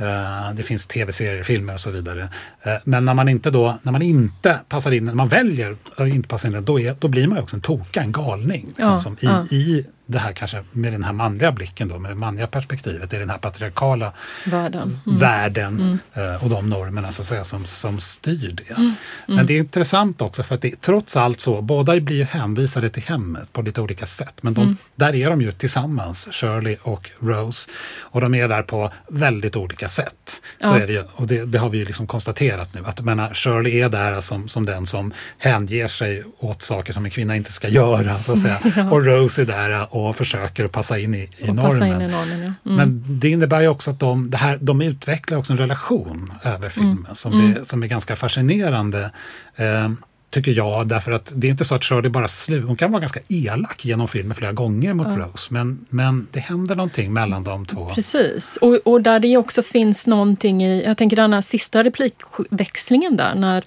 Uh, 0.00 0.54
det 0.54 0.62
finns 0.62 0.86
tv-serier, 0.86 1.42
filmer 1.42 1.74
och 1.74 1.80
så 1.80 1.90
vidare. 1.90 2.22
Uh, 2.22 2.72
men 2.84 3.04
när 3.04 3.14
man 3.14 3.28
inte 3.28 3.50
då, 3.50 3.78
när 3.82 3.92
man 3.92 4.02
inte 4.02 4.58
passar 4.68 4.92
in, 4.92 5.04
när 5.04 5.14
man 5.14 5.28
väljer 5.28 5.76
att 5.96 6.08
inte 6.08 6.28
passa 6.28 6.48
in, 6.48 6.64
då, 6.64 6.80
är, 6.80 6.96
då 6.98 7.08
blir 7.08 7.26
man 7.26 7.38
också 7.38 7.56
en 7.56 7.62
toka, 7.62 8.00
en 8.00 8.12
galning. 8.12 8.66
Liksom, 8.66 8.92
ja, 8.92 9.00
som 9.00 9.12
i, 9.12 9.18
ja. 9.20 9.46
i 9.50 9.86
det 10.10 10.18
här 10.18 10.32
kanske 10.32 10.64
med 10.72 10.92
den 10.92 11.04
här 11.04 11.12
manliga 11.12 11.52
blicken 11.52 11.88
då, 11.88 11.98
med 11.98 12.10
det 12.10 12.14
manliga 12.14 12.46
perspektivet, 12.46 13.12
i 13.12 13.18
den 13.18 13.30
här 13.30 13.38
patriarkala 13.38 14.12
världen, 14.46 15.00
mm. 15.06 15.18
världen 15.18 15.80
mm. 15.80 15.98
Eh, 16.14 16.44
och 16.44 16.50
de 16.50 16.70
normerna 16.70 17.12
så 17.12 17.22
att 17.22 17.26
säga, 17.26 17.44
som, 17.44 17.64
som 17.64 18.00
styr 18.00 18.56
det. 18.68 18.74
Mm. 18.74 18.94
Men 19.26 19.34
mm. 19.34 19.46
det 19.46 19.54
är 19.54 19.58
intressant 19.58 20.22
också 20.22 20.42
för 20.42 20.54
att 20.54 20.62
det 20.62 20.80
trots 20.80 21.16
allt 21.16 21.40
så, 21.40 21.62
båda 21.62 22.00
blir 22.00 22.16
ju 22.16 22.24
hänvisade 22.24 22.88
till 22.90 23.02
hemmet 23.02 23.52
på 23.52 23.62
lite 23.62 23.80
olika 23.80 24.06
sätt. 24.06 24.34
Men 24.40 24.54
de, 24.54 24.60
mm. 24.60 24.76
där 24.96 25.14
är 25.14 25.30
de 25.30 25.42
ju 25.42 25.52
tillsammans, 25.52 26.28
Shirley 26.30 26.76
och 26.82 27.10
Rose. 27.18 27.70
Och 28.00 28.20
de 28.20 28.34
är 28.34 28.48
där 28.48 28.62
på 28.62 28.90
väldigt 29.08 29.56
olika 29.56 29.88
sätt. 29.88 30.42
Så 30.60 30.66
ja. 30.66 30.78
är 30.80 30.86
det, 30.86 30.92
ju, 30.92 31.04
och 31.12 31.26
det, 31.26 31.44
det, 31.44 31.58
har 31.58 31.68
vi 31.68 31.78
ju 31.78 31.84
liksom 31.84 32.06
konstaterat 32.06 32.74
nu. 32.74 32.80
Att 32.84 33.00
menar, 33.00 33.34
Shirley 33.34 33.80
är 33.80 33.88
där 33.88 34.20
som, 34.20 34.48
som 34.48 34.66
den 34.66 34.86
som 34.86 35.12
hänger 35.38 35.88
sig 35.88 36.24
åt 36.38 36.62
saker 36.62 36.92
som 36.92 37.04
en 37.04 37.10
kvinna 37.10 37.36
inte 37.36 37.52
ska 37.52 37.68
göra. 37.68 38.22
Så 38.22 38.32
att 38.32 38.38
säga. 38.38 38.58
Ja. 38.76 38.90
Och 38.90 39.04
Rose 39.04 39.42
är 39.42 39.46
där 39.46 39.96
och 40.06 40.16
försöker 40.16 40.68
passa 40.68 40.98
in 40.98 41.14
i, 41.14 41.30
i 41.38 41.52
normen. 41.52 42.00
In 42.02 42.08
i 42.08 42.12
normen 42.12 42.40
ja. 42.64 42.70
mm. 42.70 42.76
Men 42.76 43.04
det 43.20 43.28
innebär 43.28 43.60
ju 43.60 43.68
också 43.68 43.90
att 43.90 44.00
de, 44.00 44.30
det 44.30 44.36
här, 44.36 44.58
de 44.60 44.82
utvecklar 44.82 45.38
också 45.38 45.52
en 45.52 45.58
relation 45.58 46.32
över 46.42 46.68
filmen 46.68 46.98
mm. 46.98 47.14
Som, 47.14 47.32
mm. 47.32 47.50
Är, 47.50 47.64
som 47.64 47.82
är 47.82 47.86
ganska 47.86 48.16
fascinerande. 48.16 49.10
Eh, 49.56 49.90
tycker 50.30 50.52
jag, 50.52 50.88
därför 50.88 51.12
att 51.12 51.32
det 51.34 51.46
är 51.46 51.50
inte 51.50 51.64
så 51.64 51.74
att 51.74 51.84
Shirley 51.84 52.10
bara 52.10 52.28
slutar. 52.28 52.66
Hon 52.66 52.76
kan 52.76 52.92
vara 52.92 53.00
ganska 53.00 53.20
elak 53.28 53.84
genom 53.84 54.08
filmen 54.08 54.34
flera 54.34 54.52
gånger 54.52 54.94
mot 54.94 55.06
ja. 55.06 55.16
Rose, 55.16 55.54
men, 55.54 55.86
men 55.88 56.26
det 56.32 56.40
händer 56.40 56.76
någonting 56.76 57.12
mellan 57.12 57.44
de 57.44 57.66
två. 57.66 57.90
Precis, 57.94 58.56
och, 58.56 58.78
och 58.84 59.02
där 59.02 59.20
det 59.20 59.36
också 59.36 59.62
finns 59.62 60.06
någonting 60.06 60.64
i, 60.64 60.84
jag 60.84 60.96
tänker 60.96 61.16
den 61.16 61.32
här 61.32 61.40
sista 61.40 61.84
replikväxlingen 61.84 63.16
där, 63.16 63.34
när 63.34 63.64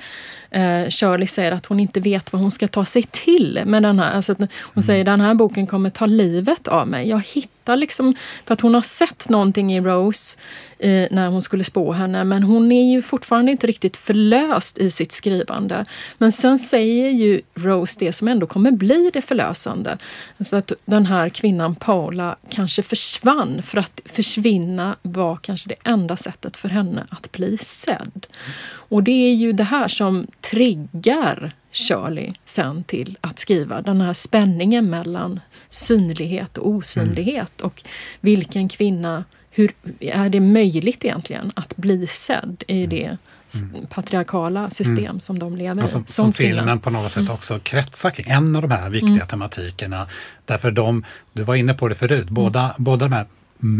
eh, 0.52 0.90
Shirley 0.90 1.28
säger 1.28 1.52
att 1.52 1.66
hon 1.66 1.80
inte 1.80 2.00
vet 2.00 2.34
vad 2.34 2.42
hon 2.42 2.52
ska 2.52 2.68
ta 2.68 2.86
sig 2.86 3.04
till 3.04 3.62
med 3.66 3.84
den 3.84 4.00
här. 4.00 4.12
Alltså 4.12 4.34
hon 4.40 4.48
mm. 4.76 4.84
säger 4.84 5.04
den 5.04 5.22
här 5.22 5.34
boken 5.34 5.68
kommer 5.68 5.90
ta 5.90 6.06
livet 6.06 6.68
av 6.68 6.88
mig. 6.88 7.10
Jag 7.10 7.22
hittar 7.26 7.76
liksom, 7.76 8.16
för 8.46 8.54
att 8.54 8.62
hon 8.62 8.74
har 8.74 8.82
sett 8.82 9.30
någonting 9.30 9.74
i 9.74 9.82
Rose 9.82 10.38
eh, 10.82 11.08
när 11.12 11.28
hon 11.28 11.42
skulle 11.42 11.64
spå 11.64 11.92
henne, 11.92 12.24
men 12.24 12.44
hon 12.44 12.72
är 12.72 12.92
ju 12.92 13.02
fortfarande 13.02 13.52
inte 13.52 13.68
riktigt 13.68 13.98
förlöst 13.98 14.78
i 14.78 14.90
sitt 14.90 15.12
skrivande. 15.12 15.86
Men 16.18 16.32
sen 16.32 16.60
säger 16.60 17.10
ju 17.10 17.42
Rose 17.54 17.96
det 18.00 18.14
som 18.14 18.28
ändå 18.28 18.48
kommer 18.48 18.72
bli 18.72 19.10
det 19.14 19.22
förlösande. 19.22 19.98
Alltså 20.38 20.56
att 20.56 20.72
den 20.86 21.06
här 21.06 21.30
kvinnan 21.30 21.76
Paula 21.76 22.36
kanske 22.50 22.84
försvann, 22.84 23.62
för 23.64 23.78
att 23.78 24.02
försvinna 24.06 24.96
var 25.02 25.38
kanske 25.38 25.70
det 25.70 25.90
enda 25.90 26.18
sättet 26.18 26.58
för 26.58 26.70
henne 26.70 27.06
att 27.10 27.32
bli 27.32 27.58
sedd. 27.58 28.28
Och 28.74 29.04
det 29.04 29.32
är 29.32 29.34
ju 29.34 29.54
det 29.54 29.64
här 29.64 29.88
som 29.88 30.28
triggar 30.42 31.52
Shirley 31.72 32.32
sen 32.46 32.84
till 32.84 33.18
att 33.22 33.40
skriva 33.40 33.82
den 33.82 34.02
här 34.02 34.14
spänningen 34.14 34.90
mellan 34.90 35.40
synlighet 35.70 36.58
och 36.58 36.70
osynlighet 36.70 37.54
Mm. 37.60 37.68
och 37.68 37.84
vilken 38.20 38.70
kvinna, 38.70 39.24
hur 39.52 39.72
är 40.00 40.30
det 40.30 40.40
möjligt 40.40 41.06
egentligen 41.06 41.52
att 41.56 41.78
bli 41.78 42.08
sedd 42.08 42.64
Mm. 42.68 42.84
i 42.84 42.88
det 42.88 43.18
s- 43.50 43.62
patriarkala 43.90 44.70
system 44.70 45.20
som 45.20 45.40
de 45.40 45.56
lever 45.58 45.84
i? 45.84 45.88
som, 45.88 46.06
som 46.08 46.34
kvinna. 46.34 46.58
filmen 46.58 46.80
på 46.80 46.90
något 46.90 47.12
sätt 47.12 47.30
också 47.30 47.60
kretsar 47.60 48.10
kring. 48.10 48.26
En 48.30 48.56
av 48.56 48.62
de 48.62 48.72
här 48.72 48.90
viktiga 48.90 49.26
tematikerna. 49.26 50.08
Därför 50.46 50.72
de, 50.72 51.04
du 51.34 51.44
var 51.44 51.56
inne 51.56 51.74
på 51.74 51.88
det 51.88 51.96
förut, 51.96 52.30
båda, 52.30 52.76
båda 52.78 53.06
de 53.06 53.14
här 53.14 53.22
mm, 53.22 53.32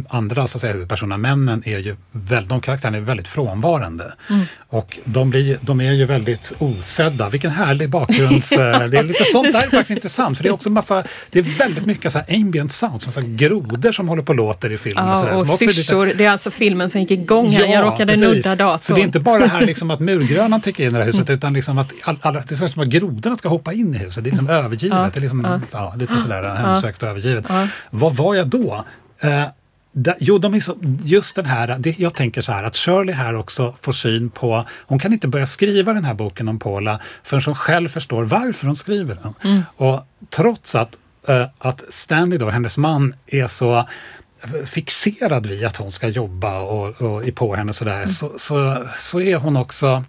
andra 0.10 0.48
så 0.48 0.58
att 0.58 0.62
säga, 0.62 0.74
huvudpersonerna, 0.74 1.18
männen, 1.18 1.64
är 1.66 1.80
ju 1.80 1.96
väl, 2.12 2.48
de 2.48 2.62
karaktärerna 2.62 2.98
är 2.98 3.02
väldigt 3.02 3.28
frånvarande. 3.28 4.14
Och 4.70 5.00
de, 5.06 5.30
blir, 5.30 5.58
de 5.62 5.82
är 5.82 5.92
ju 5.92 6.06
väldigt 6.06 6.54
osedda. 6.60 7.30
Vilken 7.30 7.52
härlig 7.52 7.90
bakgrunds... 7.90 8.52
eh, 8.52 8.88
det 8.88 8.98
är 8.98 9.04
lite 9.04 9.26
sånt 9.26 9.52
där 9.52 9.60
är 9.60 9.70
faktiskt 9.70 9.90
intressant. 9.92 10.38
För 10.38 10.44
det 10.44 10.50
är 10.50 10.54
också 10.54 10.70
massa, 10.70 11.04
det 11.32 11.40
är 11.40 11.44
väldigt 11.44 11.86
mycket 11.86 12.14
så 12.14 12.20
här 12.20 12.36
ambient 12.36 12.72
sound, 12.72 13.02
som 13.02 13.14
så 13.14 13.20
här 13.22 13.28
grodor 13.28 13.92
som 13.92 14.10
håller 14.10 14.24
på 14.24 14.30
och 14.32 14.36
låter 14.36 14.70
i 14.72 14.78
filmen. 14.78 15.10
och, 15.10 15.12
Ja, 15.12 15.36
och 15.36 15.48
som 15.48 15.54
också 15.54 15.64
är 15.64 15.68
lite- 15.68 15.82
syrsor. 15.82 16.14
Det 16.18 16.26
är 16.26 16.30
alltså 16.30 16.52
filmen 16.52 16.90
som 16.90 17.02
gick 17.02 17.12
igång 17.12 17.50
här. 17.50 17.66
jag 17.66 17.86
råkade 17.86 18.14
precis. 18.14 18.46
nudda 18.46 18.56
datorn. 18.56 18.82
Så 18.82 18.94
det 18.94 19.02
är 19.02 19.04
inte 19.04 19.20
bara 19.20 19.40
det 19.40 19.48
här 19.48 19.66
liksom 19.66 19.92
att 19.92 20.00
murgrönan 20.00 20.62
täcker 20.62 20.84
in 20.84 20.90
i 20.90 20.94
det 20.94 20.98
här 20.98 21.06
huset 21.06 21.30
utan 21.30 21.54
liksom 21.54 21.78
att 21.78 21.94
all, 22.04 22.18
alla, 22.22 22.44
det 22.48 22.62
är 22.62 22.68
som 22.68 22.82
att 22.84 22.88
grodorna 22.90 23.36
ska 23.36 23.50
hoppa 23.50 23.74
in 23.74 23.96
i 23.96 23.98
huset. 23.98 24.24
Det 24.24 24.30
är 24.30 24.32
liksom 24.32 24.50
övergivet. 24.50 25.14
Det 25.14 25.20
är 25.20 25.22
liksom, 25.22 25.62
ja. 25.72 25.94
lite 25.98 26.18
sådär 26.18 26.56
hemsökt 26.56 27.04
och 27.04 27.10
övergivet. 27.10 27.46
Vad 27.90 28.16
var 28.16 28.36
jag 28.36 28.48
då? 28.48 28.86
Eh, 29.20 29.44
da, 29.92 30.16
jo, 30.20 30.38
de 30.38 30.54
är 30.54 30.60
så, 30.60 30.78
just 31.04 31.36
den 31.36 31.46
här, 31.46 31.78
det, 31.80 32.00
jag 32.00 32.14
tänker 32.14 32.42
så 32.42 32.52
här 32.52 32.64
att 32.64 32.76
Shirley 32.76 33.16
här 33.16 33.36
också 33.36 33.76
får 33.82 33.92
syn 33.92 34.30
på, 34.30 34.66
hon 34.88 35.00
kan 35.00 35.14
inte 35.14 35.28
börja 35.28 35.46
skriva 35.46 35.94
den 35.94 36.06
här 36.06 36.14
boken 36.14 36.48
om 36.48 36.60
Paula 36.60 37.00
förrän 37.24 37.44
hon 37.46 37.56
själv 37.56 37.90
förstår 37.90 38.24
varför 38.24 38.66
hon 38.66 38.76
skriver 38.76 39.18
den. 39.24 39.64
Och 39.76 40.08
trots 40.30 40.76
att, 40.76 40.96
eh, 41.28 41.46
att 41.58 41.84
Stanley 41.90 42.38
då, 42.38 42.50
hennes 42.50 42.78
man, 42.78 43.14
är 43.28 43.48
så 43.48 43.86
fixerad 44.66 45.46
vid 45.46 45.66
att 45.66 45.78
hon 45.78 45.92
ska 45.92 46.08
jobba 46.08 46.60
och, 46.62 47.02
och 47.02 47.28
är 47.28 47.32
på 47.32 47.56
henne 47.56 47.74
sådär, 47.74 48.06
så, 48.06 48.32
så, 48.38 48.86
så 48.98 49.22
är 49.22 49.36
hon 49.36 49.58
också 49.58 50.04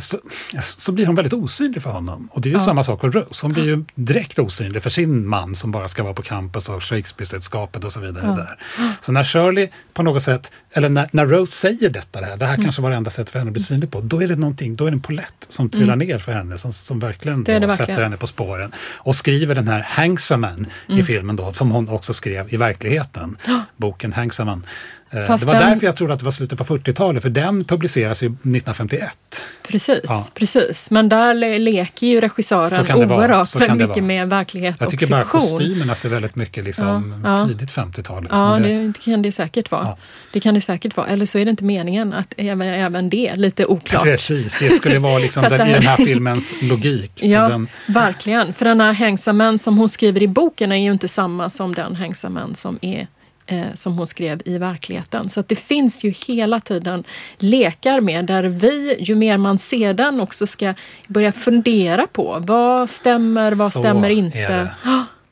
så, 0.00 0.18
så 0.60 0.92
blir 0.92 1.06
hon 1.06 1.14
väldigt 1.14 1.32
osynlig 1.32 1.82
för 1.82 1.90
honom. 1.90 2.28
Och 2.32 2.40
det 2.40 2.48
är 2.48 2.52
ju 2.54 2.60
samma 2.60 2.84
sak 2.84 3.02
med 3.02 3.14
Rose. 3.14 3.46
Hon 3.46 3.52
blir 3.52 3.64
ju 3.64 3.84
direkt 3.94 4.38
osynlig 4.38 4.82
för 4.82 4.90
sin 4.90 5.26
man 5.26 5.54
som 5.54 5.70
bara 5.70 5.88
ska 5.88 6.02
vara 6.02 6.14
på 6.14 6.22
campus 6.22 6.68
och 6.68 6.82
Shakespeare-sällskapet 6.82 7.84
och 7.84 7.92
så 7.92 8.00
vidare. 8.00 8.26
Där. 8.36 8.58
Så 9.00 9.12
när 9.12 9.24
Shirley 9.24 9.68
på 9.92 10.02
något 10.02 10.22
sätt, 10.22 10.52
eller 10.72 10.88
när, 10.88 11.08
när 11.12 11.26
Rose 11.26 11.52
säger 11.52 11.90
detta, 11.90 12.20
det 12.20 12.26
här, 12.26 12.36
det 12.36 12.46
här 12.46 12.56
kanske 12.62 12.82
var 12.82 12.90
det 12.90 12.96
enda 12.96 13.10
sättet 13.10 13.30
för 13.30 13.38
henne 13.38 13.48
att 13.48 13.52
bli 13.52 13.62
synlig 13.62 13.90
på, 13.90 14.00
då 14.00 14.22
är 14.22 14.28
det 14.28 14.36
någonting, 14.36 14.76
då 14.76 14.86
är 14.86 14.90
det 14.90 14.94
en 14.94 15.00
polett 15.00 15.46
som 15.48 15.68
trillar 15.70 15.96
ner 15.96 16.18
för 16.18 16.32
henne, 16.32 16.58
som, 16.58 16.72
som 16.72 16.98
verkligen 16.98 17.44
Det 17.44 17.58
det 17.58 17.68
sätter 17.68 17.78
verkligen. 17.78 18.02
henne 18.02 18.16
på 18.16 18.26
spåren. 18.26 18.72
Och 18.96 19.16
skriver 19.16 19.54
den 19.54 19.68
här 19.68 19.80
Hangsaman 19.80 20.66
i 20.86 21.02
filmen 21.02 21.36
då, 21.36 21.52
som 21.52 21.70
hon 21.70 21.88
också 21.88 22.14
skrev 22.14 22.54
i 22.54 22.56
verkligheten, 22.56 23.36
boken 23.76 24.12
Hangsaman. 24.12 24.66
Eh, 25.12 25.26
Fast 25.26 25.40
Det 25.40 25.46
var 25.52 25.60
den- 25.60 25.70
därför 25.70 25.86
jag 25.86 25.96
trodde 25.96 26.12
att 26.12 26.18
det 26.18 26.24
var 26.24 26.32
slutet 26.32 26.58
på 26.58 26.64
40-talet, 26.64 27.22
för 27.22 27.30
den 27.30 27.64
publiceras 27.64 28.22
ju 28.22 28.26
1951. 28.26 29.44
Precis, 29.68 30.00
Ja. 30.04 30.26
precis. 30.34 30.90
Men 30.90 31.08
där 31.08 31.34
le- 31.34 31.58
leker 31.58 32.06
ju 32.06 32.20
regissören 32.20 32.84
det 32.86 32.94
oerhört 32.94 33.52
det 33.52 33.74
mycket 33.74 33.88
vara. 33.88 34.02
med 34.02 34.28
verklighet 34.30 34.76
Jag 34.78 34.86
och 34.86 34.90
tycker 34.90 35.06
bara 35.06 35.20
fiktion. 35.22 35.40
kostymerna 35.40 35.94
ser 35.94 36.08
väldigt 36.08 36.36
mycket 36.36 36.64
liksom 36.64 37.22
Ja, 37.24 37.48
tidigt 37.48 37.70
50-talet. 37.72 38.28
Ja, 38.32 38.58
Men 38.58 38.92
det 38.92 38.98
kan 39.04 39.22
det 39.22 39.32
säkert 39.32 39.70
vara. 39.70 39.82
Ja. 39.84 39.96
Det 40.32 40.40
kan 40.40 40.54
det 40.54 40.60
säkert 40.60 40.96
vara. 40.96 41.06
Eller 41.06 41.26
så 41.26 41.38
är 41.38 41.44
det 41.44 41.50
inte 41.50 41.64
meningen 41.64 42.12
att 42.12 42.34
även, 42.36 42.68
även 42.68 43.10
det 43.10 43.28
är 43.28 43.36
lite 43.36 43.66
oklart. 43.66 44.02
Precis, 44.02 44.58
det 44.58 44.70
skulle 44.70 44.98
vara 44.98 45.18
liksom 45.26 45.42
den, 45.42 45.52
det 45.58 45.70
i 45.70 45.72
den 45.72 45.82
här 45.82 45.96
filmens 45.96 46.54
logik. 46.62 47.12
Ja, 47.22 47.48
den, 47.48 47.68
verkligen. 47.86 48.52
För 48.54 48.64
den 48.64 48.80
här 48.80 48.92
Hengsamen 48.92 49.58
som 49.58 49.76
hon 49.78 49.88
skriver 49.88 50.22
i 50.22 50.28
boken 50.28 50.72
är 50.72 50.76
ju 50.76 50.92
inte 50.92 51.08
samma 51.08 51.50
som 51.50 51.74
den 51.74 51.96
Hengsamen 51.96 52.54
som, 52.54 52.78
är, 52.82 53.06
eh, 53.50 53.64
som 53.74 53.98
hon 53.98 54.06
skrev 54.06 54.42
i 54.44 54.58
verkligheten. 54.58 55.28
Så 55.28 55.40
att 55.40 55.48
det 55.48 55.56
finns 55.56 56.04
ju 56.04 56.10
hela 56.10 56.60
tiden 56.60 57.04
lekar 57.38 58.00
med 58.00 58.24
där 58.24 58.42
vi, 58.44 58.96
ju 59.00 59.14
mer 59.14 59.38
man 59.38 59.58
ser 59.58 59.94
den, 59.94 60.20
också 60.20 60.46
ska 60.46 60.74
börja 61.08 61.32
fundera 61.32 62.06
på 62.06 62.38
vad 62.40 62.90
stämmer, 62.90 63.54
vad 63.54 63.72
Så 63.72 63.78
stämmer 63.78 64.10
inte. 64.10 64.38
det. 64.38 64.70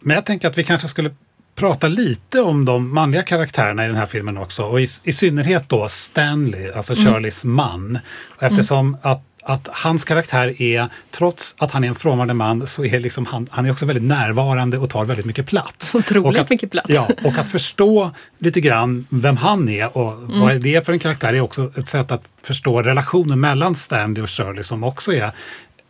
Men 0.00 0.14
jag 0.14 0.24
tänker 0.26 0.48
att 0.48 0.58
vi 0.58 0.64
kanske 0.64 0.88
skulle 0.88 1.10
prata 1.54 1.88
lite 1.88 2.40
om 2.40 2.64
de 2.64 2.94
manliga 2.94 3.22
karaktärerna 3.22 3.84
i 3.84 3.88
den 3.88 3.96
här 3.96 4.06
filmen 4.06 4.38
också. 4.38 4.62
Och 4.62 4.80
i, 4.80 4.86
i 5.04 5.12
synnerhet 5.12 5.68
då 5.68 5.88
Stanley, 5.88 6.72
alltså 6.72 6.92
Mm. 6.92 7.04
Shirleys 7.14 7.44
man. 7.44 7.98
Eftersom 8.40 8.96
att 9.02 9.22
att 9.48 9.68
hans 9.72 10.04
karaktär 10.04 10.62
är, 10.62 10.88
trots 11.10 11.54
att 11.58 11.72
han 11.72 11.84
är 11.84 11.88
en 11.88 11.94
frånvarande 11.94 12.34
man, 12.34 12.66
så 12.66 12.84
är 12.84 13.00
liksom 13.00 13.26
han, 13.26 13.46
han 13.50 13.66
är 13.66 13.70
också 13.70 13.86
väldigt 13.86 14.04
närvarande 14.04 14.78
och 14.78 14.90
tar 14.90 15.04
väldigt 15.04 15.26
mycket 15.26 15.46
plats. 15.46 15.94
Otroligt 15.94 16.26
och 16.26 16.42
att, 16.42 16.50
mycket 16.50 16.70
plats. 16.70 16.88
Ja, 16.88 17.08
och 17.24 17.38
att 17.38 17.50
förstå 17.50 18.10
lite 18.38 18.60
grann 18.60 19.06
vem 19.10 19.36
han 19.36 19.68
är 19.68 19.96
och 19.96 20.12
Mm. 20.12 20.40
vad 20.40 20.60
det 20.60 20.74
är 20.74 20.80
för 20.80 20.92
en 20.92 20.98
karaktär 20.98 21.34
är 21.34 21.40
också 21.40 21.72
ett 21.76 21.88
sätt 21.88 22.10
att 22.10 22.22
förstå 22.42 22.82
relationen 22.82 23.40
mellan 23.40 23.74
Stanley 23.74 24.22
och 24.22 24.30
Shirley 24.30 24.64
som 24.64 24.84
också 24.84 25.12
är 25.12 25.32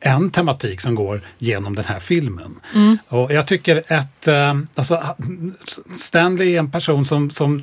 en 0.01 0.31
tematik 0.31 0.81
som 0.81 0.95
går 0.95 1.23
genom 1.39 1.75
den 1.75 1.85
här 1.85 2.01
filmen. 2.01 2.55
Mm. 2.75 2.99
Och 3.09 3.33
jag 3.33 3.47
tycker 3.47 3.83
att 3.89 4.29
eh, 4.29 4.55
alltså, 4.75 5.03
Stanley 5.97 6.55
är 6.55 6.59
en 6.59 6.71
person 6.71 7.05
som, 7.05 7.31
som 7.31 7.63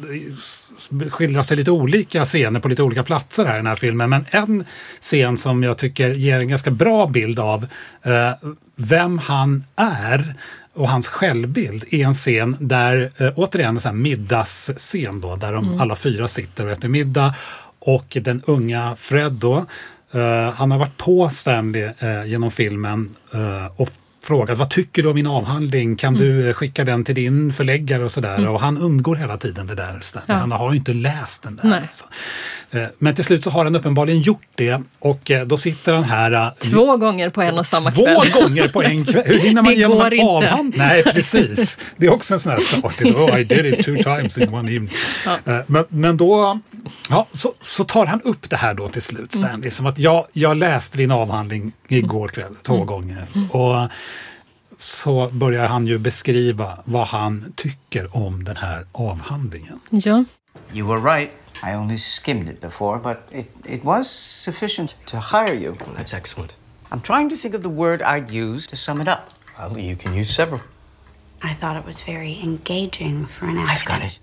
skildrar 1.09 1.43
sig 1.43 1.57
lite 1.57 1.71
olika 1.71 2.25
scener 2.25 2.59
på 2.59 2.67
lite 2.67 2.83
olika 2.83 3.03
platser 3.03 3.45
här 3.45 3.53
i 3.53 3.57
den 3.57 3.67
här 3.67 3.75
filmen. 3.75 4.09
Men 4.09 4.25
en 4.31 4.65
scen 5.01 5.38
som 5.38 5.63
jag 5.63 5.77
tycker 5.77 6.09
ger 6.09 6.39
en 6.39 6.47
ganska 6.47 6.71
bra 6.71 7.07
bild 7.07 7.39
av 7.39 7.67
eh, 8.03 8.31
vem 8.75 9.17
han 9.17 9.63
är 9.75 10.36
och 10.73 10.89
hans 10.89 11.07
självbild 11.07 11.86
är 11.91 12.05
en 12.05 12.13
scen 12.13 12.57
där, 12.59 13.11
eh, 13.17 13.31
återigen 13.36 13.75
en 13.75 13.81
sån 13.81 13.89
här 13.89 14.01
middagsscen 14.01 15.21
då, 15.21 15.36
där 15.36 15.53
de 15.53 15.79
alla 15.79 15.95
fyra 15.95 16.27
sitter 16.27 16.65
och 16.65 16.71
äter 16.71 16.89
middag. 16.89 17.36
Och 17.79 18.17
den 18.21 18.41
unga 18.45 18.95
Fred 18.99 19.31
då, 19.31 19.65
eh, 20.16 20.53
han 20.53 20.72
har 20.72 20.80
varit 20.80 20.97
på 20.97 21.30
Stanley 21.30 21.84
eh, 21.99 22.26
genom 22.26 22.51
filmen 22.51 23.16
eh, 23.34 23.82
och 23.82 23.89
frågat 24.24 24.57
vad 24.57 24.70
tycker 24.70 25.03
du 25.03 25.09
om 25.09 25.16
min 25.16 25.28
avhandling? 25.28 25.95
Kan 25.95 26.13
du 26.13 26.47
eh, 26.49 26.53
skicka 26.53 26.84
den 26.84 27.03
till 27.03 27.16
din 27.16 27.53
förläggare 27.53 28.03
och 28.03 28.11
sådär? 28.11 28.49
Och 28.49 28.59
han 28.59 28.78
undgår 28.78 29.16
hela 29.16 29.38
tiden 29.38 29.68
det 29.68 29.76
där. 29.76 29.99
Stanley. 30.01 30.38
Han 30.38 30.51
har 30.51 30.72
ju 30.72 30.78
inte 30.78 30.93
läst 30.93 31.43
den 31.43 31.55
där. 31.55 31.82
Alltså. 31.82 32.05
Eh, 32.72 32.84
Men 32.97 33.16
till 33.16 33.24
slut 33.26 33.43
så 33.43 33.49
har 33.49 33.63
han 33.63 33.76
uppenbarligen 33.76 34.22
gjort 34.22 34.47
det 34.55 34.82
och 34.99 35.32
eh, 35.32 35.45
då 35.47 35.57
sitter 35.57 35.93
han 35.93 36.03
här 36.03 36.32
eh, 36.32 36.49
Två 36.72 36.97
gånger 36.97 37.30
på 37.30 37.41
en 37.41 37.59
och 37.59 37.68
samma 37.68 37.91
Två 37.91 38.05
kväll. 38.05 38.32
gånger 38.43 38.68
på 38.68 38.84
en 38.84 39.05
kväll? 39.05 39.24
Hur 39.26 39.39
hinner 39.39 39.61
man 39.61 39.74
Det 39.76 39.84
går 39.88 40.13
en 40.13 40.28
avhandling? 40.28 40.74
Nej, 40.80 41.03
precis. 41.03 41.80
Det 41.97 42.05
är 42.05 42.13
också 42.13 42.34
en 42.34 42.39
sån 42.39 42.51
här 42.51 42.59
sak. 42.59 42.93
Det 42.97 43.09
är, 43.09 43.13
Oh, 43.16 43.39
I 43.39 43.43
did 43.43 43.66
it 43.66 43.86
two 43.86 43.95
times 44.03 44.38
in 44.38 44.53
one 44.53 44.72
evening. 44.72 44.91
Eh, 45.45 45.57
Men, 45.68 45.86
men 45.89 46.18
då 46.18 46.59
ja, 47.09 47.28
så, 47.32 47.53
så 47.61 47.84
tar 47.84 48.05
han 48.05 48.22
upp 48.22 48.49
det 48.49 48.55
här 48.55 48.74
då 48.74 48.88
till 48.88 49.01
slut, 49.01 49.34
Stanley. 49.36 49.72
Som 49.72 49.86
att 49.86 49.99
jag, 49.99 50.26
jag 50.34 50.57
läste 50.57 50.97
din 50.97 51.11
avhandling 51.11 51.72
igår 51.88 52.28
kväll 52.28 52.55
två 52.63 52.84
gånger. 52.84 53.28
Och 53.51 53.89
så 54.78 55.30
börjar 55.32 55.68
han 55.68 55.88
ju 55.88 55.97
beskriva 55.97 56.78
vad 56.86 57.07
han 57.07 57.53
tycker 57.55 58.18
om 58.18 58.43
den 58.43 58.57
här 58.57 58.86
avhandlingen. 58.91 59.80
Ja. 59.89 60.26
You 60.74 60.88
were 61.01 61.16
right. 61.18 61.32
I 61.62 61.74
only 61.74 61.97
skimmed 61.97 62.47
it 62.47 62.62
before, 62.62 62.99
but 62.99 63.24
it, 63.32 63.47
it 63.66 63.84
was 63.84 64.10
sufficient 64.10 64.95
to 65.08 65.20
hire 65.20 65.53
you. 65.53 65.78
That's 65.93 66.14
excellent. 66.14 66.53
I'm 66.91 67.01
trying 67.01 67.30
to 67.30 67.38
think 67.38 67.53
of 67.53 67.64
the 67.64 67.70
word 67.70 68.01
I'd 68.01 68.30
use 68.30 68.68
to 68.68 68.76
sum 68.76 69.01
it 69.01 69.08
up. 69.08 69.32
Well, 69.60 69.78
you 69.78 69.95
can 69.95 70.14
use 70.14 70.34
several. 70.34 70.62
I 71.41 71.53
thought 71.53 71.78
it 71.78 71.86
was 71.86 72.01
very 72.01 72.39
engaging 72.41 73.26
for 73.26 73.45
an 73.45 73.58
actor. 73.58 73.72
I've 73.72 73.86
got 73.86 74.01
it. 74.01 74.20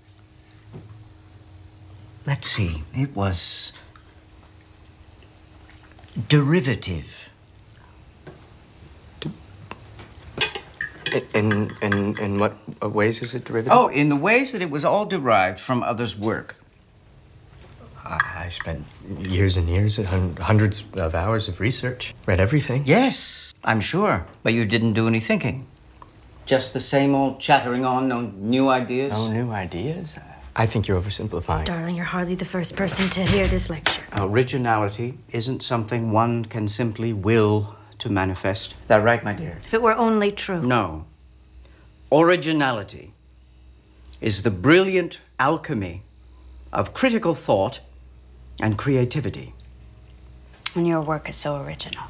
Let's 2.25 2.47
see. 2.47 2.83
It 2.93 3.15
was 3.15 3.73
derivative. 6.29 7.29
In 11.33 11.71
in 11.81 12.17
in 12.17 12.39
what 12.39 12.55
ways 12.81 13.21
is 13.21 13.35
it 13.35 13.45
derivative? 13.45 13.77
Oh, 13.77 13.87
in 13.87 14.09
the 14.09 14.15
ways 14.15 14.51
that 14.51 14.61
it 14.61 14.71
was 14.71 14.83
all 14.83 15.05
derived 15.05 15.59
from 15.59 15.83
others' 15.83 16.17
work. 16.17 16.55
I, 18.05 18.45
I 18.45 18.49
spent 18.49 18.85
years 19.19 19.57
and 19.57 19.67
years, 19.67 19.95
hun- 19.97 20.35
hundreds 20.35 20.83
of 20.93 21.15
hours 21.15 21.47
of 21.47 21.59
research, 21.59 22.13
read 22.25 22.39
everything. 22.39 22.83
Yes, 22.85 23.53
I'm 23.63 23.81
sure. 23.81 24.25
But 24.43 24.53
you 24.53 24.65
didn't 24.65 24.93
do 24.93 25.07
any 25.07 25.19
thinking. 25.19 25.65
Just 26.45 26.73
the 26.73 26.79
same 26.79 27.15
old 27.15 27.39
chattering 27.39 27.85
on, 27.85 28.07
no 28.09 28.21
new 28.21 28.67
ideas. 28.69 29.13
No 29.13 29.31
new 29.31 29.51
ideas. 29.51 30.17
I 30.55 30.65
think 30.65 30.87
you're 30.87 31.01
oversimplifying. 31.01 31.65
Darling, 31.65 31.95
you're 31.95 32.05
hardly 32.05 32.35
the 32.35 32.45
first 32.45 32.75
person 32.75 33.09
to 33.11 33.23
hear 33.23 33.47
this 33.47 33.69
lecture. 33.69 34.01
Originality 34.15 35.15
isn't 35.31 35.63
something 35.63 36.11
one 36.11 36.45
can 36.45 36.67
simply 36.67 37.11
will 37.13 37.75
to 37.99 38.09
manifest. 38.09 38.75
That 38.87 39.01
right, 39.03 39.23
my 39.23 39.33
dear? 39.33 39.59
If 39.65 39.73
it 39.73 39.81
were 39.81 39.95
only 39.95 40.31
true. 40.31 40.61
No. 40.61 41.05
Originality 42.11 43.13
is 44.21 44.43
the 44.43 44.51
brilliant 44.51 45.21
alchemy 45.39 46.01
of 46.71 46.93
critical 46.93 47.33
thought 47.33 47.79
and 48.61 48.77
creativity. 48.77 49.53
And 50.75 50.87
your 50.87 51.05
work 51.05 51.29
is 51.29 51.37
so 51.37 51.49
original. 51.49 52.03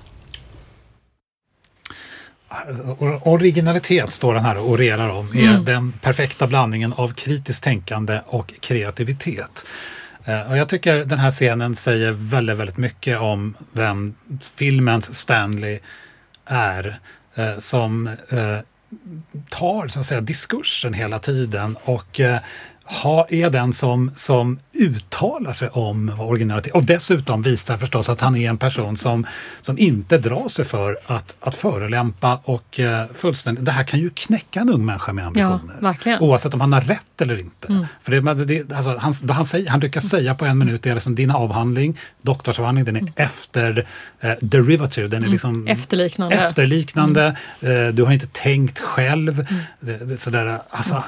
originalitet 3.22 4.14
står 4.14 4.36
han 4.36 4.46
här 4.46 4.58
och 4.58 4.70
orerar 4.70 5.10
om, 5.10 5.30
är 5.34 5.44
mm. 5.44 5.66
den 5.66 5.92
perfekta 5.92 6.48
blandningen 6.48 6.94
av 6.94 7.14
kritiskt 7.14 7.64
tänkande 7.64 8.22
och 8.26 8.54
kreativitet. 8.60 9.66
Eh, 10.26 10.52
och 10.52 10.58
jag 10.58 10.70
tycker 10.70 11.06
den 11.06 11.20
här 11.20 11.32
scenen 11.32 11.76
säger 11.76 12.12
väldigt, 12.12 12.58
väldigt 12.58 12.78
mycket 12.78 13.20
om 13.20 13.58
vem 13.72 14.16
filmens 14.56 15.16
Stanley 15.16 15.80
är. 16.46 17.00
Eh, 17.36 17.58
som 17.60 18.10
tar 19.50 19.88
så 19.88 20.00
att 20.00 20.06
säga, 20.06 20.22
diskursen 20.22 20.94
hela 20.94 21.20
tiden 21.20 21.78
och 21.84 22.20
ha, 22.86 23.28
är 23.30 23.50
den 23.50 23.74
som, 23.74 24.12
som 24.16 24.60
uttalar 24.74 25.54
sig 25.54 25.70
om 25.70 26.20
originalitet 26.20 26.74
och 26.74 26.84
dessutom 26.84 27.42
visar 27.42 27.78
förstås 27.78 28.10
att 28.10 28.22
han 28.22 28.36
är 28.36 28.50
en 28.50 28.58
person 28.58 28.98
som, 28.98 29.26
som 29.62 29.78
inte 29.78 30.18
drar 30.18 30.50
sig 30.50 30.66
för 30.66 30.98
att, 31.06 31.36
att 31.40 31.56
förolämpa 31.56 32.40
och 32.44 32.80
uh, 32.80 33.14
fullständigt, 33.16 33.66
det 33.66 33.72
här 33.72 33.84
kan 33.84 34.00
ju 34.00 34.10
knäcka 34.10 34.60
en 34.60 34.70
ung 34.70 34.86
människa 34.86 35.14
med 35.14 35.28
ambitioner. 35.28 35.98
Ja, 36.06 36.20
oavsett 36.20 36.54
om 36.54 36.62
han 36.62 36.74
har 36.74 36.82
rätt 36.82 37.22
eller 37.22 37.40
inte. 37.40 37.68
Mm. 37.68 37.86
För 38.02 38.12
det, 38.12 38.46
det, 38.46 38.76
alltså, 38.76 38.98
han, 38.98 39.14
han, 39.30 39.46
säger, 39.46 39.70
han 39.70 39.80
lyckas 39.80 40.10
säga 40.10 40.36
på 40.36 40.46
en 40.46 40.58
minut, 40.58 40.84
det 40.84 40.90
är 40.90 40.94
liksom 40.94 41.16
din 41.16 41.32
avhandling, 41.32 41.98
doktorsavhandling, 42.22 42.86
den 42.86 42.96
är 42.96 43.02
mm. 43.02 43.14
efter 43.16 43.88
uh, 44.24 44.32
derivative, 44.42 45.08
den 45.08 45.22
är 45.22 45.28
mm. 45.28 45.32
liksom 45.32 45.68
efterliknande. 45.68 46.36
efterliknande 46.36 47.36
uh, 47.64 47.88
du 47.94 48.04
har 48.04 48.12
inte 48.12 48.28
tänkt 48.32 48.80
själv. 48.80 49.40
Mm. 49.40 49.64
Det, 49.80 50.06
det, 50.06 50.18
sådär, 50.18 50.60
alltså, 50.70 51.04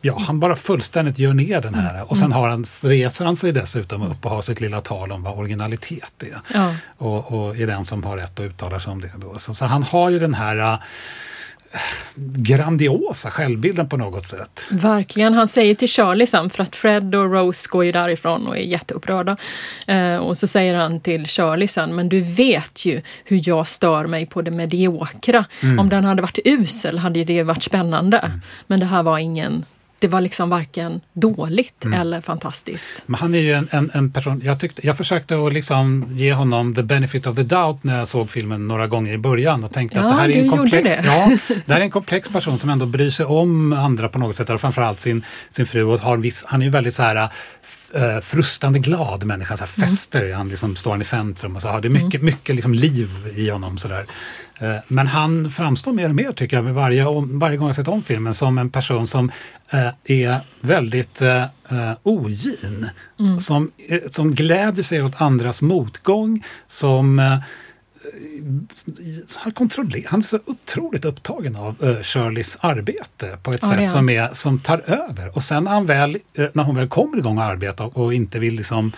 ja, 0.00 0.18
han 0.26 0.40
bara 0.40 0.56
fullständigt 0.56 1.15
gör 1.18 1.34
ner 1.34 1.60
den 1.60 1.74
här. 1.74 2.10
Och 2.10 2.16
sen 2.16 2.32
har 2.32 2.48
han, 2.48 2.64
reser 2.82 3.24
han 3.24 3.36
sig 3.36 3.52
dessutom 3.52 4.02
upp 4.02 4.24
och 4.24 4.30
har 4.30 4.42
sitt 4.42 4.60
lilla 4.60 4.80
tal 4.80 5.12
om 5.12 5.22
vad 5.22 5.38
originalitet 5.38 6.22
är. 6.22 6.40
Ja. 6.54 6.74
Och, 6.98 7.32
och 7.32 7.56
är 7.56 7.66
den 7.66 7.84
som 7.84 8.04
har 8.04 8.16
rätt 8.16 8.40
att 8.40 8.46
uttala 8.46 8.80
sig 8.80 8.92
om 8.92 9.00
det. 9.00 9.10
Då. 9.16 9.38
Så, 9.38 9.54
så 9.54 9.64
han 9.64 9.82
har 9.82 10.10
ju 10.10 10.18
den 10.18 10.34
här 10.34 10.56
äh, 10.72 10.78
grandiosa 12.36 13.30
självbilden 13.30 13.88
på 13.88 13.96
något 13.96 14.26
sätt. 14.26 14.68
Verkligen. 14.70 15.34
Han 15.34 15.48
säger 15.48 15.74
till 15.74 15.88
Charlie 15.88 16.26
sen, 16.26 16.50
för 16.50 16.62
att 16.62 16.76
Fred 16.76 17.14
och 17.14 17.32
Rose 17.32 17.68
går 17.70 17.84
ju 17.84 17.92
därifrån 17.92 18.46
och 18.46 18.56
är 18.56 18.62
jätteupprörda. 18.62 19.36
Eh, 19.86 20.16
och 20.16 20.38
så 20.38 20.46
säger 20.46 20.76
han 20.76 21.00
till 21.00 21.26
Charlie 21.26 21.68
sen, 21.68 21.94
men 21.94 22.08
du 22.08 22.20
vet 22.20 22.84
ju 22.84 23.02
hur 23.24 23.48
jag 23.48 23.68
stör 23.68 24.06
mig 24.06 24.26
på 24.26 24.42
det 24.42 24.50
mediokra. 24.50 25.44
Mm. 25.60 25.78
Om 25.78 25.88
den 25.88 26.04
hade 26.04 26.22
varit 26.22 26.38
usel 26.44 26.98
hade 26.98 27.24
det 27.24 27.42
varit 27.42 27.62
spännande. 27.62 28.18
Mm. 28.18 28.40
Men 28.66 28.80
det 28.80 28.86
här 28.86 29.02
var 29.02 29.18
ingen 29.18 29.64
det 29.98 30.08
var 30.08 30.20
liksom 30.20 30.48
varken 30.50 31.00
dåligt 31.12 31.84
mm. 31.84 32.00
eller 32.00 32.20
fantastiskt. 32.20 33.02
Men 33.06 33.20
han 33.20 33.34
är 33.34 33.38
ju 33.38 33.52
en, 33.52 33.68
en, 33.70 33.90
en, 33.94 34.10
person, 34.10 34.40
jag, 34.44 34.60
tyckte, 34.60 34.86
jag 34.86 34.96
försökte 34.96 35.46
att 35.46 35.52
liksom 35.52 36.08
ge 36.10 36.32
honom 36.32 36.74
the 36.74 36.82
benefit 36.82 37.26
of 37.26 37.36
the 37.36 37.42
doubt 37.42 37.84
när 37.84 37.98
jag 37.98 38.08
såg 38.08 38.30
filmen 38.30 38.68
några 38.68 38.86
gånger 38.86 39.12
i 39.12 39.18
början 39.18 39.64
och 39.64 39.72
tänkte 39.72 39.98
ja, 39.98 40.04
att 40.04 40.10
det 40.10 40.22
här 40.22 40.28
är 40.28 40.42
en 40.42 40.50
komplex, 40.50 40.84
det. 40.84 41.02
ja, 41.06 41.36
det 41.66 41.72
här 41.72 41.80
är 41.80 41.84
en 41.84 41.90
komplex 41.90 42.28
person 42.28 42.58
som 42.58 42.70
ändå 42.70 42.86
bryr 42.86 43.10
sig 43.10 43.26
om 43.26 43.72
andra 43.72 44.08
på 44.08 44.18
något 44.18 44.36
sätt, 44.36 44.50
och 44.50 44.60
framförallt 44.60 45.00
sin, 45.00 45.24
sin 45.50 45.66
fru. 45.66 45.82
Och 45.82 46.00
har 46.00 46.16
viss, 46.16 46.44
han 46.46 46.62
är 46.62 46.66
ju 46.66 46.72
väldigt 46.72 46.94
så 46.94 47.02
här 47.02 47.28
uh, 47.96 48.20
frustande 48.22 48.78
glad 48.78 49.24
människa, 49.24 49.56
så 49.56 49.64
här 49.64 49.72
mm. 49.76 49.88
fester, 49.88 50.32
han 50.32 50.48
liksom 50.48 50.76
står 50.76 50.90
han 50.90 51.00
i 51.00 51.04
centrum 51.04 51.56
och 51.56 51.62
så 51.62 51.68
har 51.68 51.80
det 51.80 51.88
mycket, 51.88 52.20
mm. 52.20 52.24
mycket 52.24 52.54
liksom 52.54 52.74
liv 52.74 53.10
i 53.36 53.50
honom. 53.50 53.78
Så 53.78 53.88
där. 53.88 54.06
Uh, 54.62 54.76
men 54.88 55.06
han 55.06 55.50
framstår 55.50 55.92
mer 55.92 56.08
och 56.08 56.14
mer 56.14 56.32
tycker 56.32 56.56
jag, 56.56 56.64
med 56.64 56.74
varje, 56.74 57.04
varje 57.26 57.56
gång 57.56 57.68
jag 57.68 57.76
sett 57.76 57.88
om 57.88 58.02
filmen, 58.02 58.34
som 58.34 58.58
en 58.58 58.70
person 58.70 59.06
som 59.06 59.30
uh, 59.74 59.88
är 60.04 60.38
väldigt 60.60 61.22
uh, 61.22 61.92
ogin. 62.02 62.86
Mm. 63.20 63.40
Som, 63.40 63.70
som 64.10 64.34
gläder 64.34 64.82
sig 64.82 65.02
åt 65.02 65.20
andras 65.20 65.62
motgång, 65.62 66.44
som 66.66 67.40
han, 69.36 69.52
kontrollerar, 69.52 70.10
han 70.10 70.20
är 70.20 70.24
så 70.24 70.38
otroligt 70.46 71.04
upptagen 71.04 71.56
av 71.56 71.84
uh, 71.84 72.02
Shirleys 72.02 72.58
arbete 72.60 73.38
på 73.42 73.52
ett 73.52 73.60
ja, 73.62 73.68
sätt 73.68 73.90
som, 73.90 74.08
är, 74.08 74.32
som 74.32 74.58
tar 74.58 74.78
över. 74.78 75.36
Och 75.36 75.42
sen 75.42 75.64
när, 75.64 75.70
han 75.70 75.86
väl, 75.86 76.18
uh, 76.38 76.46
när 76.52 76.62
hon 76.62 76.76
väl 76.76 76.88
kommer 76.88 77.18
igång 77.18 77.38
och 77.38 77.44
arbetar 77.44 77.98
och 77.98 78.14
inte 78.14 78.38
vill 78.38 78.54
liksom 78.54 78.92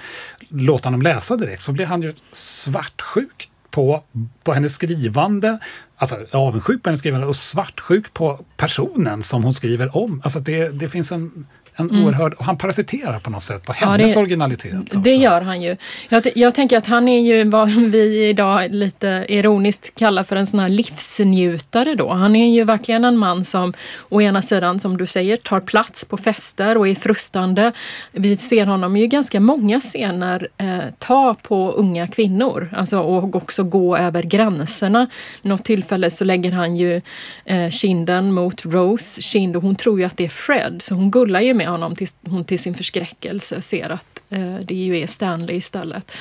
låta 0.49 0.87
honom 0.87 1.03
läsa 1.03 1.37
direkt 1.37 1.63
så 1.63 1.73
blir 1.73 1.87
han 1.87 2.03
ju 2.03 2.13
svartsjuk 2.33 3.51
på, 3.71 4.03
på 4.45 4.53
hennes 4.53 4.75
skrivande, 4.75 5.59
alltså 5.97 6.17
avundsjuk 6.33 6.83
på 6.83 6.89
hennes 6.89 7.01
skrivande 7.01 7.27
och 7.27 7.37
svartsjuk 7.37 8.15
på 8.15 8.45
personen 8.57 9.23
som 9.23 9.45
hon 9.45 9.55
skriver 9.55 9.97
om. 9.97 10.21
Alltså 10.25 10.41
det, 10.41 10.69
det 10.69 10.89
finns 10.89 11.13
en 11.13 11.47
en 11.79 11.91
mm. 11.91 12.05
oerhörd, 12.05 12.35
och 12.35 12.45
han 12.45 12.59
parasiterar 12.59 13.21
på 13.21 13.31
något 13.31 13.43
sätt 13.43 13.67
på 13.67 13.73
hennes 13.73 14.01
ja, 14.01 14.15
det, 14.15 14.21
originalitet. 14.21 14.81
Också. 14.83 14.99
Det 14.99 15.15
gör 15.15 15.41
han 15.41 15.63
ju. 15.63 15.77
Jag, 16.09 16.27
jag, 16.35 16.55
tänker 16.55 16.79
att 16.79 16.87
han 16.87 17.09
är 17.09 17.21
ju 17.21 17.45
vad 17.45 17.69
vi 17.91 18.29
idag 18.29 18.71
lite 18.71 19.27
ironiskt 19.29 19.95
kallar 19.95 20.25
för 20.25 20.37
en 20.37 20.47
sån 20.47 20.61
här 20.61 20.69
livsnjutare 20.69 21.95
då. 21.95 22.13
Han 22.13 22.37
är 22.37 22.49
ju 22.49 22.65
verkligen 22.65 23.05
en 23.05 23.17
man 23.17 23.45
som 23.45 23.75
å 24.09 24.21
ena 24.21 24.43
sidan, 24.43 24.81
som 24.81 24.97
du 24.97 25.07
säger, 25.07 25.37
tar 25.37 25.61
plats 25.61 26.05
på 26.05 26.17
fester 26.17 26.79
och 26.79 26.89
är 26.89 26.95
frustande. 26.95 27.73
Vi 28.13 28.37
ser 28.37 28.67
honom 28.67 28.97
ju 28.97 29.07
ganska 29.07 29.41
många 29.41 29.81
scener 29.81 30.49
eh, 30.57 30.79
ta 30.99 31.37
på 31.43 31.73
unga 31.73 32.07
kvinnor, 32.07 32.71
alltså 32.77 32.99
och 32.99 33.37
också 33.37 33.63
gå 33.63 33.97
över 33.97 34.23
gränserna. 34.23 35.07
Något 35.43 35.65
tillfälle 35.65 36.11
så 36.11 36.25
lägger 36.25 36.53
han 36.53 36.77
ju 36.77 37.01
eh, 37.45 37.71
kinden 37.71 38.33
mot 38.33 38.65
Rose 38.65 39.23
kind 39.23 39.57
och 39.57 39.63
hon 39.63 39.77
tror 39.77 39.99
ju 39.99 40.05
att 40.05 40.17
det 40.17 40.25
är 40.25 40.29
Fred, 40.29 40.83
så 40.83 40.95
hon 40.95 41.11
gullar 41.11 41.41
ju 41.41 41.55
med 41.55 41.68
honom 41.71 41.97
tills 41.97 42.15
hon 42.27 42.45
till 42.45 42.59
sin 42.59 42.75
förskräckelse 42.75 43.63
ser 43.63 43.91
att 43.91 44.21
eh, 44.31 44.55
det 44.63 44.75
ju 44.75 44.99
är 44.99 45.07
Stanley 45.07 45.57
istället. 45.57 46.13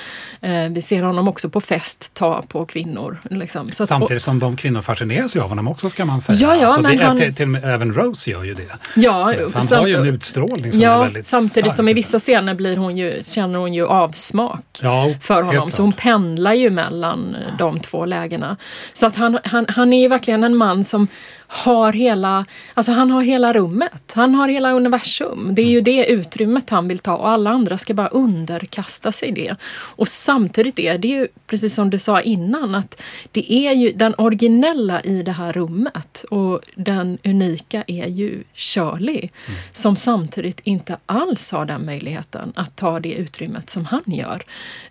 Eh, 0.42 0.70
vi 0.70 0.82
ser 0.82 1.04
honom 1.04 1.28
också 1.28 1.50
på 1.50 1.62
fest 1.62 2.14
ta 2.14 2.42
på 2.42 2.66
kvinnor. 2.66 3.18
Liksom. 3.30 3.72
Att, 3.80 3.88
Samtidigt 3.88 4.24
som 4.24 4.40
de 4.40 4.58
kvinnor 4.58 4.82
fascineras 4.82 5.36
ju 5.36 5.40
av 5.40 5.50
honom 5.50 5.68
också 5.68 5.90
ska 5.90 6.06
man 6.06 6.22
säga. 6.22 6.40
Ja, 6.40 6.56
ja, 6.56 6.68
alltså, 6.68 6.82
det, 6.82 7.04
han, 7.04 7.18
till, 7.18 7.36
till, 7.36 7.56
även 7.56 7.94
Rose 7.94 8.32
gör 8.32 8.44
ju 8.44 8.54
det. 8.54 8.78
Ja, 8.96 9.34
Så, 9.52 9.76
han 9.76 9.80
har 9.80 9.88
ju 9.88 9.96
en 9.96 10.06
utstrålning 10.06 10.72
som 10.72 10.82
ja, 10.82 11.00
är 11.00 11.04
väldigt 11.04 11.28
Samtidigt 11.28 11.66
stark. 11.66 11.76
som 11.76 11.88
i 11.88 11.94
vissa 11.94 12.20
scener 12.20 12.54
blir 12.54 12.78
hon 12.78 12.98
ju, 12.98 13.22
känner 13.26 13.60
hon 13.60 13.74
ju 13.74 13.88
avsmak 13.88 14.80
ja, 14.82 15.14
för 15.22 15.42
honom. 15.42 15.72
Så 15.72 15.82
hon 15.82 15.94
pendlar 15.94 16.54
ju 16.54 16.70
mellan 16.70 17.36
de 17.60 17.80
två 17.80 18.06
lägena. 18.06 18.58
Så 18.94 19.06
att 19.06 19.16
han, 19.16 19.40
han, 19.44 19.66
han 19.70 19.94
är 19.94 20.02
ju 20.02 20.08
verkligen 20.08 20.44
en 20.44 20.58
man 20.58 20.84
som 20.84 21.08
har 21.48 21.94
hela, 21.94 22.46
alltså 22.74 22.92
han 22.92 23.12
har 23.12 23.22
hela 23.22 23.54
rummet. 23.54 24.12
Han 24.16 24.36
har 24.36 24.50
hela 24.50 24.72
universum. 24.72 25.50
Det 25.56 25.62
är 25.62 25.70
ju 25.70 25.82
det 25.82 26.06
utrymmet 26.06 26.70
han 26.70 26.88
vill 26.88 27.00
ta 27.00 27.16
och 27.16 27.30
alla 27.30 27.50
andra 27.50 27.78
ska 27.78 27.94
bara 27.94 28.08
underkasta 28.08 29.12
sig 29.12 29.32
det. 29.32 29.56
Och 29.72 30.08
samtidigt 30.08 30.80
är 30.80 30.98
det 30.98 31.08
ju, 31.08 31.28
precis 31.48 31.76
som 31.76 31.90
du 31.90 32.00
sa 32.00 32.22
innan, 32.22 32.76
att 32.76 33.02
det 33.32 33.54
är 33.54 33.74
ju 33.74 33.92
den 33.92 34.14
originella 34.18 35.02
i 35.02 35.24
det 35.24 35.32
här 35.32 35.54
rummet 35.54 36.26
och 36.30 36.62
den 36.76 37.18
unika 37.24 37.84
är 37.88 38.08
ju 38.08 38.44
Shirley 38.54 39.18
mm. 39.18 39.60
som 39.72 39.96
samtidigt 39.96 40.60
inte 40.64 40.98
alls 41.06 41.52
har 41.52 41.66
den 41.66 41.86
möjligheten 41.86 42.54
att 42.56 42.76
ta 42.76 43.00
det 43.00 43.14
utrymmet 43.14 43.70
som 43.70 43.86
han 43.86 44.04
gör. 44.06 44.44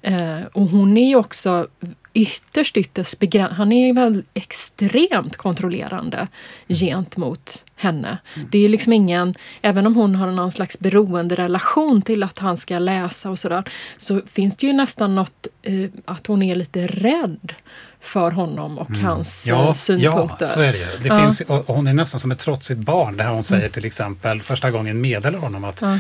Eh, 0.02 0.40
och 0.52 0.66
hon 0.66 0.96
är 0.96 1.08
ju 1.08 1.16
också 1.16 1.66
ytterst, 2.16 2.76
ytterst 2.76 3.18
begränsad. 3.18 3.56
Han 3.56 3.72
är 3.72 3.94
väl 3.94 4.24
extremt 4.34 5.36
kontrollerande 5.36 6.28
gentemot 6.68 7.64
henne. 7.76 8.18
Mm. 8.36 8.48
Det 8.52 8.64
är 8.64 8.68
liksom 8.68 8.92
ingen, 8.92 9.34
även 9.62 9.86
om 9.86 9.94
hon 9.94 10.14
har 10.14 10.30
någon 10.30 10.52
slags 10.52 10.78
beroenderelation 10.78 12.02
till 12.02 12.22
att 12.22 12.38
han 12.38 12.56
ska 12.56 12.78
läsa 12.78 13.30
och 13.30 13.38
sådär, 13.38 13.64
så 13.96 14.20
finns 14.26 14.56
det 14.56 14.66
ju 14.66 14.72
nästan 14.72 15.14
något 15.14 15.46
eh, 15.62 15.90
att 16.04 16.26
hon 16.26 16.42
är 16.42 16.54
lite 16.54 16.86
rädd 16.86 17.52
för 18.00 18.30
honom 18.30 18.78
och 18.78 18.90
mm. 18.90 19.04
hans 19.04 19.46
ja, 19.46 19.74
synpunkter. 19.74 20.46
Ja, 20.46 20.52
så 20.52 20.60
är 20.60 20.72
det 20.72 20.78
ju. 20.78 20.86
Det 21.02 21.08
ja. 21.08 21.20
finns, 21.20 21.40
och 21.40 21.76
hon 21.76 21.86
är 21.86 21.92
nästan 21.92 22.20
som 22.20 22.30
ett 22.30 22.38
trotsigt 22.38 22.80
barn. 22.80 23.16
Där 23.16 23.28
hon 23.28 23.44
säger 23.44 23.62
mm. 23.62 23.72
till 23.72 23.84
exempel 23.84 24.42
första 24.42 24.70
gången 24.70 25.00
meddelar 25.00 25.38
honom 25.38 25.64
att 25.64 25.82
ja 25.82 25.98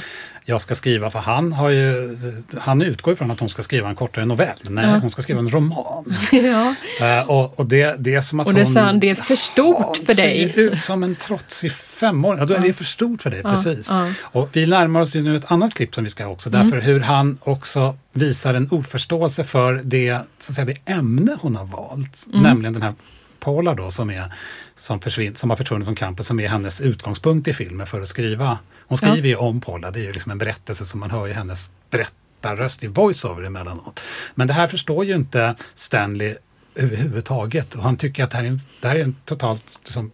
jag 0.48 0.60
ska 0.60 0.74
skriva, 0.74 1.10
för 1.10 1.18
han, 1.18 1.52
har 1.52 1.70
ju, 1.70 2.16
han 2.58 2.82
utgår 2.82 3.14
ifrån 3.14 3.30
att 3.30 3.40
hon 3.40 3.48
ska 3.48 3.62
skriva 3.62 3.88
en 3.88 3.96
kortare 3.96 4.24
novell. 4.24 4.56
Nej, 4.62 4.84
ja. 4.84 4.98
hon 4.98 5.10
ska 5.10 5.22
skriva 5.22 5.40
en 5.40 5.50
roman. 5.50 6.16
ja. 6.32 6.74
Uh, 7.00 7.30
och, 7.30 7.60
och 7.60 7.66
det, 7.66 7.96
det 7.98 8.14
är 8.14 8.20
som 8.20 8.40
att 8.40 8.46
och 8.46 8.54
det 8.54 8.62
hon... 8.62 8.72
Sen, 8.72 9.00
det 9.00 9.10
är 9.10 9.14
för 9.14 9.36
stort 9.36 9.96
för 9.96 10.14
dig. 10.14 10.52
ser 10.52 10.60
ut 10.60 10.84
som 10.84 11.02
en 11.02 11.14
trotsig 11.14 11.72
femåring. 11.72 12.40
Ja, 12.40 12.46
då 12.46 12.54
är 12.54 12.60
det 12.60 12.72
för 12.72 12.84
stort 12.84 13.22
för 13.22 13.30
dig, 13.30 13.42
precis. 13.42 13.92
Och 14.20 14.48
vi 14.52 14.66
närmar 14.66 15.00
oss 15.00 15.16
ju 15.16 15.22
nu 15.22 15.36
ett 15.36 15.50
annat 15.50 15.74
klipp 15.74 15.94
som 15.94 16.04
vi 16.04 16.10
ska 16.10 16.26
också, 16.26 16.50
därför 16.50 16.66
mm. 16.66 16.80
hur 16.80 17.00
han 17.00 17.38
också 17.40 17.96
visar 18.12 18.54
en 18.54 18.68
oförståelse 18.70 19.44
för 19.44 19.80
det, 19.84 20.18
så 20.38 20.52
att 20.52 20.56
säga, 20.56 20.64
det 20.64 20.92
ämne 20.92 21.36
hon 21.40 21.56
har 21.56 21.64
valt. 21.64 22.26
Mm. 22.26 22.42
Nämligen 22.42 22.72
den 22.72 22.82
här 22.82 22.94
Paula 23.40 23.74
då 23.74 23.90
som, 23.90 24.10
är, 24.10 24.32
som, 24.76 25.00
som 25.34 25.50
har 25.50 25.56
försvunnit 25.56 25.86
från 25.86 25.94
kampen, 25.94 26.24
som 26.24 26.40
är 26.40 26.48
hennes 26.48 26.80
utgångspunkt 26.80 27.48
i 27.48 27.54
filmen 27.54 27.86
för 27.86 28.02
att 28.02 28.08
skriva. 28.08 28.58
Hon 28.88 28.98
skriver 28.98 29.16
ja. 29.16 29.24
ju 29.26 29.36
om 29.36 29.60
Paula, 29.60 29.90
det 29.90 30.00
är 30.00 30.04
ju 30.04 30.12
liksom 30.12 30.32
en 30.32 30.38
berättelse 30.38 30.84
som 30.84 31.00
man 31.00 31.10
hör 31.10 31.28
i 31.28 31.32
hennes 31.32 31.70
berättarröst 31.90 32.84
i 32.84 32.86
voiceover 32.86 33.42
emellanåt. 33.42 34.00
Men 34.34 34.46
det 34.46 34.52
här 34.52 34.66
förstår 34.66 35.04
ju 35.04 35.14
inte 35.14 35.54
Stanley 35.74 36.34
överhuvudtaget 36.74 37.74
och 37.74 37.82
han 37.82 37.96
tycker 37.96 38.24
att 38.24 38.30
det 38.30 38.36
här 38.36 38.44
är 38.44 38.48
en, 38.48 38.60
det 38.80 38.88
här 38.88 38.96
är 38.96 39.04
en 39.04 39.16
totalt 39.24 39.78
liksom, 39.84 40.10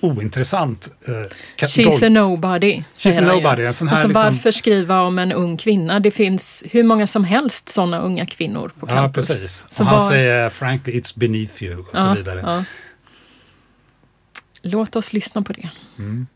ointressant 0.00 0.88
uh, 1.08 1.66
She's 1.66 2.06
a 2.06 2.08
nobody. 2.08 2.82
She's 2.94 3.18
a 3.18 3.20
nobody. 3.20 3.64
En 3.64 3.74
sån 3.74 3.88
här 3.88 3.94
alltså, 3.94 4.08
liksom... 4.08 4.22
Varför 4.22 4.52
skriva 4.52 5.00
om 5.00 5.18
en 5.18 5.32
ung 5.32 5.56
kvinna? 5.56 6.00
Det 6.00 6.10
finns 6.10 6.64
hur 6.70 6.82
många 6.82 7.06
som 7.06 7.24
helst 7.24 7.68
sådana 7.68 8.00
unga 8.00 8.26
kvinnor 8.26 8.72
på 8.78 8.86
campus. 8.86 9.28
Ja, 9.28 9.34
precis. 9.34 9.66
Så 9.68 9.82
och 9.82 9.88
han 9.88 9.98
var... 9.98 10.08
säger 10.08 10.50
frankly 10.50 10.92
it's 10.92 11.18
beneath 11.18 11.62
you 11.62 11.78
och 11.78 11.88
ja, 11.92 12.00
så 12.00 12.14
vidare. 12.14 12.40
Ja. 12.40 12.64
Låt 14.62 14.96
oss 14.96 15.12
lyssna 15.12 15.42
på 15.42 15.52
det. 15.52 15.70
Mm. 15.98 16.26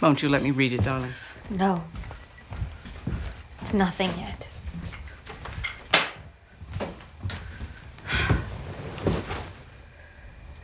Won't 0.00 0.24
you 0.24 0.32
let 0.32 0.42
me 0.42 0.50
read 0.50 0.72
it, 0.72 0.84
darling? 0.84 1.12
No. 1.48 1.80
It's 3.60 3.76
nothing 3.76 4.10
yet. 4.10 4.48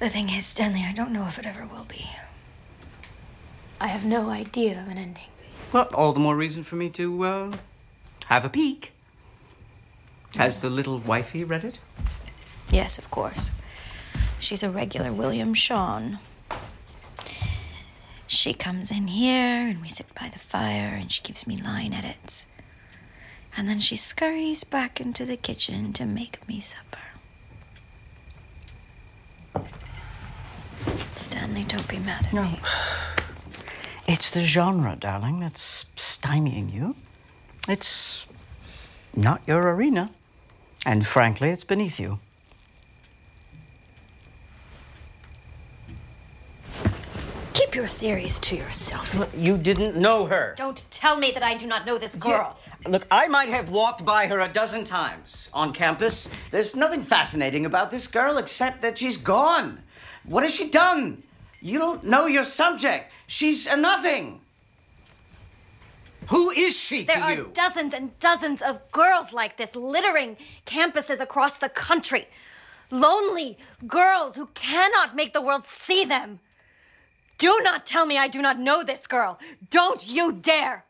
The 0.03 0.09
thing 0.09 0.31
is, 0.31 0.45
Stanley, 0.45 0.83
I 0.85 0.93
don't 0.93 1.13
know 1.13 1.29
if 1.29 1.39
it 1.39 1.47
ever 1.47 1.65
will 1.65 1.85
be. 1.85 2.11
I 3.81 3.87
have 3.87 4.05
no 4.05 4.31
idea 4.31 4.81
of 4.81 4.89
an 4.89 4.99
ending. 4.99 5.31
Well, 5.73 5.89
all 5.95 6.13
the 6.13 6.19
more 6.19 6.35
reason 6.35 6.65
for 6.65 6.75
me 6.75 6.91
to 6.91 7.25
uh, 7.25 7.57
have 8.25 8.45
a 8.45 8.49
peek. 8.49 8.91
Has 10.35 10.59
the 10.59 10.71
little 10.71 10.99
wifey 10.99 11.45
read 11.45 11.63
it? 11.63 11.79
Yes, 12.73 12.99
of 12.99 13.13
course. 13.13 13.53
She's 14.41 14.65
a 14.65 14.71
regular 14.71 15.13
William 15.13 15.55
Shawn. 15.55 16.19
She 18.27 18.55
comes 18.55 18.91
in 18.91 19.07
here 19.07 19.69
and 19.69 19.81
we 19.81 19.87
sit 19.87 20.13
by 20.21 20.29
the 20.31 20.41
fire 20.41 20.99
and 20.99 21.13
she 21.13 21.23
gives 21.23 21.47
me 21.47 21.59
line 21.59 21.93
edits. 21.93 22.49
And 23.57 23.69
then 23.69 23.79
she 23.79 23.95
scurries 23.95 24.65
back 24.65 25.01
into 25.01 25.25
the 25.25 25.37
kitchen 25.37 25.93
to 25.93 26.05
make 26.05 26.49
me 26.49 26.59
supper. 26.59 26.99
Stanley, 31.17 31.65
don't 31.65 31.87
be 31.89 31.99
mad 31.99 32.27
at 32.27 32.33
No. 32.33 32.43
me. 32.45 32.61
It's 34.09 34.31
the 34.33 34.45
genre, 34.45 34.97
darling, 34.99 35.39
that's 35.39 35.85
stymieing 35.97 36.73
you. 36.75 36.97
It's 37.69 38.27
not 39.15 39.41
your 39.47 39.63
arena. 39.73 40.11
And 40.85 41.07
frankly, 41.07 41.51
it's 41.51 41.63
beneath 41.63 42.01
you. 42.01 42.19
Keep 47.55 47.75
your 47.75 47.87
theories 47.87 48.39
to 48.41 48.57
yourself. 48.57 49.29
You 49.37 49.57
didn't 49.57 49.97
know 49.97 50.27
her. 50.27 50.55
Don't 50.57 50.85
tell 50.91 51.17
me 51.17 51.31
that 51.33 51.43
I 51.43 51.55
do 51.55 51.67
not 51.67 51.87
know 51.87 51.99
this 51.99 52.15
girl. 52.15 52.59
Look, 52.87 53.07
I 53.11 53.29
might 53.29 53.51
have 53.51 53.69
walked 53.69 54.05
by 54.05 54.27
her 54.27 54.41
a 54.41 54.49
dozen 54.49 54.85
times 54.85 55.49
on 55.53 55.73
campus. 55.73 56.29
There's 56.51 56.75
nothing 56.75 57.03
fascinating 57.03 57.67
about 57.67 57.91
this 57.91 58.07
girl 58.07 58.39
except 58.39 58.83
that 58.83 58.99
she's 58.99 59.17
gone. 59.17 59.83
What 60.25 60.43
has 60.45 60.55
she 60.55 60.69
done? 60.69 61.23
You 61.61 61.79
don't 61.79 62.05
know 62.05 62.27
your 62.27 62.45
subject. 62.45 63.13
She's 63.27 63.67
a 63.67 63.77
nothing. 63.77 64.41
Who 66.29 66.51
is 66.51 66.79
she 66.79 67.05
There 67.05 67.17
to 67.17 67.23
are 67.23 67.37
dozens 67.53 67.95
and 67.95 68.19
dozens 68.21 68.63
of 68.63 68.81
girls 68.93 69.33
like 69.33 69.57
this 69.57 69.75
littering 69.75 70.37
campuses 70.67 71.21
across 71.21 71.59
the 71.59 71.69
country. 71.69 72.27
Lonely 72.91 73.59
girls 73.87 74.37
who 74.37 74.47
cannot 74.55 75.15
make 75.15 75.33
the 75.33 75.41
world 75.43 75.67
see 75.67 76.05
them. 76.05 76.41
Do 77.39 77.61
not 77.65 77.87
tell 77.87 78.07
me 78.07 78.19
I 78.19 78.29
do 78.29 78.41
not 78.41 78.57
know 78.59 78.85
this 78.85 79.07
girl. 79.07 79.39
Don't 79.71 80.09
you 80.09 80.33
dare! 80.33 80.85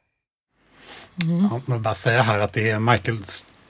Mm. 1.24 1.44
Ja, 1.44 1.60
jag 1.66 1.72
vill 1.74 1.82
bara 1.82 1.94
säga 1.94 2.22
här 2.22 2.38
att 2.38 2.52
det 2.52 2.70
är 2.70 2.78
Michael 2.78 3.18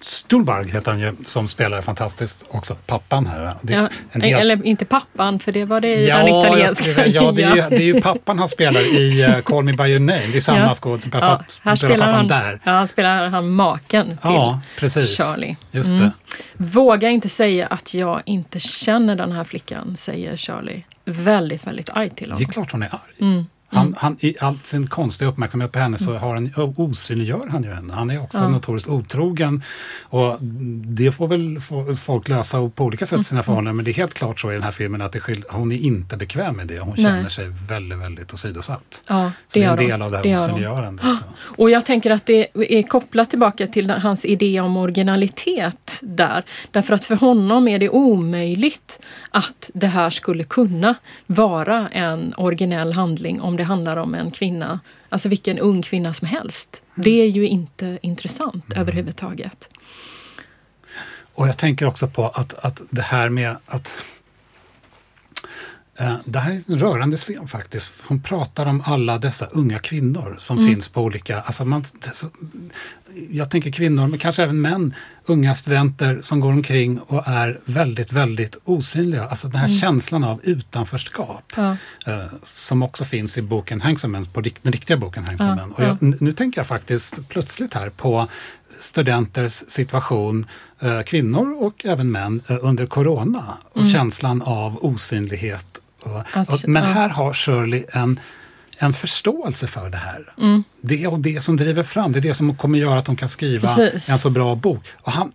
Stuhlbarg 0.04 0.68
heter 0.70 0.90
han 0.90 1.00
ju, 1.00 1.12
som 1.26 1.48
spelar 1.48 1.82
fantastiskt 1.82 2.44
också, 2.50 2.74
pappan 2.86 3.26
här. 3.26 3.54
Ja, 3.62 3.88
en 4.12 4.20
helt- 4.20 4.40
Eller 4.40 4.66
inte 4.66 4.84
pappan, 4.84 5.38
för 5.38 5.52
det 5.52 5.64
var 5.64 5.80
det 5.80 5.88
i 5.94 6.08
Ja, 6.08 6.16
den 6.18 6.26
italienska. 6.28 6.94
säga, 6.94 7.06
ja, 7.06 7.32
det 7.32 7.42
är, 7.42 7.56
ju, 7.56 7.62
det 7.68 7.76
är 7.76 7.94
ju 7.94 8.00
pappan 8.00 8.38
han 8.38 8.48
spelar 8.48 8.80
i 9.00 9.26
uh, 9.26 9.40
Call 9.40 9.64
Me 9.64 9.72
By 9.72 9.84
Your 9.84 10.00
Name. 10.00 10.26
Det 10.32 10.36
är 10.36 10.40
samma 10.40 10.58
Ja. 10.58 10.74
skådespelare, 10.74 11.30
Ja, 11.30 11.36
papp- 11.38 11.60
här 11.64 11.76
spelar 11.76 11.96
pappan 11.96 12.14
han, 12.14 12.28
där. 12.28 12.60
ja, 12.64 12.70
han 12.72 12.88
spelar 12.88 13.28
han 13.28 13.50
maken 13.50 14.06
till 14.06 14.16
Ja, 14.22 14.60
precis. 14.78 15.16
Charlie. 15.16 15.56
Just 15.70 15.88
Mm. 15.94 16.10
Våga 16.56 17.08
inte 17.08 17.28
säga 17.28 17.66
att 17.66 17.94
jag 17.94 18.22
inte 18.24 18.60
känner 18.60 19.16
den 19.16 19.32
här 19.32 19.44
flickan, 19.44 19.96
säger 19.96 20.36
Charlie. 20.36 20.84
Väldigt, 21.04 21.66
väldigt 21.66 21.90
arg 21.90 22.10
till 22.10 22.28
Det 22.28 22.32
är 22.32 22.34
honom. 22.34 22.50
klart 22.50 22.72
hon 22.72 22.82
är 22.82 22.88
arg. 22.94 23.00
Mm. 23.20 23.46
Han, 23.72 23.94
han, 23.98 24.16
I 24.20 24.36
all 24.40 24.58
sin 24.62 24.86
konstiga 24.86 25.30
uppmärksamhet 25.30 25.72
på 25.72 25.78
henne 25.78 25.98
så 25.98 26.14
har 26.14 26.34
han, 26.34 26.50
osynliggör 26.76 27.46
han 27.50 27.62
ju 27.62 27.70
henne. 27.70 27.94
Han 27.94 28.10
är 28.10 28.22
också 28.22 28.38
Ja. 28.38 28.48
notoriskt 28.48 28.88
otrogen. 28.88 29.62
Och 30.02 30.36
det 30.84 31.12
får 31.12 31.28
väl 31.28 31.60
folk 31.96 32.28
lösa 32.28 32.68
på 32.74 32.84
olika 32.84 33.06
sätt 33.06 33.12
Mm. 33.12 33.24
sina 33.24 33.42
förhållanden. 33.42 33.76
Men 33.76 33.84
det 33.84 33.90
är 33.90 33.94
helt 33.94 34.14
klart 34.14 34.40
så 34.40 34.50
i 34.50 34.54
den 34.54 34.62
här 34.62 34.70
filmen 34.70 35.02
att 35.02 35.12
det 35.12 35.20
hon 35.50 35.72
är 35.72 35.76
inte 35.78 36.16
bekväm 36.16 36.56
med 36.56 36.66
det. 36.66 36.78
Hon 36.78 36.94
Nej. 36.96 37.04
känner 37.04 37.28
sig 37.28 37.48
väldigt, 37.68 37.98
väldigt 37.98 38.34
åsidosatt. 38.34 39.02
Ja, 39.08 39.30
Så 39.48 39.58
det 39.58 39.64
är 39.64 39.70
en 39.70 39.76
del 39.76 40.02
av 40.02 40.10
det 40.10 40.18
här 40.18 40.34
osynliggörandet. 40.34 41.04
Och 41.58 41.70
jag 41.70 41.86
tänker 41.86 42.10
att 42.10 42.26
det 42.26 42.46
är 42.78 42.82
kopplat 42.82 43.30
tillbaka 43.30 43.66
till 43.66 43.90
hans 43.90 44.24
idé 44.24 44.60
om 44.60 44.76
originalitet 44.76 45.98
där. 46.02 46.42
Därför 46.70 46.94
att 46.94 47.04
för 47.04 47.16
honom 47.16 47.68
är 47.68 47.78
det 47.78 47.88
omöjligt 47.88 49.00
att 49.30 49.70
det 49.74 49.86
här 49.86 50.10
skulle 50.10 50.44
kunna 50.44 50.94
vara 51.26 51.88
en 51.88 52.34
originell 52.36 52.92
handling 52.92 53.40
om 53.40 53.56
det 53.56 53.61
handlar 53.62 53.96
om 53.96 54.14
en 54.14 54.30
kvinna, 54.30 54.80
alltså 55.08 55.28
vilken 55.28 55.58
ung 55.58 55.82
kvinna 55.82 56.14
som 56.14 56.28
helst. 56.28 56.82
Det 56.94 57.22
är 57.22 57.26
ju 57.26 57.46
inte 57.48 57.98
intressant 58.02 58.64
överhuvudtaget. 58.76 59.68
Och 61.34 61.48
jag 61.48 61.56
tänker 61.56 61.86
också 61.86 62.08
på 62.08 62.28
att, 62.28 62.54
att 62.54 62.80
det 62.90 63.02
här 63.02 63.28
med 63.28 63.56
att 63.66 63.98
det 66.24 66.38
här 66.38 66.52
är 66.52 66.62
en 66.66 66.78
rörande 66.78 67.16
scen 67.16 67.48
faktiskt. 67.48 67.92
Hon 68.06 68.22
pratar 68.22 68.66
om 68.66 68.82
alla 68.86 69.18
dessa 69.18 69.46
unga 69.46 69.78
kvinnor 69.78 70.36
som 70.40 70.58
Mm. 70.58 70.70
finns 70.74 70.88
på 70.88 71.02
olika... 71.02 71.40
Alltså 71.40 71.64
man, 71.64 71.84
jag 73.30 73.50
tänker 73.50 73.70
kvinnor, 73.72 74.06
men 74.08 74.18
kanske 74.18 74.42
även 74.42 74.60
män, 74.60 74.94
unga 75.24 75.54
studenter 75.54 76.20
som 76.22 76.40
går 76.40 76.52
omkring 76.52 76.98
och 76.98 77.28
är 77.28 77.60
väldigt, 77.64 78.12
väldigt 78.12 78.56
osynliga. 78.64 79.24
Alltså 79.28 79.48
den 79.48 79.56
här 79.60 79.66
Mm. 79.66 79.78
känslan 79.78 80.24
av 80.24 80.40
utanförskap. 80.44 81.52
Ja. 81.56 81.76
eh, 82.06 82.26
som 82.42 82.82
också 82.82 83.04
finns 83.04 83.38
i 83.38 83.42
boken 83.42 83.80
Handsome 83.80 84.24
på 84.32 84.40
den 84.40 84.52
riktiga 84.62 84.96
boken 84.96 85.24
Handsome 85.24 85.62
Ja, 85.68 85.74
Och 85.76 85.82
jag, 86.02 86.20
nu, 86.20 86.32
tänker 86.32 86.60
jag 86.60 86.66
faktiskt 86.66 87.28
plötsligt 87.28 87.74
här 87.74 87.90
på 87.90 88.28
studenters 88.80 89.52
situation, 89.68 90.46
eh, 90.80 91.02
kvinnor 91.02 91.56
och 91.64 91.84
även 91.86 92.10
män, 92.12 92.42
eh, 92.48 92.56
under 92.62 92.86
corona. 92.86 93.44
Och 93.72 93.80
Mm. 93.80 93.90
känslan 93.92 94.42
av 94.42 94.78
osynlighet. 94.84 95.66
Att- 96.32 96.66
men 96.66 96.84
här 96.84 97.08
har 97.08 97.34
Shirley 97.34 97.84
en, 97.92 98.20
en 98.78 98.92
förståelse 98.92 99.66
för 99.66 99.90
det 99.90 99.96
här. 99.96 100.32
Mm. 100.38 100.64
Det 100.80 101.04
är 101.04 101.16
det 101.16 101.40
som 101.40 101.56
driver 101.56 101.82
fram, 101.82 102.12
det 102.12 102.18
är 102.18 102.22
det 102.22 102.34
som 102.34 102.56
kommer 102.56 102.78
göra 102.78 102.98
att 102.98 103.04
de 103.04 103.16
kan 103.16 103.28
skriva 103.28 103.68
Precis. 103.68 104.08
en 104.08 104.18
så 104.18 104.30
bra 104.30 104.54
bok. 104.54 104.86
Och 105.02 105.12
han, 105.12 105.32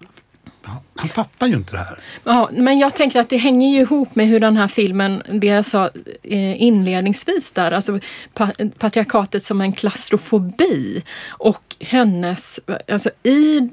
han, 0.96 1.10
fattar 1.10 1.48
ju 1.48 1.56
inte 1.56 1.72
det 1.72 1.80
här. 1.80 2.00
Ja, 2.24 2.50
men 2.52 2.80
jag 2.80 2.96
tänker 2.96 3.20
att 3.20 3.30
det 3.30 3.38
hänger 3.38 3.70
ju 3.70 3.80
ihop 3.82 4.16
med 4.16 4.28
hur 4.28 4.40
den 4.40 4.58
här 4.58 4.68
filmen, 4.68 5.24
det 5.32 5.48
jag 5.48 5.66
sa 5.66 5.90
eh, 6.24 6.62
inledningsvis 6.62 7.52
där, 7.52 7.72
alltså 7.72 8.00
pa 8.34 8.52
patriarkatet 8.80 9.46
som 9.46 9.62
en 9.62 9.74
klaustrofobi 9.74 11.04
och 11.28 11.76
hennes, 11.80 12.60
alltså 12.88 13.10
i 13.24 13.70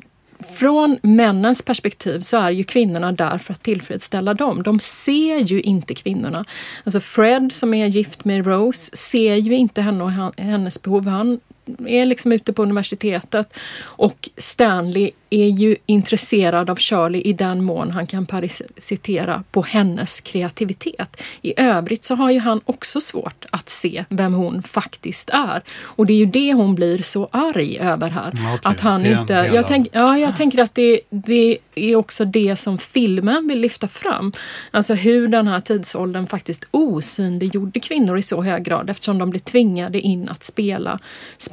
från 0.55 0.99
männens 1.03 1.62
perspektiv 1.62 2.20
så 2.20 2.37
är 2.37 2.51
ju 2.51 2.64
kvinnorna 2.64 3.12
där 3.12 3.39
för 3.39 3.53
att 3.53 3.62
tillfredsställa 3.62 4.35
dem. 4.35 4.62
De 4.62 4.80
ser 4.80 5.39
ju 5.39 5.61
inte 5.61 5.95
kvinnorna. 5.95 6.45
Alltså 6.85 7.01
Fred 7.01 7.53
som 7.53 7.74
är 7.74 7.87
gift 7.87 8.24
med 8.24 8.47
Rose 8.47 8.97
ser 8.97 9.35
ju 9.37 9.55
inte 9.55 9.82
henne 9.82 10.05
och 10.05 10.11
hennes 10.37 10.82
behov. 10.82 11.07
Han 11.07 11.41
är 11.86 12.06
liksom 12.06 12.32
ute 12.32 12.52
på 12.52 12.62
universitetet 12.62 13.54
och 13.82 14.28
Stanley 14.36 15.10
är 15.30 15.48
ju 15.48 15.76
intresserad 15.86 16.70
av 16.70 16.78
Shirley 16.78 17.20
i 17.20 17.32
den 17.32 17.64
mån 17.64 17.90
han 17.90 18.06
kan 18.06 18.26
parasitera 18.26 19.44
på 19.50 19.62
hennes 19.62 20.20
kreativitet. 20.20 21.20
I 21.42 21.60
övrigt 21.60 22.04
så 22.04 22.14
har 22.14 22.30
ju 22.30 22.38
han 22.38 22.60
också 22.64 23.00
svårt 23.00 23.46
att 23.50 23.68
se 23.68 24.04
vem 24.08 24.34
hon 24.34 24.62
faktiskt 24.62 25.30
är. 25.30 25.62
Och 25.82 26.06
det 26.06 26.12
är 26.12 26.16
ju 26.16 26.26
det 26.26 26.52
hon 26.52 26.74
blir 26.74 27.02
så 27.02 27.28
arg 27.32 27.78
över 27.78 28.08
här. 28.08 28.32
Ja, 28.34 28.54
okej. 28.54 28.58
Att 28.62 28.80
han 28.80 29.06
en 29.06 29.20
inte... 29.20 29.32
Jag, 29.32 29.68
tänk, 29.68 29.88
ja, 29.92 30.18
jag 30.18 30.36
tänker 30.36 30.62
att 30.62 30.74
det, 30.74 31.00
det 31.10 31.58
är 31.74 31.96
också 31.96 32.24
det 32.24 32.56
som 32.56 32.78
filmen 32.78 33.48
vill 33.48 33.60
lyfta 33.60 33.88
fram. 33.88 34.32
Alltså 34.70 34.94
hur 34.94 35.28
den 35.28 35.48
här 35.48 35.60
tidsåldern 35.60 36.26
faktiskt 36.26 36.64
osynliggjorde 36.70 37.80
kvinnor 37.80 38.18
i 38.18 38.22
så 38.22 38.42
hög 38.42 38.64
grad 38.64 38.90
eftersom 38.90 39.18
de 39.18 39.30
blev 39.30 39.40
tvingade 39.40 40.00
in 40.00 40.28
att 40.28 40.44
spela 40.44 40.98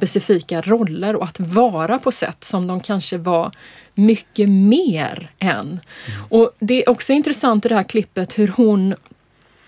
specifika 0.02 0.60
roller 0.60 1.16
och 1.16 1.24
att 1.24 1.40
vara 1.40 1.98
på 1.98 2.12
sätt 2.12 2.44
som 2.44 2.66
de 2.66 2.80
kanske 2.80 3.18
var 3.18 3.52
mycket 3.94 4.48
mer 4.48 5.30
än. 5.38 5.80
Och 6.28 6.50
det 6.58 6.84
är 6.84 6.90
också 6.90 7.12
intressant 7.12 7.66
i 7.66 7.68
det 7.68 7.74
här 7.74 7.82
klippet 7.82 8.38
hur 8.38 8.48
hon 8.48 8.94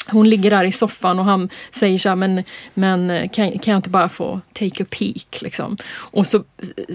hon 0.06 0.28
ligger 0.30 0.50
där 0.50 0.64
i 0.64 0.72
soffan 0.72 1.18
och 1.18 1.24
han 1.24 1.48
säger 1.70 1.98
så 1.98 2.08
här, 2.08 2.16
men, 2.16 2.44
men 2.74 3.28
kan, 3.28 3.58
kan 3.58 3.72
jag 3.72 3.78
inte 3.78 3.90
bara 3.90 4.08
få 4.08 4.40
take 4.52 4.82
a 4.82 4.86
peek? 4.90 5.42
Liksom. 5.42 5.76
Och 5.94 6.26
så, 6.26 6.44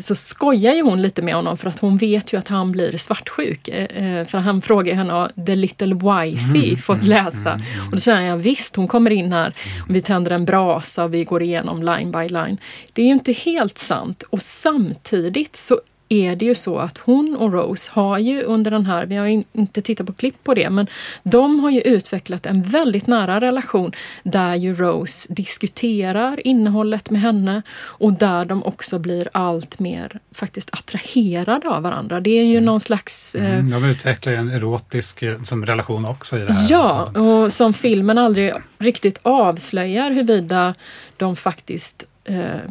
så 0.01 0.15
skojar 0.15 0.73
ju 0.73 0.81
hon 0.81 1.01
lite 1.01 1.21
med 1.21 1.35
honom 1.35 1.57
för 1.57 1.69
att 1.69 1.79
hon 1.79 1.97
vet 1.97 2.33
ju 2.33 2.37
att 2.39 2.47
han 2.47 2.71
blir 2.71 2.97
svartsjuk. 2.97 3.67
Eh, 3.67 4.25
för 4.25 4.37
han 4.37 4.61
frågar 4.61 4.95
henne, 4.95 5.13
har 5.13 5.31
the 5.45 5.55
little 5.55 5.93
wifey 5.93 6.69
Mm, 6.69 6.77
fått 6.77 7.03
mm, 7.03 7.09
läsa? 7.09 7.51
mm. 7.53 7.65
Och 7.85 7.91
då 7.91 7.97
säger 7.97 8.29
han, 8.29 8.41
visst, 8.41 8.75
hon 8.75 8.87
kommer 8.87 9.11
in 9.11 9.33
här 9.33 9.53
och 9.89 9.95
vi 9.95 10.01
tänder 10.01 10.31
en 10.31 10.45
brasa 10.45 11.03
och 11.03 11.13
vi 11.13 11.23
går 11.23 11.43
igenom 11.43 11.83
line 11.83 12.11
by 12.11 12.29
line. 12.29 12.57
Det 12.93 13.01
är 13.01 13.05
ju 13.05 13.11
inte 13.11 13.31
helt 13.31 13.77
sant 13.77 14.23
och 14.29 14.41
samtidigt 14.41 15.55
så 15.55 15.79
är 16.09 16.35
det 16.35 16.45
ju 16.45 16.55
så 16.55 16.77
att 16.77 16.97
hon 16.97 17.35
och 17.35 17.53
Rose 17.53 17.91
har 17.93 18.17
ju 18.17 18.43
under 18.43 18.71
den 18.71 18.85
här, 18.85 19.05
vi 19.05 19.15
har 19.15 19.27
inte 19.53 19.81
tittat 19.81 20.07
på 20.07 20.13
klipp 20.13 20.43
på 20.43 20.53
det, 20.53 20.69
men 20.69 20.87
de 21.23 21.59
har 21.59 21.69
ju 21.69 21.81
utvecklat 21.81 22.45
en 22.45 22.61
väldigt 22.61 23.07
nära 23.07 23.41
relation 23.41 23.91
där 24.23 24.55
ju 24.55 24.75
Rose 24.75 25.33
diskuterar 25.33 26.47
innehållet 26.47 27.09
med 27.09 27.21
henne 27.21 27.61
och 27.71 28.13
där 28.13 28.45
de 28.45 28.63
också 28.63 28.99
blir 28.99 29.29
allt 29.31 29.79
mer 29.79 30.19
faktiskt 30.31 30.69
attraherade 30.71 31.69
av 31.69 31.83
varandra. 31.83 32.19
Det 32.19 32.29
är 32.29 32.43
ju 32.43 32.57
mm. 32.57 32.65
någon 32.65 32.79
slags... 32.79 33.35
Eh, 33.35 33.53
mm, 33.53 33.71
de 33.71 33.85
utvecklar 33.85 34.33
ju 34.33 34.39
en 34.39 34.49
erotisk 34.51 35.23
eh, 35.23 35.43
som 35.43 35.65
relation 35.65 36.05
också 36.05 36.37
i 36.37 36.39
det 36.39 36.53
här. 36.53 36.67
Ja, 36.69 37.03
och 37.03 37.53
som 37.53 37.73
filmen 37.73 38.17
aldrig 38.17 38.53
riktigt 38.77 39.19
avslöjar 39.21 40.11
huruvida 40.11 40.75
de 41.17 41.35
faktiskt 41.35 42.03
eh, 42.29 42.61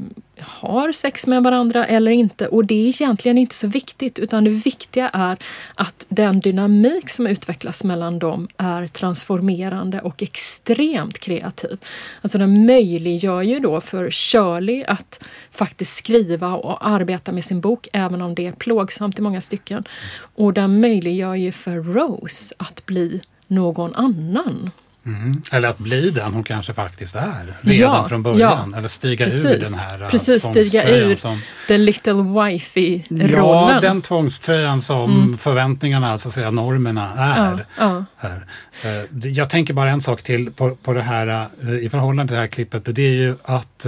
har 0.40 0.92
sex 0.92 1.26
med 1.26 1.42
varandra 1.42 1.86
eller 1.86 2.10
inte. 2.10 2.48
Och 2.48 2.64
det 2.64 2.74
är 2.74 2.88
egentligen 2.88 3.38
inte 3.38 3.54
så 3.54 3.66
viktigt 3.66 4.18
utan 4.18 4.44
det 4.44 4.50
viktiga 4.50 5.08
är 5.08 5.38
att 5.74 6.06
den 6.08 6.40
dynamik 6.40 7.10
som 7.10 7.26
utvecklas 7.26 7.84
mellan 7.84 8.18
dem 8.18 8.48
är 8.56 8.86
transformerande 8.86 10.00
och 10.00 10.22
extremt 10.22 11.18
kreativ. 11.18 11.78
Alltså 12.22 12.38
den 12.38 12.66
möjliggör 12.66 13.42
ju 13.42 13.58
då 13.58 13.80
för 13.80 14.10
Shirley 14.10 14.84
att 14.84 15.24
faktiskt 15.50 15.96
skriva 15.96 16.54
och 16.54 16.88
arbeta 16.88 17.32
med 17.32 17.44
sin 17.44 17.60
bok 17.60 17.88
även 17.92 18.22
om 18.22 18.34
det 18.34 18.46
är 18.46 18.52
plågsamt 18.52 19.18
i 19.18 19.22
många 19.22 19.40
stycken. 19.40 19.84
Och 20.20 20.52
den 20.52 20.80
möjliggör 20.80 21.34
ju 21.34 21.52
för 21.52 21.76
Rose 21.76 22.54
att 22.58 22.86
bli 22.86 23.20
någon 23.46 23.94
annan. 23.94 24.70
Mm. 25.06 25.42
Eller 25.52 25.68
att 25.68 25.78
bli 25.78 26.10
den 26.10 26.34
hon 26.34 26.44
kanske 26.44 26.74
faktiskt 26.74 27.16
är 27.16 27.56
redan 27.60 27.96
ja, 27.96 28.08
från 28.08 28.22
början. 28.22 28.70
Ja, 28.72 28.78
Eller 28.78 28.88
stiga 28.88 29.24
precis, 29.24 29.44
ur 29.44 29.58
den 29.58 29.74
här 29.74 30.02
äh, 30.02 30.08
Precis, 30.08 30.42
stiga 30.42 30.88
ur 30.88 31.16
som, 31.16 31.40
the 31.68 31.78
little 31.78 32.12
wifey-rollen. 32.12 33.74
Ja, 33.74 33.78
den 33.80 34.02
tvångströjan 34.02 34.80
som 34.80 35.22
mm. 35.22 35.38
förväntningarna, 35.38 36.18
så 36.18 36.28
att 36.28 36.34
säga 36.34 36.50
normerna 36.50 37.12
är. 37.16 37.64
Ja, 37.78 38.04
är. 38.18 38.46
Äh, 38.84 39.28
jag 39.28 39.50
tänker 39.50 39.74
bara 39.74 39.90
en 39.90 40.00
sak 40.00 40.22
till 40.22 40.52
på, 40.52 40.76
på 40.76 40.92
det 40.92 41.02
här 41.02 41.48
äh, 41.62 41.74
i 41.74 41.88
förhållande 41.88 42.30
till 42.30 42.34
det 42.34 42.40
här 42.40 42.48
klippet. 42.48 42.82
Det 42.84 43.02
är 43.02 43.12
ju 43.12 43.36
att 43.44 43.86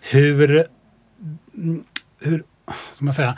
hur, 0.00 0.66
hur 2.20 2.42
ska 2.92 3.04
man 3.04 3.14
säga, 3.14 3.34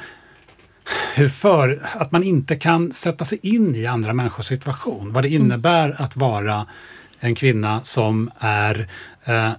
hur 1.14 1.28
för, 1.28 1.82
att 1.92 2.12
man 2.12 2.22
inte 2.22 2.56
kan 2.56 2.92
sätta 2.92 3.24
sig 3.24 3.38
in 3.42 3.74
i 3.74 3.86
andra 3.86 4.12
människors 4.12 4.46
situation. 4.46 5.12
Vad 5.12 5.24
det 5.24 5.28
mm. 5.28 5.42
innebär 5.42 5.84
mm. 5.84 5.96
att 5.98 6.16
vara 6.16 6.66
en 7.20 7.34
kvinna 7.34 7.80
som 7.84 8.30
är, 8.38 8.86
eh, 9.24 9.50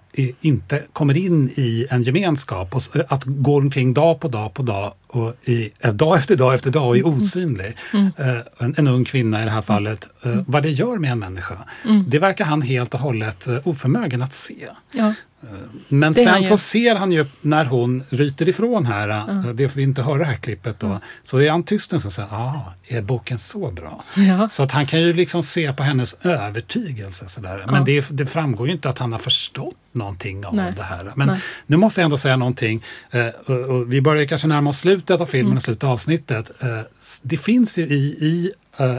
inte 0.42 0.84
kommer 0.94 1.18
in 1.18 1.50
i 1.56 1.88
en 1.90 2.04
gemenskap. 2.04 2.76
Och, 2.76 2.82
att 3.08 3.24
gå 3.26 3.58
omkring 3.58 3.94
dag 3.94 4.20
på 4.20 4.28
dag 4.28 4.54
på 4.54 4.64
dag 4.64 4.94
och 5.08 5.34
i, 5.44 5.72
eh, 5.80 5.94
dag 5.94 6.18
efter 6.18 6.36
dag 6.36 6.54
efter 6.54 6.72
dag 6.72 6.88
och 6.88 6.98
är 6.98 7.02
mm. 7.02 7.18
osynlig. 7.18 7.78
Mm. 7.94 8.12
Eh, 8.18 8.40
en, 8.58 8.76
en, 8.78 8.88
ung 8.88 9.06
kvinna 9.06 9.42
i 9.42 9.46
det 9.46 9.52
här 9.52 9.62
fallet. 9.62 10.10
Eh, 10.26 10.32
mm. 10.32 10.46
Vad 10.48 10.64
det 10.64 10.70
gör 10.70 10.98
med 10.98 11.12
en 11.12 11.20
människa. 11.20 11.58
Mm. 11.86 12.06
Det 12.08 12.20
verkar 12.20 12.46
han 12.46 12.62
helt 12.62 12.94
och 12.94 13.00
hållet 13.00 13.48
eh, 13.48 13.68
oförmögen 13.68 14.22
att 14.22 14.34
se. 14.34 14.68
Ja. 14.92 15.14
Men 15.88 16.14
det 16.14 16.24
sen 16.24 16.44
så 16.44 16.58
ser 16.58 16.96
han 16.96 17.12
ju 17.12 17.26
när 17.42 17.66
hon 17.66 18.04
ryter 18.10 18.50
ifrån 18.50 18.86
här, 18.86 19.08
ja. 19.08 19.54
det 19.54 19.70
får 19.70 19.76
vi 19.76 19.84
inte 19.84 20.02
höra 20.02 20.18
det 20.18 20.26
här 20.26 20.34
klippet 20.34 20.80
då, 20.80 20.88
ja. 20.88 21.00
så 21.24 21.38
är 21.38 21.52
han 21.52 21.64
tyst 21.64 21.94
och 21.94 22.02
säger 22.02 22.30
ah, 22.32 22.74
är 22.88 23.02
boken 23.02 23.40
så 23.40 23.72
bra? 23.72 24.04
Ja. 24.16 24.50
Så 24.50 24.64
att 24.64 24.72
han 24.72 24.86
kan 24.86 25.02
ju 25.02 25.14
liksom 25.14 25.44
se 25.44 25.74
på 25.74 25.84
hennes 25.84 26.14
övertygelse 26.22 27.30
sådär. 27.30 27.66
Men 27.68 27.86
det, 27.86 28.06
det, 28.10 28.26
framgår 28.26 28.68
ju 28.68 28.74
inte 28.74 28.90
att 28.90 28.98
han 28.98 29.12
har 29.12 29.20
förstått 29.20 29.76
någonting 29.92 30.46
av 30.46 30.56
Nej. 30.56 30.74
det 30.76 30.84
här. 30.84 31.12
Men 31.16 31.28
Nej. 31.28 31.40
nu 31.68 31.78
måste 31.78 32.02
jag 32.02 32.06
ändå 32.06 32.18
säga 32.18 32.38
någonting, 32.38 32.84
eh, 33.12 33.28
och, 33.28 33.94
vi 33.94 34.02
börjar 34.02 34.26
kanske 34.26 34.48
närma 34.48 34.70
oss 34.70 34.80
slutet 34.80 35.22
av 35.22 35.26
filmen 35.26 35.46
mm. 35.46 35.58
och 35.58 35.64
slutet 35.64 35.84
av 35.84 35.92
avsnittet. 35.92 36.52
Eh, 36.60 36.82
det 37.24 37.38
finns 37.38 37.78
ju 37.78 37.84
i, 37.84 37.96
i, 37.96 38.52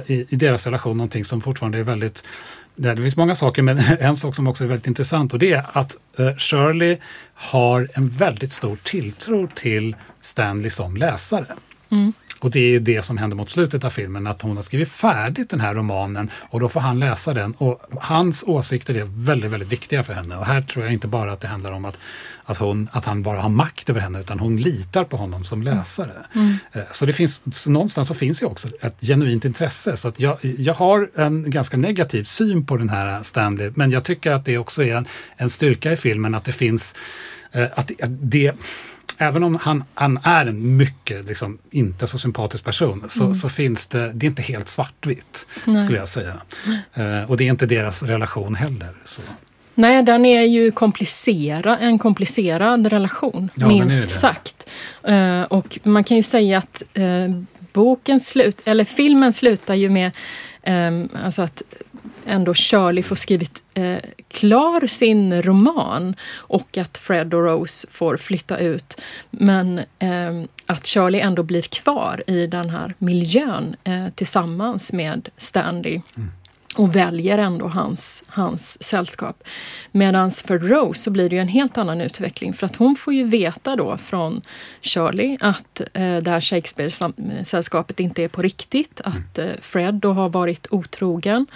i, 0.07 0.27
i 0.29 0.37
deras 0.37 0.65
relation 0.65 0.97
någonting 0.97 1.25
som 1.25 1.41
fortfarande 1.41 1.79
är 1.79 1.83
väldigt 1.83 2.25
det 2.79 3.03
finns 3.03 3.17
många 3.17 3.35
saker, 3.35 3.63
men 3.63 3.79
en 4.01 4.17
sak 4.17 4.35
som 4.35 4.47
också 4.47 4.65
är 4.65 4.69
väldigt 4.69 4.87
intressant 4.87 5.33
och 5.33 5.39
det 5.39 5.53
är 5.53 5.65
att 5.73 5.97
eh, 6.19 6.37
Shirley 6.37 6.97
har 7.35 7.89
en 7.95 8.09
väldigt 8.09 8.53
stor 8.53 8.77
tilltro 8.77 9.49
till 9.55 9.97
Stanley 10.21 10.71
som 10.71 10.97
läsare. 10.97 11.47
Mm. 11.91 12.13
Och 12.41 12.51
det 12.51 12.75
är 12.75 12.81
det 12.81 13.03
som 13.03 13.19
händer 13.19 13.37
mot 13.37 13.49
slutet 13.49 13.85
av 13.85 13.91
filmen, 13.91 14.27
att 14.27 14.43
hon 14.43 14.57
har 14.57 14.63
skrivit 14.63 14.89
färdigt 14.89 15.51
den 15.51 15.61
här 15.61 15.75
romanen 15.75 16.31
och 16.51 16.61
då 16.61 16.69
får 16.69 16.81
han 16.81 17.01
läsa 17.01 17.35
den. 17.35 17.53
Och 17.53 17.83
hans 18.01 18.45
åsikter 18.47 18.95
är 18.95 19.05
väldigt, 19.05 19.51
väldigt 19.51 19.73
viktiga 19.73 20.05
för 20.05 20.13
henne. 20.13 20.37
Och 20.37 20.47
här 20.47 20.63
tror 20.63 20.85
jag 20.85 20.93
inte 20.93 21.07
bara 21.07 21.33
att 21.33 21.41
det 21.41 21.49
handlar 21.49 21.73
om 21.73 21.85
att, 21.85 21.99
att, 22.45 22.59
hon, 22.59 22.89
att 22.93 23.05
han 23.05 23.23
bara 23.23 23.41
har 23.41 23.49
makt 23.49 23.91
över 23.91 24.01
henne, 24.01 24.21
utan 24.21 24.39
hon 24.39 24.57
litar 24.57 25.05
på 25.05 25.17
honom 25.17 25.45
som 25.45 25.63
läsare. 25.63 26.13
Mm. 26.35 26.57
Eh, 26.73 26.83
så 26.93 27.07
det 27.07 27.13
finns, 27.13 27.43
så 27.53 27.71
någonstans 27.71 28.09
så 28.09 28.15
finns 28.15 28.43
ju 28.43 28.47
också 28.47 28.69
ett 28.81 29.01
genuint 29.01 29.45
intresse. 29.45 29.97
Så 29.97 30.09
att 30.09 30.21
jag, 30.21 30.39
jag 30.43 30.75
har 30.75 31.11
en 31.15 31.51
ganska 31.51 31.77
negativ 31.77 32.25
syn 32.25 32.67
på 32.67 32.77
den 32.77 32.89
här 32.89 33.23
Stanley, 33.23 33.73
men 33.75 33.91
jag 33.91 34.05
tycker 34.05 34.33
att 34.33 34.45
det 34.45 34.59
också 34.59 34.83
är 34.83 34.97
en, 34.97 35.07
en 35.37 35.51
styrka 35.51 35.93
i 35.93 35.97
filmen 35.97 36.35
att 36.35 36.45
det 36.45 36.53
finns 36.53 36.95
eh, 37.53 37.67
att 37.75 37.89
det, 37.89 38.07
det 38.09 38.55
även 39.19 39.43
om 39.43 39.55
han, 39.55 39.85
han 39.95 40.19
är 40.23 40.47
en 40.47 40.77
mycket, 40.77 41.27
liksom, 41.27 41.59
inte 41.71 42.07
så 42.07 42.19
sympatisk 42.19 42.65
person, 42.65 43.05
så, 43.09 43.25
mm. 43.25 43.35
så 43.35 43.49
finns 43.49 43.87
det, 43.87 44.13
det 44.13 44.27
är 44.27 44.29
inte 44.29 44.43
helt 44.43 44.69
svartvitt, 44.69 45.47
Nej. 45.65 45.85
skulle 45.85 45.99
jag 45.99 46.09
säga. 46.09 46.35
Uh, 46.99 47.31
och 47.31 47.37
det 47.37 47.45
är 47.45 47.49
inte 47.49 47.67
deras 47.67 48.03
relation 48.03 48.55
heller. 48.55 48.95
Så. 49.05 49.23
Nej, 49.75 50.03
den 50.03 50.25
är 50.25 50.43
ju 50.43 50.71
komplicera, 50.71 51.79
en 51.79 51.99
komplicerad 51.99 52.87
relation, 52.87 53.51
ja, 53.55 53.69
minst 53.69 54.21
sagt. 54.21 54.71
Uh, 55.09 55.43
och 55.43 55.79
man 55.83 56.05
kan 56.05 56.17
ju 56.17 56.23
säga 56.23 56.59
att 56.59 56.83
uh, 56.99 57.43
boken 57.73 58.21
slut, 58.21 58.61
eller 58.65 58.85
filmen 58.85 59.33
slutar 59.33 59.75
ju 59.75 59.89
med 59.89 60.11
um, 60.67 61.09
alltså 61.25 61.43
att 61.43 61.63
ändå 62.29 62.55
Shirley 62.55 63.03
får 63.03 63.17
skrivit 63.17 63.63
eh, 63.75 63.99
klar 64.29 64.87
sin 64.87 65.43
roman 65.43 66.17
och 66.35 66.79
att 66.79 66.99
Fred 66.99 67.35
och 67.35 67.45
Rose 67.45 67.87
får 67.91 68.17
flytta 68.17 68.59
ut. 68.59 69.01
Men 69.31 69.79
eh, 69.79 70.43
att 70.67 70.87
Shirley 70.87 71.21
ändå 71.21 71.43
blir 71.43 71.63
kvar 71.63 72.25
i 72.27 72.47
den 72.47 72.71
här 72.71 72.95
miljön 72.99 73.77
eh, 73.85 74.09
tillsammans 74.15 74.93
med 74.93 75.29
Stanley. 75.37 76.01
Mm 76.17 76.31
och 76.77 76.97
väljer 76.97 77.39
ändå 77.39 77.69
hans, 77.69 78.25
hans 78.29 78.83
sällskap. 78.83 79.43
Medan 79.93 80.31
för 80.31 80.59
Rose 80.59 81.03
så 81.03 81.11
blir 81.11 81.31
det 81.31 81.37
ju 81.37 81.43
en 81.43 81.49
helt 81.49 81.79
annan 81.79 82.01
utveckling 82.01 82.55
för 82.55 82.67
att 82.67 82.77
hon 82.77 82.97
får 82.97 83.15
ju 83.15 83.25
veta 83.25 83.77
då 83.77 83.99
från 83.99 84.43
Shirley 84.83 85.39
att 85.41 85.81
eh, 85.81 86.17
det 86.17 86.31
här 86.31 86.41
Shakespeare-sällskapet 86.41 88.01
inte 88.01 88.23
är 88.23 88.29
på 88.29 88.43
riktigt. 88.43 89.01
Att 89.05 89.39
eh, 89.39 89.47
Fred 89.61 89.95
då 89.95 90.13
har 90.13 90.29
varit 90.29 90.67
otrogen. 90.71 91.47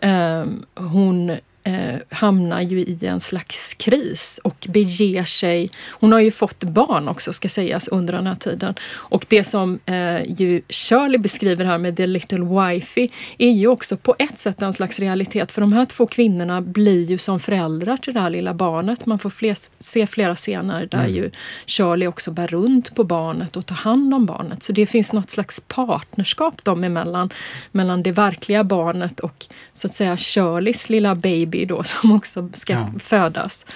Mm. 0.00 0.62
Eh, 0.74 0.84
hon 0.84 1.36
eh, 1.64 2.00
hamnar 2.10 2.60
ju 2.60 2.80
i 2.80 2.98
en 3.06 3.20
slags 3.20 3.74
kris 3.74 4.40
och 4.44 4.66
beger 4.68 5.24
sig... 5.24 5.68
Hon 5.88 6.12
har 6.12 6.20
ju 6.20 6.30
fått 6.30 6.64
barn 6.64 7.08
också 7.08 7.32
ska 7.32 7.48
sägas 7.48 7.88
under 7.88 8.12
den 8.12 8.26
här 8.26 8.34
tiden. 8.34 8.74
Och 8.90 9.26
det 9.28 9.44
som 9.44 9.78
eh, 9.86 10.22
ju 10.40 10.62
Shirley 10.68 11.18
beskriver 11.18 11.64
här 11.64 11.78
med 11.78 11.96
The 11.96 12.06
Little 12.06 12.38
Wifey 12.38 13.08
är 13.38 13.50
ju 13.50 13.66
också 13.66 13.96
på 13.96 14.14
ett 14.18 14.38
sätt 14.38 14.62
en 14.62 14.72
slags 14.72 15.00
realitet. 15.00 15.52
För 15.52 15.60
de 15.60 15.72
här 15.72 15.86
två 15.86 16.06
kvinnorna 16.06 16.60
blir 16.60 17.04
ju 17.04 17.18
som 17.18 17.40
föräldrar 17.40 17.96
till 17.96 18.14
det 18.14 18.20
här 18.20 18.30
lilla 18.30 18.54
barnet. 18.54 19.06
Man 19.06 19.18
får 19.18 19.30
fler, 19.30 19.56
se 19.80 20.06
flera 20.06 20.36
scener 20.36 20.86
där 20.86 20.98
mm. 20.98 21.14
ju 21.14 21.30
Shirley 21.66 22.08
också 22.08 22.30
bär 22.30 22.46
runt 22.46 22.94
på 22.94 23.04
barnet 23.04 23.56
och 23.56 23.66
tar 23.66 23.76
hand 23.76 24.14
om 24.14 24.26
barnet. 24.26 24.62
Så 24.62 24.72
det 24.72 24.86
finns 24.86 25.12
något 25.12 25.30
slags 25.30 25.60
partnerskap 25.60 26.64
dem 26.64 26.84
emellan. 26.84 27.30
Mellan 27.72 28.02
det 28.02 28.12
verkliga 28.12 28.64
barnet 28.64 29.20
och 29.20 29.46
så 29.72 29.86
att 29.86 29.94
säga 29.94 30.16
Shirleys 30.16 30.90
lilla 30.90 31.14
baby 31.14 31.53
baby 31.54 31.64
då 31.64 31.82
som 31.84 32.12
också 32.12 32.48
ska 32.52 32.72
ja. 32.72 32.90
födas. 32.98 33.66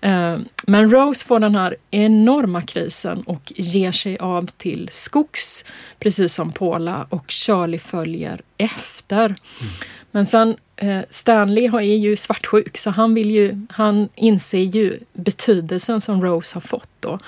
Eh, 0.00 0.38
men 0.66 0.90
Rose 0.90 1.26
får 1.26 1.40
den 1.40 1.54
här 1.54 1.76
enorma 1.90 2.62
krisen 2.62 3.22
och 3.22 3.52
ger 3.56 3.92
sig 3.92 4.18
av 4.18 4.46
till 4.46 4.88
skogs, 4.92 5.64
precis 5.98 6.34
som 6.34 6.52
Paula 6.52 7.06
och 7.08 7.30
Charlie 7.30 7.78
följer 7.78 8.40
efter. 8.58 9.24
Mm. 9.26 9.72
Men 10.10 10.26
sen 10.26 10.56
eh, 10.76 11.00
Stanley 11.08 11.66
är 11.66 11.80
ju 11.80 12.16
svartsjuk 12.16 12.78
så 12.78 12.90
han, 12.90 13.14
vill 13.14 13.30
ju, 13.30 13.66
han 13.70 14.08
inser 14.14 14.58
ju 14.58 14.98
betydelsen 15.12 16.00
som 16.00 16.22
Rose 16.22 16.56
har 16.56 16.60
fått 16.60 16.88
då 17.00 17.18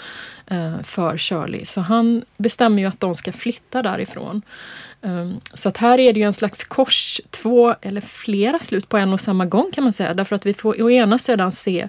eh, 0.47 0.83
för 0.85 1.17
Charlie. 1.19 1.67
Så 1.67 1.81
han 1.81 2.25
bestämmer 2.37 2.83
ju 2.83 2.89
att 2.89 3.01
de 3.01 3.15
ska 3.15 3.33
flytta 3.33 3.83
därifrån. 3.83 4.43
Um, 5.01 5.41
så 5.55 5.69
att 5.69 5.77
här 5.77 5.99
är 5.99 6.13
det 6.13 6.21
ju 6.21 6.27
en 6.27 6.33
slags 6.33 6.65
kors, 6.65 7.21
två 7.31 7.75
eller 7.81 8.01
flera 8.01 8.59
slut 8.59 8.89
på 8.89 8.97
en 8.97 9.13
och 9.13 9.21
samma 9.21 9.47
gång 9.47 9.71
kan 9.73 9.85
man 9.85 9.93
säga. 9.93 10.15
Därför 10.15 10.37
att 10.37 10.47
vi 10.47 10.55
får 10.55 10.83
å 10.83 10.91
ena 10.91 11.19
sidan 11.19 11.53
se 11.53 11.89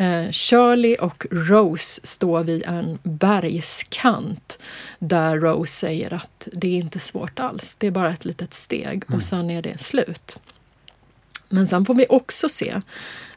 uh, 0.00 0.30
Shirley 0.30 0.96
och 0.96 1.26
Rose 1.30 2.00
stå 2.04 2.42
vid 2.42 2.62
en 2.66 2.98
bergskant 3.02 4.58
där 4.98 5.36
Rose 5.36 5.72
säger 5.72 6.12
att 6.12 6.48
det 6.52 6.66
är 6.66 6.78
inte 6.78 6.98
svårt 6.98 7.40
alls, 7.40 7.76
det 7.78 7.86
är 7.86 7.90
bara 7.90 8.10
ett 8.10 8.24
litet 8.24 8.54
steg 8.54 9.04
mm. 9.08 9.16
och 9.16 9.22
sen 9.22 9.50
är 9.50 9.62
det 9.62 9.80
slut. 9.80 10.38
Men 11.48 11.68
sen 11.68 11.84
får 11.84 11.94
vi 11.94 12.06
också 12.08 12.48
se 12.48 12.80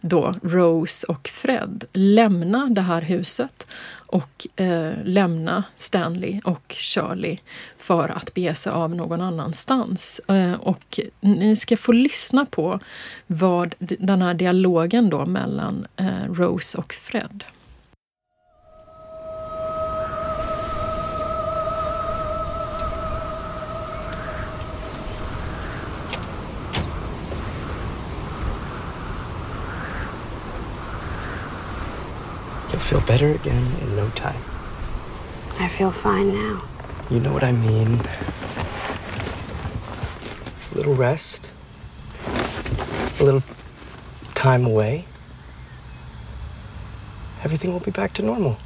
då 0.02 0.36
Rose 0.44 1.08
och 1.08 1.28
Fred 1.28 1.84
lämna 1.94 2.66
det 2.66 2.82
här 2.82 3.02
huset 3.02 3.68
och 4.10 4.48
eh, 4.56 4.94
lämna 5.04 5.64
Stanley 5.76 6.42
och 6.44 6.76
Shirley 6.80 7.38
för 7.78 8.10
att 8.10 8.34
bege 8.34 8.56
sig 8.56 8.72
av 8.72 8.96
någon 8.96 9.22
annanstans. 9.22 10.22
Eh, 10.28 10.54
och 10.54 11.00
ni 11.20 11.56
ska 11.56 11.78
få 11.78 11.92
lyssna 11.92 12.46
på 12.46 12.80
vad 13.28 13.76
den 13.80 14.22
här 14.22 14.34
dialogen 14.34 15.10
då 15.10 15.26
mellan 15.26 15.88
eh, 15.96 16.34
Rose 16.34 16.78
och 16.78 16.94
Fred. 16.94 17.44
You'll 32.80 33.02
feel 33.02 33.08
better 33.08 33.28
again 33.28 33.62
in 33.82 33.96
no 33.98 34.08
time. 34.12 34.40
I 35.60 35.68
feel 35.68 35.92
fine 35.92 36.30
now. 36.30 36.64
You 37.12 37.20
know 37.20 37.34
what 37.34 37.44
I 37.44 37.52
mean. 37.52 38.00
A 40.72 40.76
little 40.76 40.96
rest, 40.96 41.52
a 43.20 43.24
little 43.26 43.44
time 44.34 44.66
away. 44.66 45.04
Everything 47.44 47.74
will 47.74 47.82
be 47.82 47.92
back 47.92 48.14
to 48.14 48.22
normal. 48.22 48.58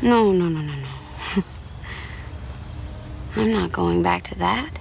No, 0.00 0.30
no, 0.30 0.48
no, 0.48 0.60
no, 0.60 0.74
no. 0.74 1.42
I'm 3.36 3.50
not 3.50 3.72
going 3.72 4.00
back 4.00 4.22
to 4.22 4.38
that. 4.38 4.78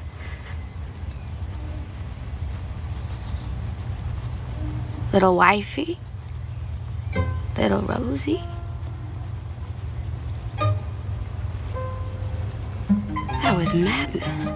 Little 5.12 5.36
wifey? 5.36 5.97
Little 7.58 7.82
Rosie? 7.82 8.41
That 13.43 13.58
was 13.58 13.74
madness. 13.74 14.49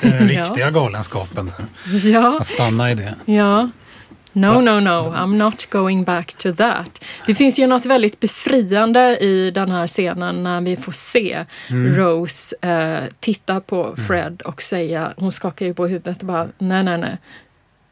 Den 0.00 0.28
riktiga 0.28 0.70
galenskapen 0.70 1.52
där. 1.56 2.10
Ja. 2.10 2.38
Att 2.40 2.46
stanna 2.46 2.90
i 2.90 2.94
det. 2.94 3.14
Ja. 3.24 3.70
No, 4.36 4.60
no, 4.60 4.80
no, 4.80 5.14
I'm 5.16 5.36
not 5.36 5.70
going 5.70 6.04
back 6.04 6.34
to 6.34 6.52
that. 6.54 7.04
Det 7.26 7.34
finns 7.34 7.58
ju 7.58 7.66
något 7.66 7.84
väldigt 7.86 8.20
befriande 8.20 9.18
i 9.20 9.50
den 9.50 9.70
här 9.70 9.86
scenen 9.86 10.42
när 10.44 10.60
vi 10.60 10.76
får 10.76 10.92
se 10.92 11.44
Mm. 11.70 11.96
Rose 11.96 12.56
eh, 12.60 13.04
titta 13.20 13.60
på 13.60 13.96
Fred 14.06 14.42
och 14.42 14.62
säga, 14.62 15.12
hon 15.16 15.32
skakar 15.32 15.66
ju 15.66 15.74
på 15.74 15.86
huvudet 15.86 16.20
och 16.20 16.26
bara, 16.26 16.48
nej, 16.58 16.82
nej, 16.84 16.98
nej. 16.98 17.18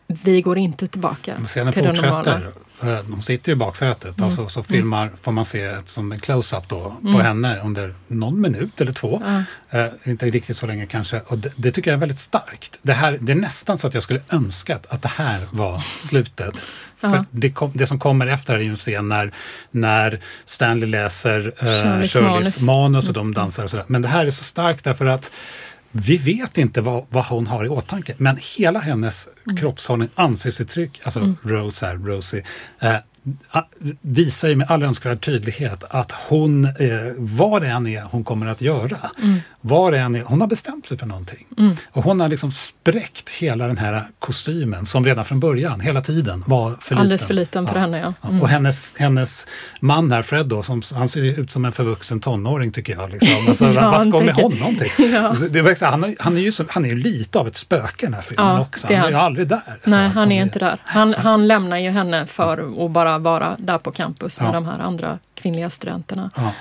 Vi 0.06 0.42
går 0.42 0.58
inte 0.58 0.86
tillbaka 0.86 1.36
Scenen 1.44 1.72
till 1.72 1.82
det 1.82 1.92
normala. 1.92 2.24
fortsätter. 2.24 2.52
Eh, 2.98 3.04
De 3.04 3.22
sitter 3.22 3.48
ju 3.48 3.52
i 3.52 3.56
baksätet. 3.56 4.18
Mm. 4.18 4.24
Alltså, 4.28 4.48
så 4.48 4.62
filmar, 4.62 5.10
får 5.22 5.32
man 5.32 5.44
se 5.44 5.62
ett, 5.62 5.88
som 5.88 6.12
en 6.12 6.20
close-up 6.20 6.68
då 6.68 6.96
på 7.02 7.08
Mm. 7.08 7.20
henne 7.20 7.60
under 7.64 7.94
någon 8.06 8.40
minut 8.40 8.80
eller 8.80 8.92
två. 8.92 9.22
Eh, 9.70 9.86
inte 10.04 10.26
riktigt 10.26 10.56
så 10.56 10.66
länge 10.66 10.86
kanske. 10.86 11.20
Och 11.20 11.38
det, 11.38 11.52
det 11.56 11.70
tycker 11.70 11.90
jag 11.90 11.96
är 11.96 12.00
väldigt 12.00 12.18
starkt. 12.18 12.78
Det, 12.82 12.92
här, 12.92 13.18
det 13.20 13.32
är 13.32 13.36
nästan 13.36 13.78
så 13.78 13.86
att 13.86 13.94
jag 13.94 14.02
skulle 14.02 14.20
önska 14.30 14.78
att, 14.88 15.02
det 15.02 15.08
här 15.08 15.40
var 15.52 15.82
slutet. 15.98 16.62
För 16.96 17.24
det, 17.30 17.50
kom, 17.50 17.70
det 17.74 17.86
som 17.86 17.98
kommer 17.98 18.26
efter 18.26 18.54
är 18.54 18.58
ju 18.60 18.70
en 18.70 18.76
scen 18.76 19.08
när, 19.08 19.32
när 19.70 20.20
Stanley 20.44 20.88
läser 20.90 21.46
eh, 21.58 21.64
Shirleys 21.66 22.12
Shirleys 22.12 22.32
manus. 22.32 22.60
manus 22.60 23.08
och 23.08 23.14
de 23.14 23.34
dansar 23.34 23.64
och 23.64 23.70
sådär. 23.70 23.84
Men 23.88 24.02
det 24.02 24.08
här 24.08 24.26
är 24.26 24.30
så 24.30 24.44
starkt 24.44 24.84
därför 24.84 25.06
att 25.06 25.30
vi 25.92 26.16
vet 26.16 26.58
inte 26.58 26.80
vad, 26.80 27.06
vad 27.10 27.24
hon 27.24 27.46
har 27.46 27.64
i 27.64 27.68
åtanke, 27.68 28.14
men 28.18 28.38
hela 28.56 28.78
hennes 28.78 29.28
kroppshållning, 29.58 30.08
ansiktsuttryck, 30.14 31.00
alltså 31.04 31.34
Rose 31.42 31.86
här, 31.86 31.96
Rosie, 31.96 32.44
eh, 32.80 32.96
visar 34.00 34.48
ju 34.48 34.56
med 34.56 34.70
all 34.70 34.82
önskvärd 34.82 35.20
tydlighet 35.20 35.84
att 35.90 36.12
hon, 36.28 36.64
eh, 36.64 36.70
vad 37.16 37.62
det 37.62 37.68
än 37.68 37.86
är 37.86 38.02
hon 38.02 38.24
kommer 38.24 38.46
att 38.46 38.60
göra, 38.60 38.96
vad 39.60 39.92
det 39.92 39.98
än 39.98 40.14
är, 40.14 40.22
hon 40.22 40.40
har 40.40 40.48
bestämt 40.48 40.86
sig 40.86 40.98
för 40.98 41.06
någonting. 41.06 41.46
Och 41.92 42.02
hon 42.04 42.20
har 42.20 42.28
liksom 42.28 42.50
spräckt 42.50 43.28
hela 43.28 43.66
den 43.66 43.78
här 43.78 44.04
kostymen 44.18 44.86
som 44.86 45.04
redan 45.04 45.24
från 45.24 45.40
början, 45.40 45.80
hela 45.80 46.00
tiden, 46.00 46.44
var 46.46 46.70
för 46.70 46.76
liten. 46.94 46.98
Alldeles 46.98 47.26
för 47.26 47.34
liten 47.34 47.66
för 47.66 47.78
henne, 47.78 47.98
ja. 48.20 48.28
Mm. 48.28 48.42
Och 48.42 48.48
hennes, 48.48 48.94
hennes 48.98 49.46
man 49.80 50.12
här, 50.12 50.22
Fred, 50.22 50.46
då, 50.46 50.62
som, 50.62 50.82
han 50.94 51.08
ser 51.08 51.40
ut 51.40 51.50
som 51.50 51.64
en 51.64 51.72
förvuxen 51.72 52.20
tonåring 52.20 52.72
tycker 52.72 52.92
jag. 52.96 53.10
Liksom. 53.10 53.28
Alltså, 53.48 53.64
Ja, 53.64 53.90
vad 53.90 54.02
ska 54.06 54.16
han 54.16 54.26
med 54.26 54.34
honom 54.34 54.76
till? 54.76 55.12
Ja. 55.12 55.34
Det 55.50 55.62
var, 55.62 55.74
så, 55.74 55.86
han, 55.86 56.04
är- 56.04 56.16
han, 56.18 56.36
är 56.36 56.40
ju 56.40 56.52
han 56.68 56.84
är 56.84 56.88
ju 56.88 56.94
lite 56.98 57.38
av 57.38 57.48
ett 57.48 57.56
spöke 57.56 58.06
i 58.06 58.06
den 58.06 58.14
här 58.14 58.22
filmen 58.22 58.46
Ja, 58.46 58.60
också. 58.60 58.88
är 58.92 58.96
Han 58.96 59.04
är 59.06 59.10
ju 59.10 59.16
han. 59.16 59.24
aldrig 59.24 59.48
där. 59.48 59.60
Nej, 59.84 60.06
att 60.06 60.12
han 60.14 60.32
är 60.32 60.42
inte 60.42 60.58
där. 60.58 60.78
Han, 60.84 61.14
han 61.14 61.46
lämnar 61.48 61.76
ju 61.78 61.90
henne 61.90 62.26
för 62.26 62.84
att 62.84 62.90
bara 62.90 63.11
vara 63.18 63.56
där 63.58 63.78
på 63.78 63.92
campus 63.92 64.40
med 64.40 64.48
Ja. 64.48 64.52
de 64.52 64.66
här 64.66 64.80
andra 64.80 65.18
kvinnliga 65.34 65.70
studenterna. 65.70 66.30
Ja. 66.36 66.52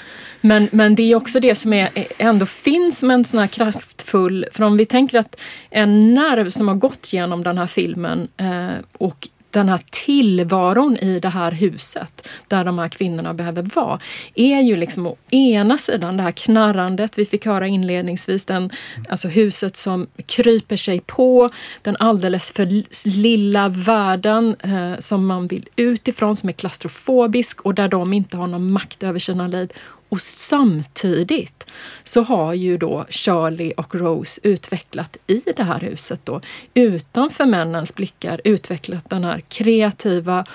Men, 0.41 0.69
men 0.71 0.95
det 0.95 1.03
är 1.11 1.15
också 1.15 1.39
det 1.39 1.55
som 1.55 1.73
är, 1.73 1.89
ändå 2.17 2.45
finns 2.45 3.03
med 3.03 3.13
en 3.13 3.25
sån 3.25 3.39
här 3.39 3.47
kraftfull... 3.47 4.45
För 4.53 4.63
om 4.63 4.77
vi 4.77 4.85
tänker 4.85 5.19
att 5.19 5.35
en 5.69 6.13
nerv 6.13 6.49
som 6.49 6.67
har 6.67 6.75
gått 6.75 7.13
genom 7.13 7.43
den 7.43 7.57
här 7.57 7.67
filmen 7.67 8.27
eh, 8.37 8.69
och 8.97 9.27
den 9.51 9.69
här 9.69 9.81
tillvaron 9.89 10.97
i 10.97 11.19
det 11.19 11.29
här 11.29 11.51
huset 11.51 12.27
där 12.47 12.63
de 12.65 12.79
här 12.79 12.89
kvinnorna 12.89 13.33
behöver 13.33 13.63
vara 13.75 13.99
är 14.35 14.61
ju 14.61 14.75
liksom 14.75 15.07
å 15.07 15.17
ena 15.31 15.77
sidan 15.77 16.17
det 16.17 16.23
här 16.23 16.31
knarrandet 16.31 17.17
vi 17.17 17.25
fick 17.25 17.45
höra 17.45 17.67
inledningsvis, 17.67 18.45
den, 18.45 18.69
alltså 19.09 19.27
huset 19.27 19.77
som 19.77 20.07
kryper 20.25 20.77
sig 20.77 20.99
på, 20.99 21.49
den 21.81 21.97
alldeles 21.99 22.51
för 22.51 22.83
lilla 23.09 23.69
världen 23.69 24.55
eh, 24.63 24.99
som 24.99 25.27
man 25.27 25.47
vill 25.47 25.69
utifrån, 25.75 26.35
som 26.35 26.49
är 26.49 26.53
klaustrofobisk 26.53 27.61
och 27.61 27.75
där 27.75 27.87
de 27.87 28.13
inte 28.13 28.37
har 28.37 28.47
någon 28.47 28.71
makt 28.71 29.03
över 29.03 29.19
sina 29.19 29.47
liv. 29.47 29.71
Och 30.11 30.21
samtidigt 30.21 31.65
så 32.03 32.23
har 32.23 32.53
ju 32.53 32.77
då 32.77 33.05
Charlie 33.09 33.73
och 33.77 33.95
Rose 33.95 34.41
utvecklat 34.43 35.17
i 35.27 35.41
det 35.55 35.63
här 35.63 35.79
huset 35.79 36.19
då, 36.23 36.41
utanför 36.73 37.45
männens 37.45 37.95
blickar, 37.95 38.41
utvecklat 38.43 39.09
den 39.09 39.23
här 39.23 39.41
kreativa, 39.49 40.45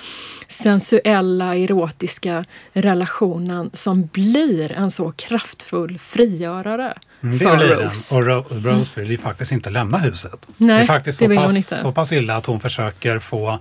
sensuella, 0.48 1.56
erotiska 1.56 2.44
relationen 2.72 3.70
som 3.72 4.06
blir 4.06 4.72
en 4.72 4.90
så 4.90 5.12
kraftfull 5.12 5.98
frigörare 5.98 6.94
Mm, 7.22 7.38
det 7.38 7.44
för. 7.44 7.84
Rose. 7.84 8.14
Och 8.16 8.26
Ro- 8.26 8.44
Rose 8.50 9.00
vill 9.00 9.10
ju 9.10 9.18
faktiskt 9.18 9.52
inte 9.52 9.70
lämna 9.70 9.98
huset. 9.98 10.46
Nej, 10.56 10.76
det 10.76 10.82
är 10.82 10.86
faktiskt 10.86 11.18
det 11.18 11.28
så 11.28 11.34
pass, 11.36 11.56
inte. 11.56 11.78
så 11.78 11.92
pass 11.92 12.12
illa 12.12 12.36
att 12.36 12.46
hon 12.46 12.60
försöker 12.60 13.18
få 13.18 13.58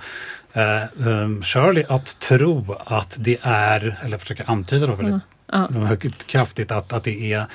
eh, 0.53 1.07
um, 1.07 1.43
Shirley 1.43 1.83
att 1.89 2.19
tro 2.19 2.75
att 2.85 3.15
det 3.19 3.37
är, 3.41 3.99
eller 4.03 4.17
försöker 4.17 4.49
antyda 4.49 4.87
då 4.87 4.95
väldigt 4.95 5.21
kraftigt 6.27 6.71
att, 6.71 6.93
att 6.93 7.03
det 7.03 7.33
är 7.33 7.45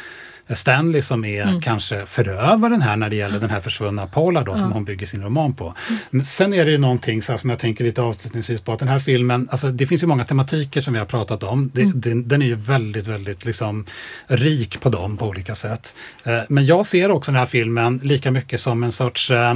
Stanley 0.55 1.03
som 1.03 1.25
är 1.25 1.43
Mm. 1.43 1.61
kanske 1.61 2.07
förövaren 2.07 2.83
här 2.83 2.97
när 2.97 3.11
det 3.11 3.17
gäller 3.17 3.41
den 3.41 3.51
här 3.51 3.61
försvunna 3.61 4.07
Paula 4.07 4.43
då, 4.45 4.57
som 4.57 4.73
hon 4.73 4.85
bygger 4.85 5.07
sin 5.07 5.23
roman 5.23 5.55
på. 5.55 5.65
Mm. 5.89 6.01
Men 6.11 6.27
sen 6.27 6.55
är 6.55 6.65
det 6.65 6.71
ju 6.71 6.79
någonting 6.79 7.23
så 7.23 7.33
här, 7.33 7.39
som 7.39 7.51
jag 7.51 7.59
tänker 7.59 7.85
lite 7.85 8.03
avslutningsvis 8.03 8.61
på 8.61 8.73
att 8.73 8.79
den 8.79 8.89
här 8.89 8.99
filmen, 8.99 9.49
alltså 9.51 9.69
det 9.71 9.87
finns 9.87 10.03
ju 10.03 10.07
många 10.07 10.25
tematiker 10.25 10.81
som 10.81 10.93
vi 10.93 10.99
har 10.99 11.07
pratat 11.07 11.43
om. 11.43 11.71
Det, 11.75 11.83
Mm. 11.83 12.01
den, 12.01 12.29
den 12.29 12.43
är 12.43 12.47
ju 12.47 12.55
väldigt, 12.55 13.07
väldigt 13.07 13.45
liksom 13.45 13.87
rik 14.27 14.81
på 14.81 14.89
dem 14.89 15.17
på 15.17 15.27
olika 15.29 15.55
sätt. 15.55 15.95
Eh, 16.25 16.39
men 16.49 16.67
jag 16.67 16.87
ser 16.87 17.11
också 17.11 17.31
den 17.33 17.39
här 17.39 17.47
filmen 17.47 18.01
lika 18.03 18.31
mycket 18.31 18.61
som 18.61 18.83
en 18.83 18.93
sorts, 18.93 19.31
eh, 19.31 19.55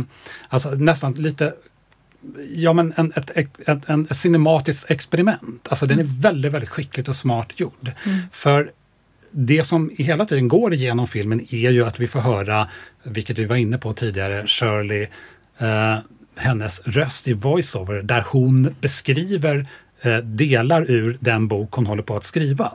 alltså 0.49 0.71
nästan 0.71 1.13
lite 1.13 1.53
Ja, 2.55 2.73
men 2.73 2.93
en, 2.97 3.13
ett, 3.17 3.31
ett, 3.35 3.81
en 3.87 4.07
ett 4.11 4.17
cinematiskt 4.17 4.91
experiment. 4.91 5.69
Alltså 5.69 5.87
den 5.87 5.99
är 5.99 6.07
väldigt, 6.21 6.53
väldigt 6.53 6.71
skickligt 6.71 7.09
och 7.09 7.17
smart 7.17 7.61
gjord. 7.61 7.91
För 8.33 8.71
det 9.31 9.65
som 9.65 9.91
hela 9.99 10.27
tiden 10.27 10.49
går 10.49 10.75
igenom 10.75 11.07
filmen 11.07 11.41
är 11.51 11.71
ju 11.71 11.85
att 11.85 12.01
vi 12.01 12.07
får 12.07 12.21
höra, 12.21 12.69
vilket 13.03 13.39
vi 13.39 13.45
var 13.45 13.57
inne 13.57 13.79
på 13.79 13.93
tidigare, 13.93 14.47
Shirley, 14.47 15.07
eh, 15.59 15.99
hennes 16.37 16.81
röst 16.81 17.29
i 17.29 17.33
voiceover 17.33 18.03
där 18.03 18.25
hon 18.29 18.75
beskriver 18.81 19.67
eh, 20.03 20.17
delar 20.17 20.91
ur 20.91 21.17
den 21.21 21.49
bok 21.49 21.73
hon 21.73 21.87
håller 21.87 22.03
på 22.03 22.17
att 22.17 22.25
skriva, 22.25 22.73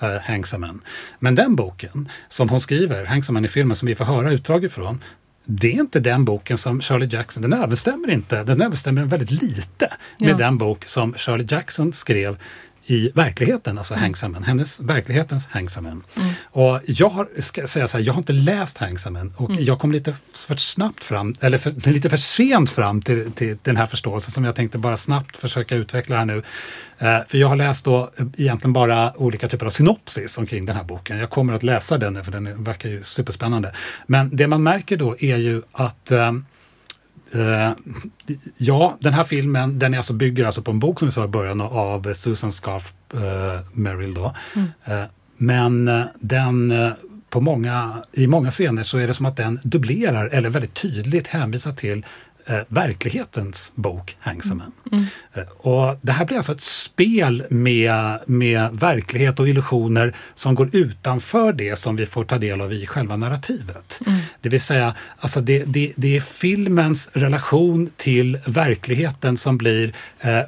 eh, 0.00 0.20
Hangsaman. 0.22 0.80
Men 1.18 1.34
den 1.34 1.56
boken 1.56 2.08
som 2.28 2.48
hon 2.48 2.60
skriver, 2.60 3.04
Hangsaman 3.04 3.44
i 3.44 3.48
filmen, 3.48 3.76
som 3.76 3.88
vi 3.88 3.94
får 3.94 4.04
höra 4.04 4.32
utdrag 4.32 4.64
ifrån, 4.64 5.00
det 5.44 5.68
är 5.68 5.80
inte 5.80 6.00
den 6.00 6.24
boken 6.24 6.58
som 6.58 6.80
Shirley 6.80 7.08
Jackson, 7.12 7.42
den 7.42 7.52
överstämmer 7.52 8.10
inte, 8.10 8.44
den 8.44 8.62
överstämmer 8.62 9.04
väldigt 9.04 9.30
lite 9.30 9.96
med 10.18 10.30
Ja. 10.30 10.36
den 10.36 10.58
bok 10.58 10.84
som 10.84 11.14
Shirley 11.14 11.46
Jackson 11.50 11.92
skrev 11.92 12.38
i 12.86 13.10
verkligheten, 13.14 13.78
alltså 13.78 13.94
Hangsamen, 13.94 14.44
hennes 14.44 14.80
verklighetens 14.80 15.46
Hangsamen. 15.46 16.04
Mm. 16.16 16.28
Och 16.44 16.80
jag 16.86 17.08
har, 17.08 17.28
ska 17.40 17.66
säga 17.66 17.88
så 17.88 17.98
här, 17.98 18.04
jag 18.04 18.12
har 18.12 18.20
inte 18.20 18.32
läst 18.32 18.78
Hangsamen 18.78 19.34
och 19.36 19.50
mm. 19.50 19.64
jag 19.64 19.78
kom 19.78 19.92
lite 19.92 20.14
för 20.34 20.56
snabbt 20.56 21.04
fram, 21.04 21.34
eller 21.40 21.58
för, 21.58 21.90
lite 21.90 22.10
för 22.10 22.16
sent 22.16 22.70
fram 22.70 23.02
till, 23.02 23.32
till 23.32 23.58
den 23.62 23.76
här 23.76 23.86
förståelsen 23.86 24.30
som 24.30 24.44
jag 24.44 24.54
tänkte 24.54 24.78
bara 24.78 24.96
snabbt 24.96 25.36
försöka 25.36 25.76
utveckla 25.76 26.16
här 26.16 26.24
nu. 26.24 26.42
Eh, 26.98 27.18
för 27.28 27.38
jag 27.38 27.48
har 27.48 27.56
läst 27.56 27.84
då 27.84 28.10
egentligen 28.36 28.72
bara 28.72 29.16
olika 29.16 29.48
typer 29.48 29.66
av 29.66 29.70
synopsis 29.70 30.38
omkring 30.38 30.66
den 30.66 30.76
här 30.76 30.84
boken. 30.84 31.18
Jag 31.18 31.30
kommer 31.30 31.52
att 31.52 31.62
läsa 31.62 31.98
den 31.98 32.14
nu 32.14 32.22
för 32.22 32.32
den 32.32 32.64
verkar 32.64 32.88
ju 32.88 33.02
superspännande. 33.02 33.72
Men 34.06 34.36
det 34.36 34.46
man 34.46 34.62
märker 34.62 34.96
då 34.96 35.16
är 35.18 35.36
ju 35.36 35.62
att 35.72 36.10
eh, 36.10 36.32
Uh, 37.34 37.70
ja, 38.56 38.96
den 39.00 39.12
här 39.12 39.24
filmen 39.24 39.78
den 39.78 39.94
är 39.94 39.98
alltså, 39.98 40.12
bygger 40.12 40.44
alltså 40.44 40.62
på 40.62 40.70
en 40.70 40.78
bok 40.78 40.98
som 40.98 41.08
vi 41.08 41.12
sa 41.12 41.24
i 41.24 41.28
början 41.28 41.60
av 41.60 42.14
Susan 42.14 42.52
Scarf 42.52 42.92
uh, 43.14 43.20
Merrill. 43.72 44.14
Då. 44.14 44.34
Mm. 44.54 44.68
Uh, 44.88 45.04
men 45.36 46.04
den 46.20 46.72
på 47.30 47.40
många, 47.40 48.02
i 48.12 48.26
många 48.26 48.50
scener 48.50 48.82
så 48.82 48.98
är 48.98 49.06
det 49.06 49.14
som 49.14 49.26
att 49.26 49.36
den 49.36 49.60
dubblerar 49.62 50.28
eller 50.28 50.50
väldigt 50.50 50.74
tydligt 50.74 51.26
hänvisar 51.28 51.72
till 51.72 52.04
eh, 52.46 52.58
verklighetens 52.68 53.72
bok 53.74 54.16
Hangsamen. 54.20 54.72
Mm. 54.92 55.04
Eh, 55.34 55.42
och 55.56 55.98
det 56.02 56.12
här 56.12 56.24
blir 56.24 56.36
alltså 56.36 56.52
ett 56.52 56.60
spel 56.60 57.44
med, 57.50 58.18
med 58.26 58.72
verklighet 58.72 59.40
och 59.40 59.48
illusioner 59.48 60.14
som 60.34 60.54
går 60.54 60.70
utanför 60.72 61.52
det 61.52 61.78
som 61.78 61.96
vi 61.96 62.06
får 62.06 62.24
ta 62.24 62.38
del 62.38 62.60
av 62.60 62.72
i 62.72 62.86
själva 62.86 63.16
narrativet. 63.16 64.00
Mm. 64.06 64.20
Det 64.40 64.48
vill 64.48 64.60
säga, 64.60 64.94
alltså 65.18 65.40
det, 65.40 65.64
det, 65.64 65.92
det, 65.96 66.16
är 66.16 66.20
filmens 66.20 67.10
relation 67.12 67.90
till 67.96 68.38
verkligheten 68.44 69.36
som 69.36 69.58
blir... 69.58 69.92
Eh, 70.20 70.40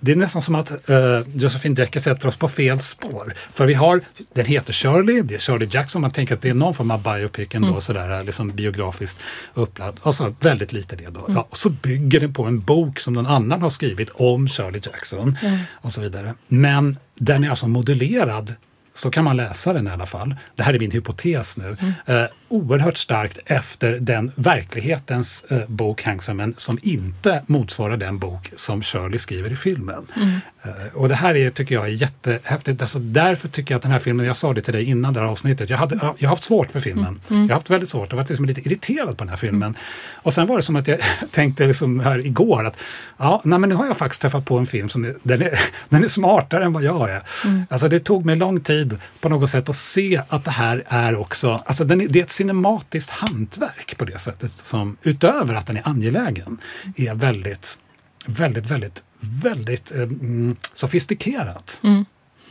det 0.00 0.12
är 0.12 0.16
nästan 0.16 0.42
som 0.42 0.54
att 0.54 0.88
eh, 0.90 1.20
Josephine 1.34 1.74
Decker 1.74 2.00
sätter 2.00 2.28
oss 2.28 2.36
på 2.36 2.48
fel 2.48 2.78
spår. 2.78 3.32
För 3.52 3.66
vi 3.66 3.74
har, 3.74 4.00
den 4.34 4.46
heter 4.46 4.72
Shirley, 4.72 5.22
det 5.22 5.34
är 5.34 5.38
Shirley 5.38 5.68
Jackson, 5.72 6.02
man 6.02 6.10
tänker 6.10 6.34
att 6.34 6.42
det 6.42 6.48
är 6.48 6.54
någon 6.54 6.74
form 6.74 6.90
av 6.90 7.02
biopic 7.02 7.48
ändå, 7.54 7.68
mm. 7.68 7.80
sådär, 7.80 8.24
liksom 8.24 8.48
biografiskt 8.50 9.20
upplagd. 9.54 9.98
Och 10.00 10.14
så 10.14 10.34
väldigt 10.40 10.72
lite 10.72 10.96
det 10.96 11.08
då. 11.08 11.21
Mm. 11.24 11.36
Ja, 11.36 11.46
och 11.50 11.56
så 11.56 11.70
bygger 11.70 12.20
den 12.20 12.34
på 12.34 12.44
en 12.44 12.60
bok 12.60 12.98
som 12.98 13.14
någon 13.14 13.26
annan 13.26 13.62
har 13.62 13.70
skrivit 13.70 14.10
om 14.10 14.48
Shirley 14.48 14.80
Jackson 14.84 15.36
mm. 15.42 15.58
och 15.72 15.92
så 15.92 16.00
vidare. 16.00 16.34
Men 16.48 16.96
den 17.14 17.44
är 17.44 17.50
alltså 17.50 17.68
modellerad 17.68 18.54
så 18.94 19.10
kan 19.10 19.24
man 19.24 19.36
läsa 19.36 19.72
den 19.72 19.86
i 19.86 19.90
alla 19.90 20.06
fall. 20.06 20.34
Det 20.56 20.62
här 20.62 20.74
är 20.74 20.78
min 20.78 20.90
hypotes 20.90 21.56
nu. 21.56 21.76
Mm. 21.80 22.28
Oerhört 22.52 22.96
starkt 22.96 23.38
efter 23.46 23.98
den 24.00 24.32
verklighetens 24.34 25.44
eh, 25.44 25.58
bok 25.66 26.02
Hangsamen 26.02 26.54
som 26.56 26.78
inte 26.82 27.42
motsvarar 27.46 27.96
den 27.96 28.18
bok 28.18 28.52
som 28.56 28.82
Shirley 28.82 29.18
skriver 29.18 29.52
i 29.52 29.56
filmen. 29.56 30.06
Mm. 30.16 30.40
Eh, 30.62 30.94
och 30.94 31.08
det 31.08 31.14
här 31.14 31.34
är, 31.34 31.50
tycker 31.50 31.74
jag 31.74 31.84
är 31.84 31.88
jättehäftigt. 31.88 32.80
Alltså, 32.80 32.98
därför 32.98 33.48
tycker 33.48 33.74
jag 33.74 33.76
att 33.76 33.82
den 33.82 33.92
här 33.92 33.98
filmen, 33.98 34.26
jag 34.26 34.36
sa 34.36 34.52
det 34.52 34.60
till 34.60 34.74
dig 34.74 34.84
innan 34.84 35.14
det 35.14 35.20
här 35.20 35.26
avsnittet, 35.26 35.70
jag, 35.70 35.78
hade, 35.78 35.94
jag 35.94 36.28
har 36.28 36.36
haft 36.36 36.44
svårt 36.44 36.70
för 36.70 36.80
filmen. 36.80 37.06
Mm. 37.06 37.20
mm. 37.30 37.42
Jag 37.42 37.48
har 37.48 37.54
haft 37.54 37.70
väldigt 37.70 37.90
svårt, 37.90 38.12
jag 38.12 38.16
har 38.16 38.22
varit 38.22 38.28
liksom 38.28 38.46
lite 38.46 38.60
irriterad 38.60 39.18
på 39.18 39.24
den 39.24 39.28
här 39.28 39.36
filmen. 39.36 39.74
Och 40.14 40.34
sen 40.34 40.46
var 40.46 40.56
det 40.56 40.62
som 40.62 40.76
att 40.76 40.88
jag 40.88 40.98
tänkte 41.30 41.66
liksom 41.66 42.00
här 42.00 42.26
igår 42.26 42.66
att 42.66 42.82
ja, 43.16 43.40
nej, 43.44 43.58
men 43.58 43.68
nu 43.68 43.74
har 43.74 43.86
jag 43.86 43.96
faktiskt 43.96 44.22
träffat 44.22 44.44
på 44.44 44.58
en 44.58 44.66
film 44.66 44.88
som 44.88 45.04
är, 45.04 45.14
den 45.22 45.42
är, 45.42 45.60
den 45.88 46.04
är 46.04 46.08
smartare 46.08 46.64
än 46.64 46.72
vad 46.72 46.82
jag 46.82 47.10
är. 47.10 47.22
Mm. 47.44 47.66
Alltså 47.70 47.88
det 47.88 48.00
tog 48.00 48.24
mig 48.24 48.36
lång 48.36 48.60
tid 48.60 48.98
på 49.20 49.28
något 49.28 49.50
sätt 49.50 49.68
att 49.68 49.76
se 49.76 50.22
att 50.28 50.44
det 50.44 50.50
här 50.50 50.84
är 50.88 51.20
också, 51.20 51.62
alltså 51.66 51.84
den 51.84 52.00
är, 52.00 52.08
det 52.08 52.18
är 52.18 52.22
ett 52.22 52.30
cinematiskt 52.42 53.10
hantverk 53.10 53.98
på 53.98 54.04
det 54.04 54.18
sättet 54.18 54.52
som 54.52 54.96
utöver 55.02 55.54
att 55.54 55.66
den 55.66 55.76
är 55.76 55.88
angelägen 55.88 56.58
är 56.96 57.14
väldigt, 57.14 57.78
väldigt, 58.26 58.70
väldigt, 58.70 59.02
väldigt 59.20 59.92
eh, 59.92 60.02
mm, 60.02 60.56
sofistikerat. 60.74 61.80
Mm. 61.84 62.04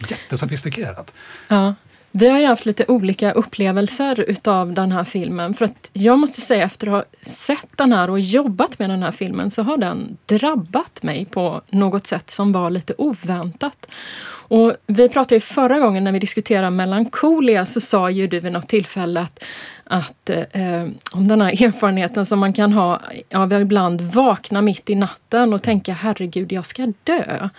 Jättesofistikerat. 0.07 1.13
Ja. 1.47 1.75
Vi 2.12 2.30
har 2.30 2.39
ju 2.39 2.45
haft 2.45 2.66
lite 2.66 2.86
olika 2.88 3.32
upplevelser 3.32 4.20
utav 4.28 4.74
den 4.74 4.91
här 4.91 5.03
filmen. 5.03 5.53
För 5.53 5.66
att 5.66 5.89
jag 5.93 6.20
måste 6.20 6.41
säga 6.41 6.64
efter 6.64 6.88
att 6.88 6.93
ha 6.93 7.03
sett 7.22 7.78
den 7.78 7.93
här 7.93 8.09
och 8.09 8.20
jobbat 8.20 8.80
med 8.80 8.89
den 8.89 9.03
här 9.03 9.12
filmen 9.12 9.51
så 9.51 9.64
har 9.64 9.78
den 9.78 10.18
drabbat 10.26 11.03
mig 11.03 11.26
på 11.26 11.62
något 11.70 12.07
sätt 12.07 12.30
som 12.30 12.51
var 12.51 12.70
lite 12.70 12.93
oväntat. 12.97 13.88
Och 14.51 14.74
vi 14.88 15.09
pratade 15.09 15.36
ju 15.36 15.41
förra 15.41 15.80
gången 15.80 16.03
när 16.03 16.12
vi 16.12 16.20
diskuterade 16.20 16.70
melankolia 16.70 17.66
så 17.66 17.82
sa 17.82 18.09
ju 18.09 18.28
du 18.28 18.39
vid 18.39 18.51
något 18.51 18.68
tillfälle 18.68 19.22
att, 19.22 19.43
att 19.84 20.30
eh, 20.30 20.88
om 21.12 21.28
den 21.28 21.41
här 21.41 21.64
erfarenheten 21.64 22.26
som 22.26 22.39
man 22.39 22.53
kan 22.53 22.74
ha 22.74 23.01
av 23.34 23.53
att 23.53 23.62
ibland 23.62 24.01
vakna 24.01 24.62
mitt 24.62 24.89
i 24.89 24.95
natten 24.95 25.53
och 25.53 25.64
tänka 25.64 25.93
herregud, 25.93 26.51
jag 26.51 26.66
ska 26.66 26.93
dö. 27.03 27.49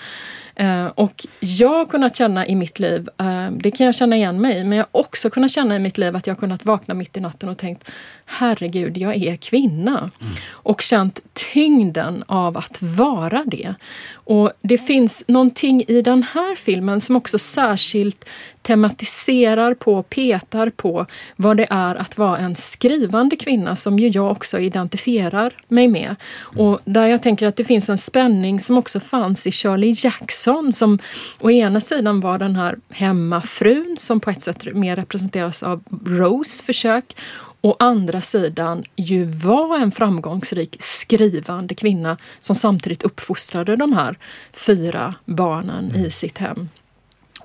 Eh, 0.54 0.86
och 0.86 1.26
jag 1.40 1.68
har 1.68 1.86
kunnat 1.86 2.16
känna 2.16 2.46
i 2.46 2.54
mitt 2.54 2.78
liv, 2.78 3.08
eh, 3.18 3.50
det 3.50 3.70
kan 3.70 3.86
jag 3.86 3.94
känna 3.94 4.16
igen 4.16 4.40
mig 4.40 4.64
men 4.64 4.78
jag 4.78 4.84
har 4.92 5.00
också 5.00 5.30
kunnat 5.30 5.50
känna 5.50 5.76
i 5.76 5.78
mitt 5.78 5.98
liv 5.98 6.16
att 6.16 6.26
jag 6.26 6.38
kunnat 6.38 6.64
vakna 6.64 6.94
mitt 6.94 7.16
i 7.16 7.20
natten 7.20 7.48
och 7.48 7.58
tänkt 7.58 7.90
herregud, 8.26 8.96
jag 8.96 9.16
är 9.16 9.36
kvinna. 9.36 10.10
Mm. 10.20 10.32
Och 10.50 10.80
känt 10.80 11.20
tyngden 11.52 12.24
av 12.26 12.56
att 12.56 12.82
vara 12.82 13.44
det. 13.46 13.74
Och 14.12 14.52
det 14.62 14.78
finns 14.78 15.24
någonting 15.28 15.84
i 15.88 16.02
den 16.02 16.22
här 16.22 16.56
filmen 16.56 17.00
som 17.00 17.16
också 17.16 17.38
särskilt 17.38 18.28
tematiserar 18.62 19.74
på, 19.74 20.02
petar 20.02 20.70
på 20.70 21.06
vad 21.36 21.56
det 21.56 21.66
är 21.70 21.94
att 21.94 22.18
vara 22.18 22.38
en 22.38 22.56
skrivande 22.56 23.36
kvinna 23.36 23.76
som 23.76 23.98
ju 23.98 24.08
jag 24.08 24.30
också 24.30 24.58
identifierar 24.58 25.52
mig 25.68 25.88
med. 25.88 26.16
Och 26.40 26.80
där 26.84 27.06
jag 27.06 27.22
tänker 27.22 27.46
att 27.46 27.56
det 27.56 27.64
finns 27.64 27.88
en 27.88 27.98
spänning 27.98 28.60
som 28.60 28.78
också 28.78 29.00
fanns 29.00 29.46
i 29.46 29.52
Shirley 29.52 29.94
Jackson 29.96 30.72
som 30.72 30.98
å 31.40 31.50
ena 31.50 31.80
sidan 31.80 32.20
var 32.20 32.38
den 32.38 32.56
här 32.56 32.76
hemmafrun 32.90 33.96
som 33.98 34.20
på 34.20 34.30
ett 34.30 34.42
sätt 34.42 34.74
mer 34.74 34.96
representeras 34.96 35.62
av 35.62 35.82
Rose 36.06 36.62
försök 36.62 37.16
å 37.60 37.76
andra 37.78 38.20
sidan 38.20 38.84
ju 38.96 39.24
var 39.24 39.78
en 39.78 39.92
framgångsrik 39.92 40.76
skrivande 40.80 41.74
kvinna 41.74 42.16
som 42.40 42.56
samtidigt 42.56 43.02
uppfostrade 43.02 43.76
de 43.76 43.92
här 43.92 44.18
fyra 44.52 45.12
barnen 45.24 45.90
mm. 45.90 46.04
i 46.06 46.10
sitt 46.10 46.38
hem 46.38 46.68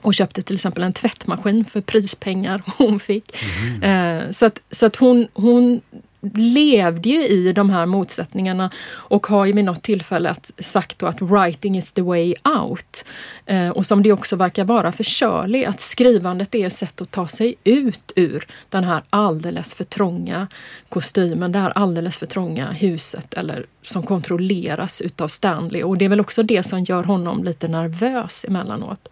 och 0.01 0.13
köpte 0.13 0.41
till 0.41 0.55
exempel 0.55 0.83
en 0.83 0.93
tvättmaskin 0.93 1.65
för 1.65 1.81
prispengar 1.81 2.61
hon 2.77 2.99
fick. 2.99 3.37
Mm. 3.81 3.83
Eh, 3.83 4.31
så 4.31 4.45
att, 4.45 4.59
så 4.71 4.85
att 4.85 4.95
hon, 4.95 5.27
hon 5.33 5.81
levde 6.35 7.09
ju 7.09 7.27
i 7.27 7.53
de 7.53 7.69
här 7.69 7.85
motsättningarna 7.85 8.71
och 8.89 9.27
har 9.27 9.45
ju 9.45 9.53
vid 9.53 9.65
något 9.65 9.83
tillfälle 9.83 10.35
sagt 10.59 11.03
att 11.03 11.21
writing 11.21 11.77
is 11.77 11.91
the 11.91 12.01
way 12.01 12.33
out. 12.43 13.05
Eh, 13.45 13.69
och 13.69 13.85
som 13.85 14.03
det 14.03 14.11
också 14.11 14.35
verkar 14.35 14.63
vara 14.63 14.91
för 14.91 15.03
Shirley, 15.03 15.65
att 15.65 15.79
skrivandet 15.79 16.55
är 16.55 16.67
ett 16.67 16.73
sätt 16.73 17.01
att 17.01 17.11
ta 17.11 17.27
sig 17.27 17.55
ut 17.63 18.11
ur 18.15 18.47
den 18.69 18.83
här 18.83 19.01
alldeles 19.09 19.73
för 19.73 19.83
trånga 19.83 20.47
kostymen, 20.89 21.51
det 21.51 21.59
här 21.59 21.73
alldeles 21.75 22.17
för 22.17 22.25
trånga 22.25 22.71
huset 22.71 23.33
eller 23.33 23.65
som 23.81 24.03
kontrolleras 24.03 25.01
utav 25.01 25.27
Stanley. 25.27 25.83
Och 25.83 25.97
det 25.97 26.05
är 26.05 26.09
väl 26.09 26.19
också 26.19 26.43
det 26.43 26.63
som 26.63 26.83
gör 26.83 27.03
honom 27.03 27.43
lite 27.43 27.67
nervös 27.67 28.45
emellanåt. 28.47 29.09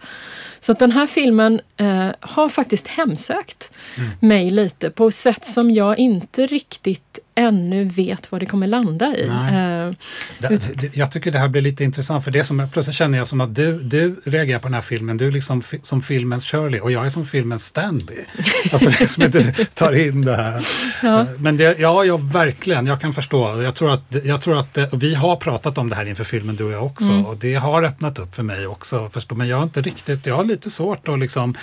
Så 0.60 0.72
att 0.72 0.80
den 0.80 0.92
här 0.92 1.08
filmen 1.08 1.62
eh, 1.78 2.10
har 2.20 2.50
faktiskt 2.50 2.88
hemsökt 2.88 3.72
mm. 3.98 4.10
mig 4.20 4.52
lite 4.52 4.90
på 4.90 5.08
ett 5.08 5.16
sätt 5.16 5.46
som 5.46 5.72
jag 5.72 6.00
inte 6.00 6.48
riktigt 6.48 7.05
ännu 7.36 7.86
vet 7.86 8.32
vad 8.32 8.42
det 8.42 8.46
kommer 8.46 8.68
landa 8.68 9.18
i. 9.18 9.28
Uh, 9.28 9.96
det, 10.40 10.82
det, 10.82 10.98
jag 10.98 11.12
tycker 11.12 11.32
det 11.32 11.40
här 11.40 11.48
blir 11.48 11.62
lite 11.62 11.84
intressant 11.84 12.24
för 12.24 12.32
det 12.32 12.44
som 12.44 12.70
plötsligt 12.74 12.96
känner 12.96 13.18
jag 13.18 13.28
som 13.28 13.42
att 13.42 13.56
du, 13.56 13.80
du 13.80 14.22
reagerar 14.26 14.60
på 14.60 14.68
den 14.68 14.74
här 14.74 14.82
filmen, 14.82 15.18
du 15.18 15.28
är 15.28 15.32
liksom 15.32 15.62
som 15.84 16.02
filmens 16.02 16.46
Shirley 16.46 16.80
och 16.80 16.92
jag 16.92 17.06
är 17.06 17.10
som 17.10 17.26
filmens 17.26 17.66
Stanley. 17.66 18.18
Alltså 18.72 18.90
det 18.90 19.08
som 19.08 19.24
inte 19.24 19.66
tar 19.66 20.08
in 20.08 20.22
det 20.22 20.36
här. 20.36 20.68
Ja. 21.04 21.22
Eh, 21.22 21.28
men 21.38 21.58
det, 21.58 21.80
ja, 21.80 22.06
ja, 22.06 22.18
verkligen, 22.18 22.88
jag 22.88 23.02
kan 23.02 23.14
förstå. 23.14 23.62
Jag 23.62 23.76
tror 23.76 23.94
att, 23.94 24.16
jag 24.24 24.42
tror 24.42 24.60
att 24.60 24.74
det, 24.74 24.90
vi 24.94 25.16
har 25.16 25.36
pratat 25.36 25.78
om 25.78 25.90
det 25.90 25.96
här 25.96 26.06
inför 26.06 26.24
filmen 26.24 26.56
du 26.56 26.64
och 26.64 26.72
jag 26.72 26.86
också 26.86 27.06
mm. 27.06 27.26
och 27.26 27.38
det 27.38 27.56
har 27.56 27.84
öppnat 27.84 28.20
upp 28.20 28.36
för 28.36 28.44
mig 28.44 28.68
också. 28.68 29.10
Förstå, 29.14 29.36
men 29.36 29.48
jag 29.48 29.58
har 29.58 29.64
inte 29.64 29.82
riktigt, 29.82 30.26
jag 30.26 30.36
har 30.36 30.44
lite 30.44 30.72
svårt 30.72 31.08
att 31.08 31.20
liksom 31.20 31.56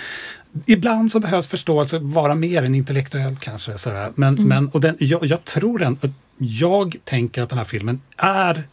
Ibland 0.65 1.11
så 1.11 1.19
behövs 1.19 1.47
förståelse 1.47 1.99
vara 1.99 2.35
mer 2.35 2.63
än 2.63 2.75
intellektuell 2.75 3.35
kanske. 3.35 3.77
Sådär. 3.77 4.11
Men, 4.15 4.37
mm. 4.37 4.47
men, 4.47 4.67
och 4.67 4.81
den, 4.81 4.95
jag, 4.99 5.25
jag 5.25 5.43
tror 5.43 5.79
den, 5.79 5.97
jag 6.37 6.95
tänker 7.03 7.41
att 7.41 7.49
den 7.49 7.57
här 7.57 7.65
filmen 7.65 8.01
är 8.17 8.63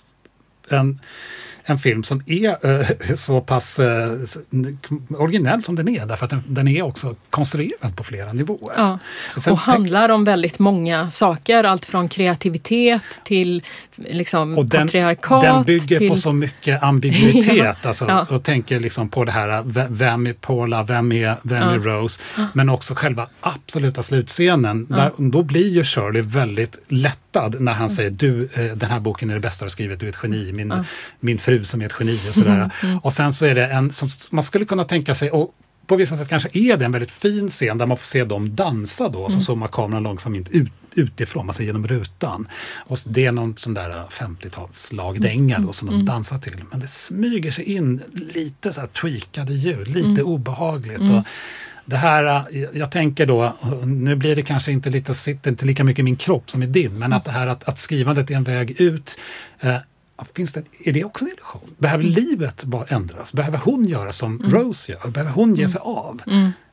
en 0.69 1.01
en 1.71 1.79
film 1.79 2.03
som 2.03 2.23
är 2.27 2.81
eh, 2.81 2.87
så 3.17 3.41
pass 3.41 3.79
eh, 3.79 4.11
originell 5.19 5.63
som 5.63 5.77
den 5.77 5.89
är 5.89 6.07
därför 6.07 6.25
att 6.25 6.31
den, 6.31 6.43
den, 6.47 6.69
är 6.69 6.83
också 6.83 7.17
konstruerad 7.31 7.97
på 7.97 8.05
flera 8.05 8.33
nivåer. 8.33 8.75
Ja. 8.77 8.99
och 9.51 9.59
handlar 9.59 10.09
om 10.09 10.25
väldigt 10.25 10.59
många 10.59 11.11
saker, 11.11 11.65
allt 11.65 11.85
från 11.85 12.09
kreativitet 12.09 13.03
till 13.25 13.63
liksom 13.95 14.59
och 14.59 14.67
den, 14.67 14.87
patriarkat. 14.87 15.43
Den 15.43 15.63
bygger 15.63 15.99
till... 15.99 16.09
på 16.09 16.17
så 16.17 16.33
mycket 16.33 16.83
ambiguitet 16.83 17.57
ja. 17.57 17.75
Alltså, 17.83 18.05
ja. 18.09 18.27
och 18.31 18.43
tänker 18.43 18.81
liksom 18.81 19.09
på 19.09 19.25
det 19.25 19.33
här, 19.33 19.63
vem 19.89 20.27
är 20.27 20.33
Paula, 20.33 20.83
vem 20.83 21.13
är, 21.13 21.37
vem 21.43 21.69
är 21.69 21.79
Rose? 21.79 22.23
Men 22.53 22.69
också 22.69 22.95
själva 22.95 23.27
absoluta 23.41 24.03
slutscenen. 24.03 24.87
Där, 24.87 25.13
då 25.17 25.43
blir 25.43 25.69
ju 25.69 25.85
Shirley 25.85 26.23
väldigt 26.23 26.79
lättad 26.89 27.61
när 27.61 27.73
han 27.73 27.91
säger 27.91 28.11
du, 28.11 28.49
eh, 28.55 28.65
den 28.65 28.91
här 28.91 29.01
boken 29.01 29.31
är 29.31 29.35
det 29.35 29.41
bästa 29.41 29.65
du 29.65 29.67
har 29.67 29.71
skrivit, 29.71 30.01
du 30.01 30.07
är 30.07 30.11
ett 30.11 30.19
geni, 30.23 30.53
min, 30.53 30.85
min 31.21 31.39
fru 31.39 31.60
som 31.65 31.81
är 31.81 31.87
ett 31.87 31.95
geni 32.01 32.21
och 32.29 32.35
sådär. 32.35 32.55
Mm, 32.55 32.71
mm. 32.83 32.99
Och 32.99 33.13
sen 33.13 33.33
så 33.33 33.47
är 33.47 33.55
det 33.55 33.67
en 33.67 33.93
som 33.93 34.09
man 34.31 34.45
skulle 34.45 34.65
kunna 34.65 34.85
tänka 34.85 35.15
sig, 35.15 35.31
och 35.31 35.55
på 35.87 35.97
vissa 35.97 36.17
sätt 36.17 36.29
kanske 36.29 36.49
är 36.53 36.77
det 36.77 36.85
en 36.85 36.93
väldigt 36.93 37.11
fin 37.11 37.49
scen 37.49 37.79
där 37.79 37.87
man 37.87 37.97
får 37.97 38.07
se 38.07 38.25
dem 38.25 38.57
dansa 38.57 39.09
då, 39.09 39.19
och 39.19 39.33
så 39.33 39.41
zoomar 39.41 39.69
kameran 39.69 40.03
långsamt 40.03 40.49
ut 40.49 40.73
utifrån, 40.95 41.47
man 41.47 41.55
ser 41.55 41.65
genom 41.65 41.87
rutan. 41.87 42.49
Och 42.87 42.99
det 43.05 43.27
är 43.27 43.33
någon 43.33 43.57
sån 43.57 43.75
där 43.75 44.05
50-tals 44.11 44.93
lagdänga 44.93 45.59
då 45.59 45.73
som 45.73 45.89
de 45.89 45.95
mm. 45.95 46.07
dansar 46.07 46.39
till. 46.39 46.65
Men 46.71 46.81
det 46.81 46.87
smyger 46.87 47.51
sig 47.51 47.65
in 47.65 48.03
lite 48.35 48.73
så 48.73 48.81
här 48.81 48.89
tweakade 48.89 49.53
ljud, 49.53 49.89
lite 49.89 50.09
mm. 50.09 50.27
obehagligt. 50.27 51.01
Och 51.01 51.25
det 51.85 51.97
här, 51.97 52.47
jag 52.73 52.91
tänker 52.91 53.27
då, 53.27 53.57
nu 53.85 54.17
blir 54.17 54.37
det 54.37 54.43
kanske 54.43 54.73
inte, 54.73 54.91
lite, 54.91 55.15
sitter 55.15 55.51
inte 55.51 55.67
lika 55.67 55.85
mycket 55.85 56.01
i 56.01 56.03
min 56.03 56.17
kropp 56.17 56.51
som 56.51 56.63
i 56.63 56.67
din, 56.67 56.99
men 56.99 57.13
att 57.13 57.25
det 57.25 57.31
här 57.31 57.47
att, 57.47 57.65
att 57.65 57.79
skrivandet 57.79 58.31
är 58.31 58.35
en 58.35 58.45
väg 58.45 58.81
ut. 58.81 59.19
Eh, 59.61 59.77
finns 60.35 60.53
det, 60.53 60.65
är 60.85 60.93
det 60.93 61.05
också 61.05 61.25
en 61.25 61.31
illusion? 61.31 61.75
Behöver 61.79 62.05
mm. 62.05 62.15
livet 62.15 62.65
bara 62.65 62.87
ändras? 62.87 63.33
Behöver 63.33 63.59
hon 63.59 63.85
göra 63.85 64.13
som 64.13 64.41
mm. 64.41 64.53
Rose 64.53 64.93
gör? 64.93 65.11
Behöver 65.11 65.33
hon 65.33 65.55
ge 65.55 65.69
sig 65.69 65.81
av? 65.85 66.23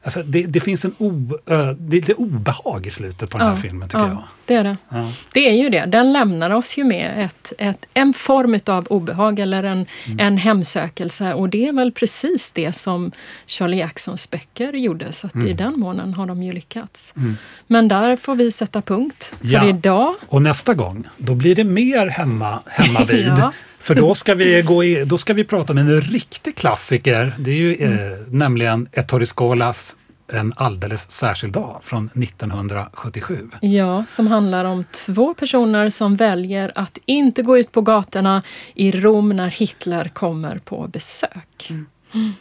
Alltså 0.04 0.24
det, 0.24 0.44
det, 0.44 0.60
finns 0.60 0.86
en 0.86 0.96
o, 0.98 1.38
det 1.46 1.54
är 1.98 2.02
lite 2.02 2.14
obehag 2.14 2.86
i 2.86 2.90
slutet 2.90 3.30
på 3.30 3.38
den 3.38 3.48
här 3.48 3.56
filmen 3.56 3.90
tycker 3.90 4.00
ja, 4.00 4.08
jag. 4.08 4.24
Det 4.46 4.56
är 4.56 4.64
det. 4.64 4.78
Ja. 4.90 5.12
Det 5.34 5.50
är 5.50 5.54
ju 5.54 5.70
det. 5.70 5.86
Den 5.86 6.14
lämnar 6.14 6.52
oss 6.52 6.78
ju 6.78 6.84
med 6.84 7.26
ett, 7.26 7.54
ett, 7.58 7.86
en 7.94 8.14
form 8.14 8.60
av 8.66 8.88
obehag 8.88 9.40
eller 9.40 9.64
en, 9.64 9.86
mm. 10.06 10.20
en 10.20 10.38
hemsökelse. 10.38 11.34
Och 11.34 11.50
det 11.50 11.68
är 11.68 11.74
väl 11.74 11.92
precis 11.92 12.52
det 12.52 12.76
som 12.76 13.12
Charlie 13.48 13.78
Jacksons 13.78 14.32
böcker 14.32 14.74
gjorde. 14.74 15.12
Så 15.12 15.30
mm. 15.36 15.48
i 15.48 15.54
den 15.54 15.80
månen 15.80 16.14
har 16.14 16.26
de 16.26 16.44
ju 16.44 16.54
lyckats. 16.54 17.14
Mm. 17.18 17.38
Men 17.68 17.88
där 17.88 18.18
får 18.18 18.36
vi 18.36 18.52
sätta 18.52 18.82
punkt 18.82 19.34
för 19.40 19.48
ja. 19.48 19.70
idag. 19.70 20.16
Och 20.28 20.42
nästa 20.42 20.74
gång, 20.74 21.08
då 21.18 21.36
blir 21.36 21.56
det 21.56 21.64
mer 21.64 22.08
hemma, 22.08 22.60
hemma 22.66 23.04
vid. 23.04 23.34
För 23.80 23.96
då 23.96 24.16
ska, 24.16 24.36
vi 24.36 24.62
gå 24.62 24.84
i, 24.84 25.06
då 25.06 25.18
ska 25.18 25.34
vi 25.34 25.44
prata 25.44 25.74
om 25.74 25.78
en 25.78 26.02
riktig 26.02 26.56
klassiker. 26.56 27.34
Det 27.40 27.52
är 27.52 27.56
ju 27.56 27.74
eh, 27.74 27.92
nämligen 28.28 28.88
Ettore 28.92 29.26
Scolas 29.26 29.96
En 30.34 30.54
alldeles 30.56 31.12
särskild 31.12 31.54
dag 31.54 31.80
från 31.84 32.10
1977. 32.24 33.50
Ja, 33.62 34.06
som 34.08 34.28
handlar 34.28 34.66
om 34.66 34.86
två 34.92 35.34
personer 35.34 35.90
som 35.90 36.16
väljer 36.16 36.72
att 36.76 36.98
inte 37.06 37.42
gå 37.42 37.58
ut 37.58 37.72
på 37.72 37.82
gatorna 37.82 38.44
i 38.76 38.92
Rom 38.92 39.30
när 39.30 39.48
Hitler 39.48 40.10
kommer 40.14 40.60
på 40.60 40.88
besök. 40.88 41.72
Mm. 42.14 42.34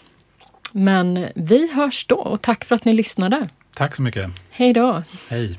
Men 0.72 1.26
vi 1.34 1.72
hörs 1.72 2.06
då 2.06 2.16
och 2.16 2.42
tack 2.42 2.64
för 2.64 2.74
att 2.74 2.84
ni 2.84 2.92
lyssnade. 2.92 3.48
Tack 3.76 3.96
så 3.96 4.02
mycket. 4.02 4.30
Hej 4.50 4.72
då. 4.72 5.02
Hej. 5.28 5.58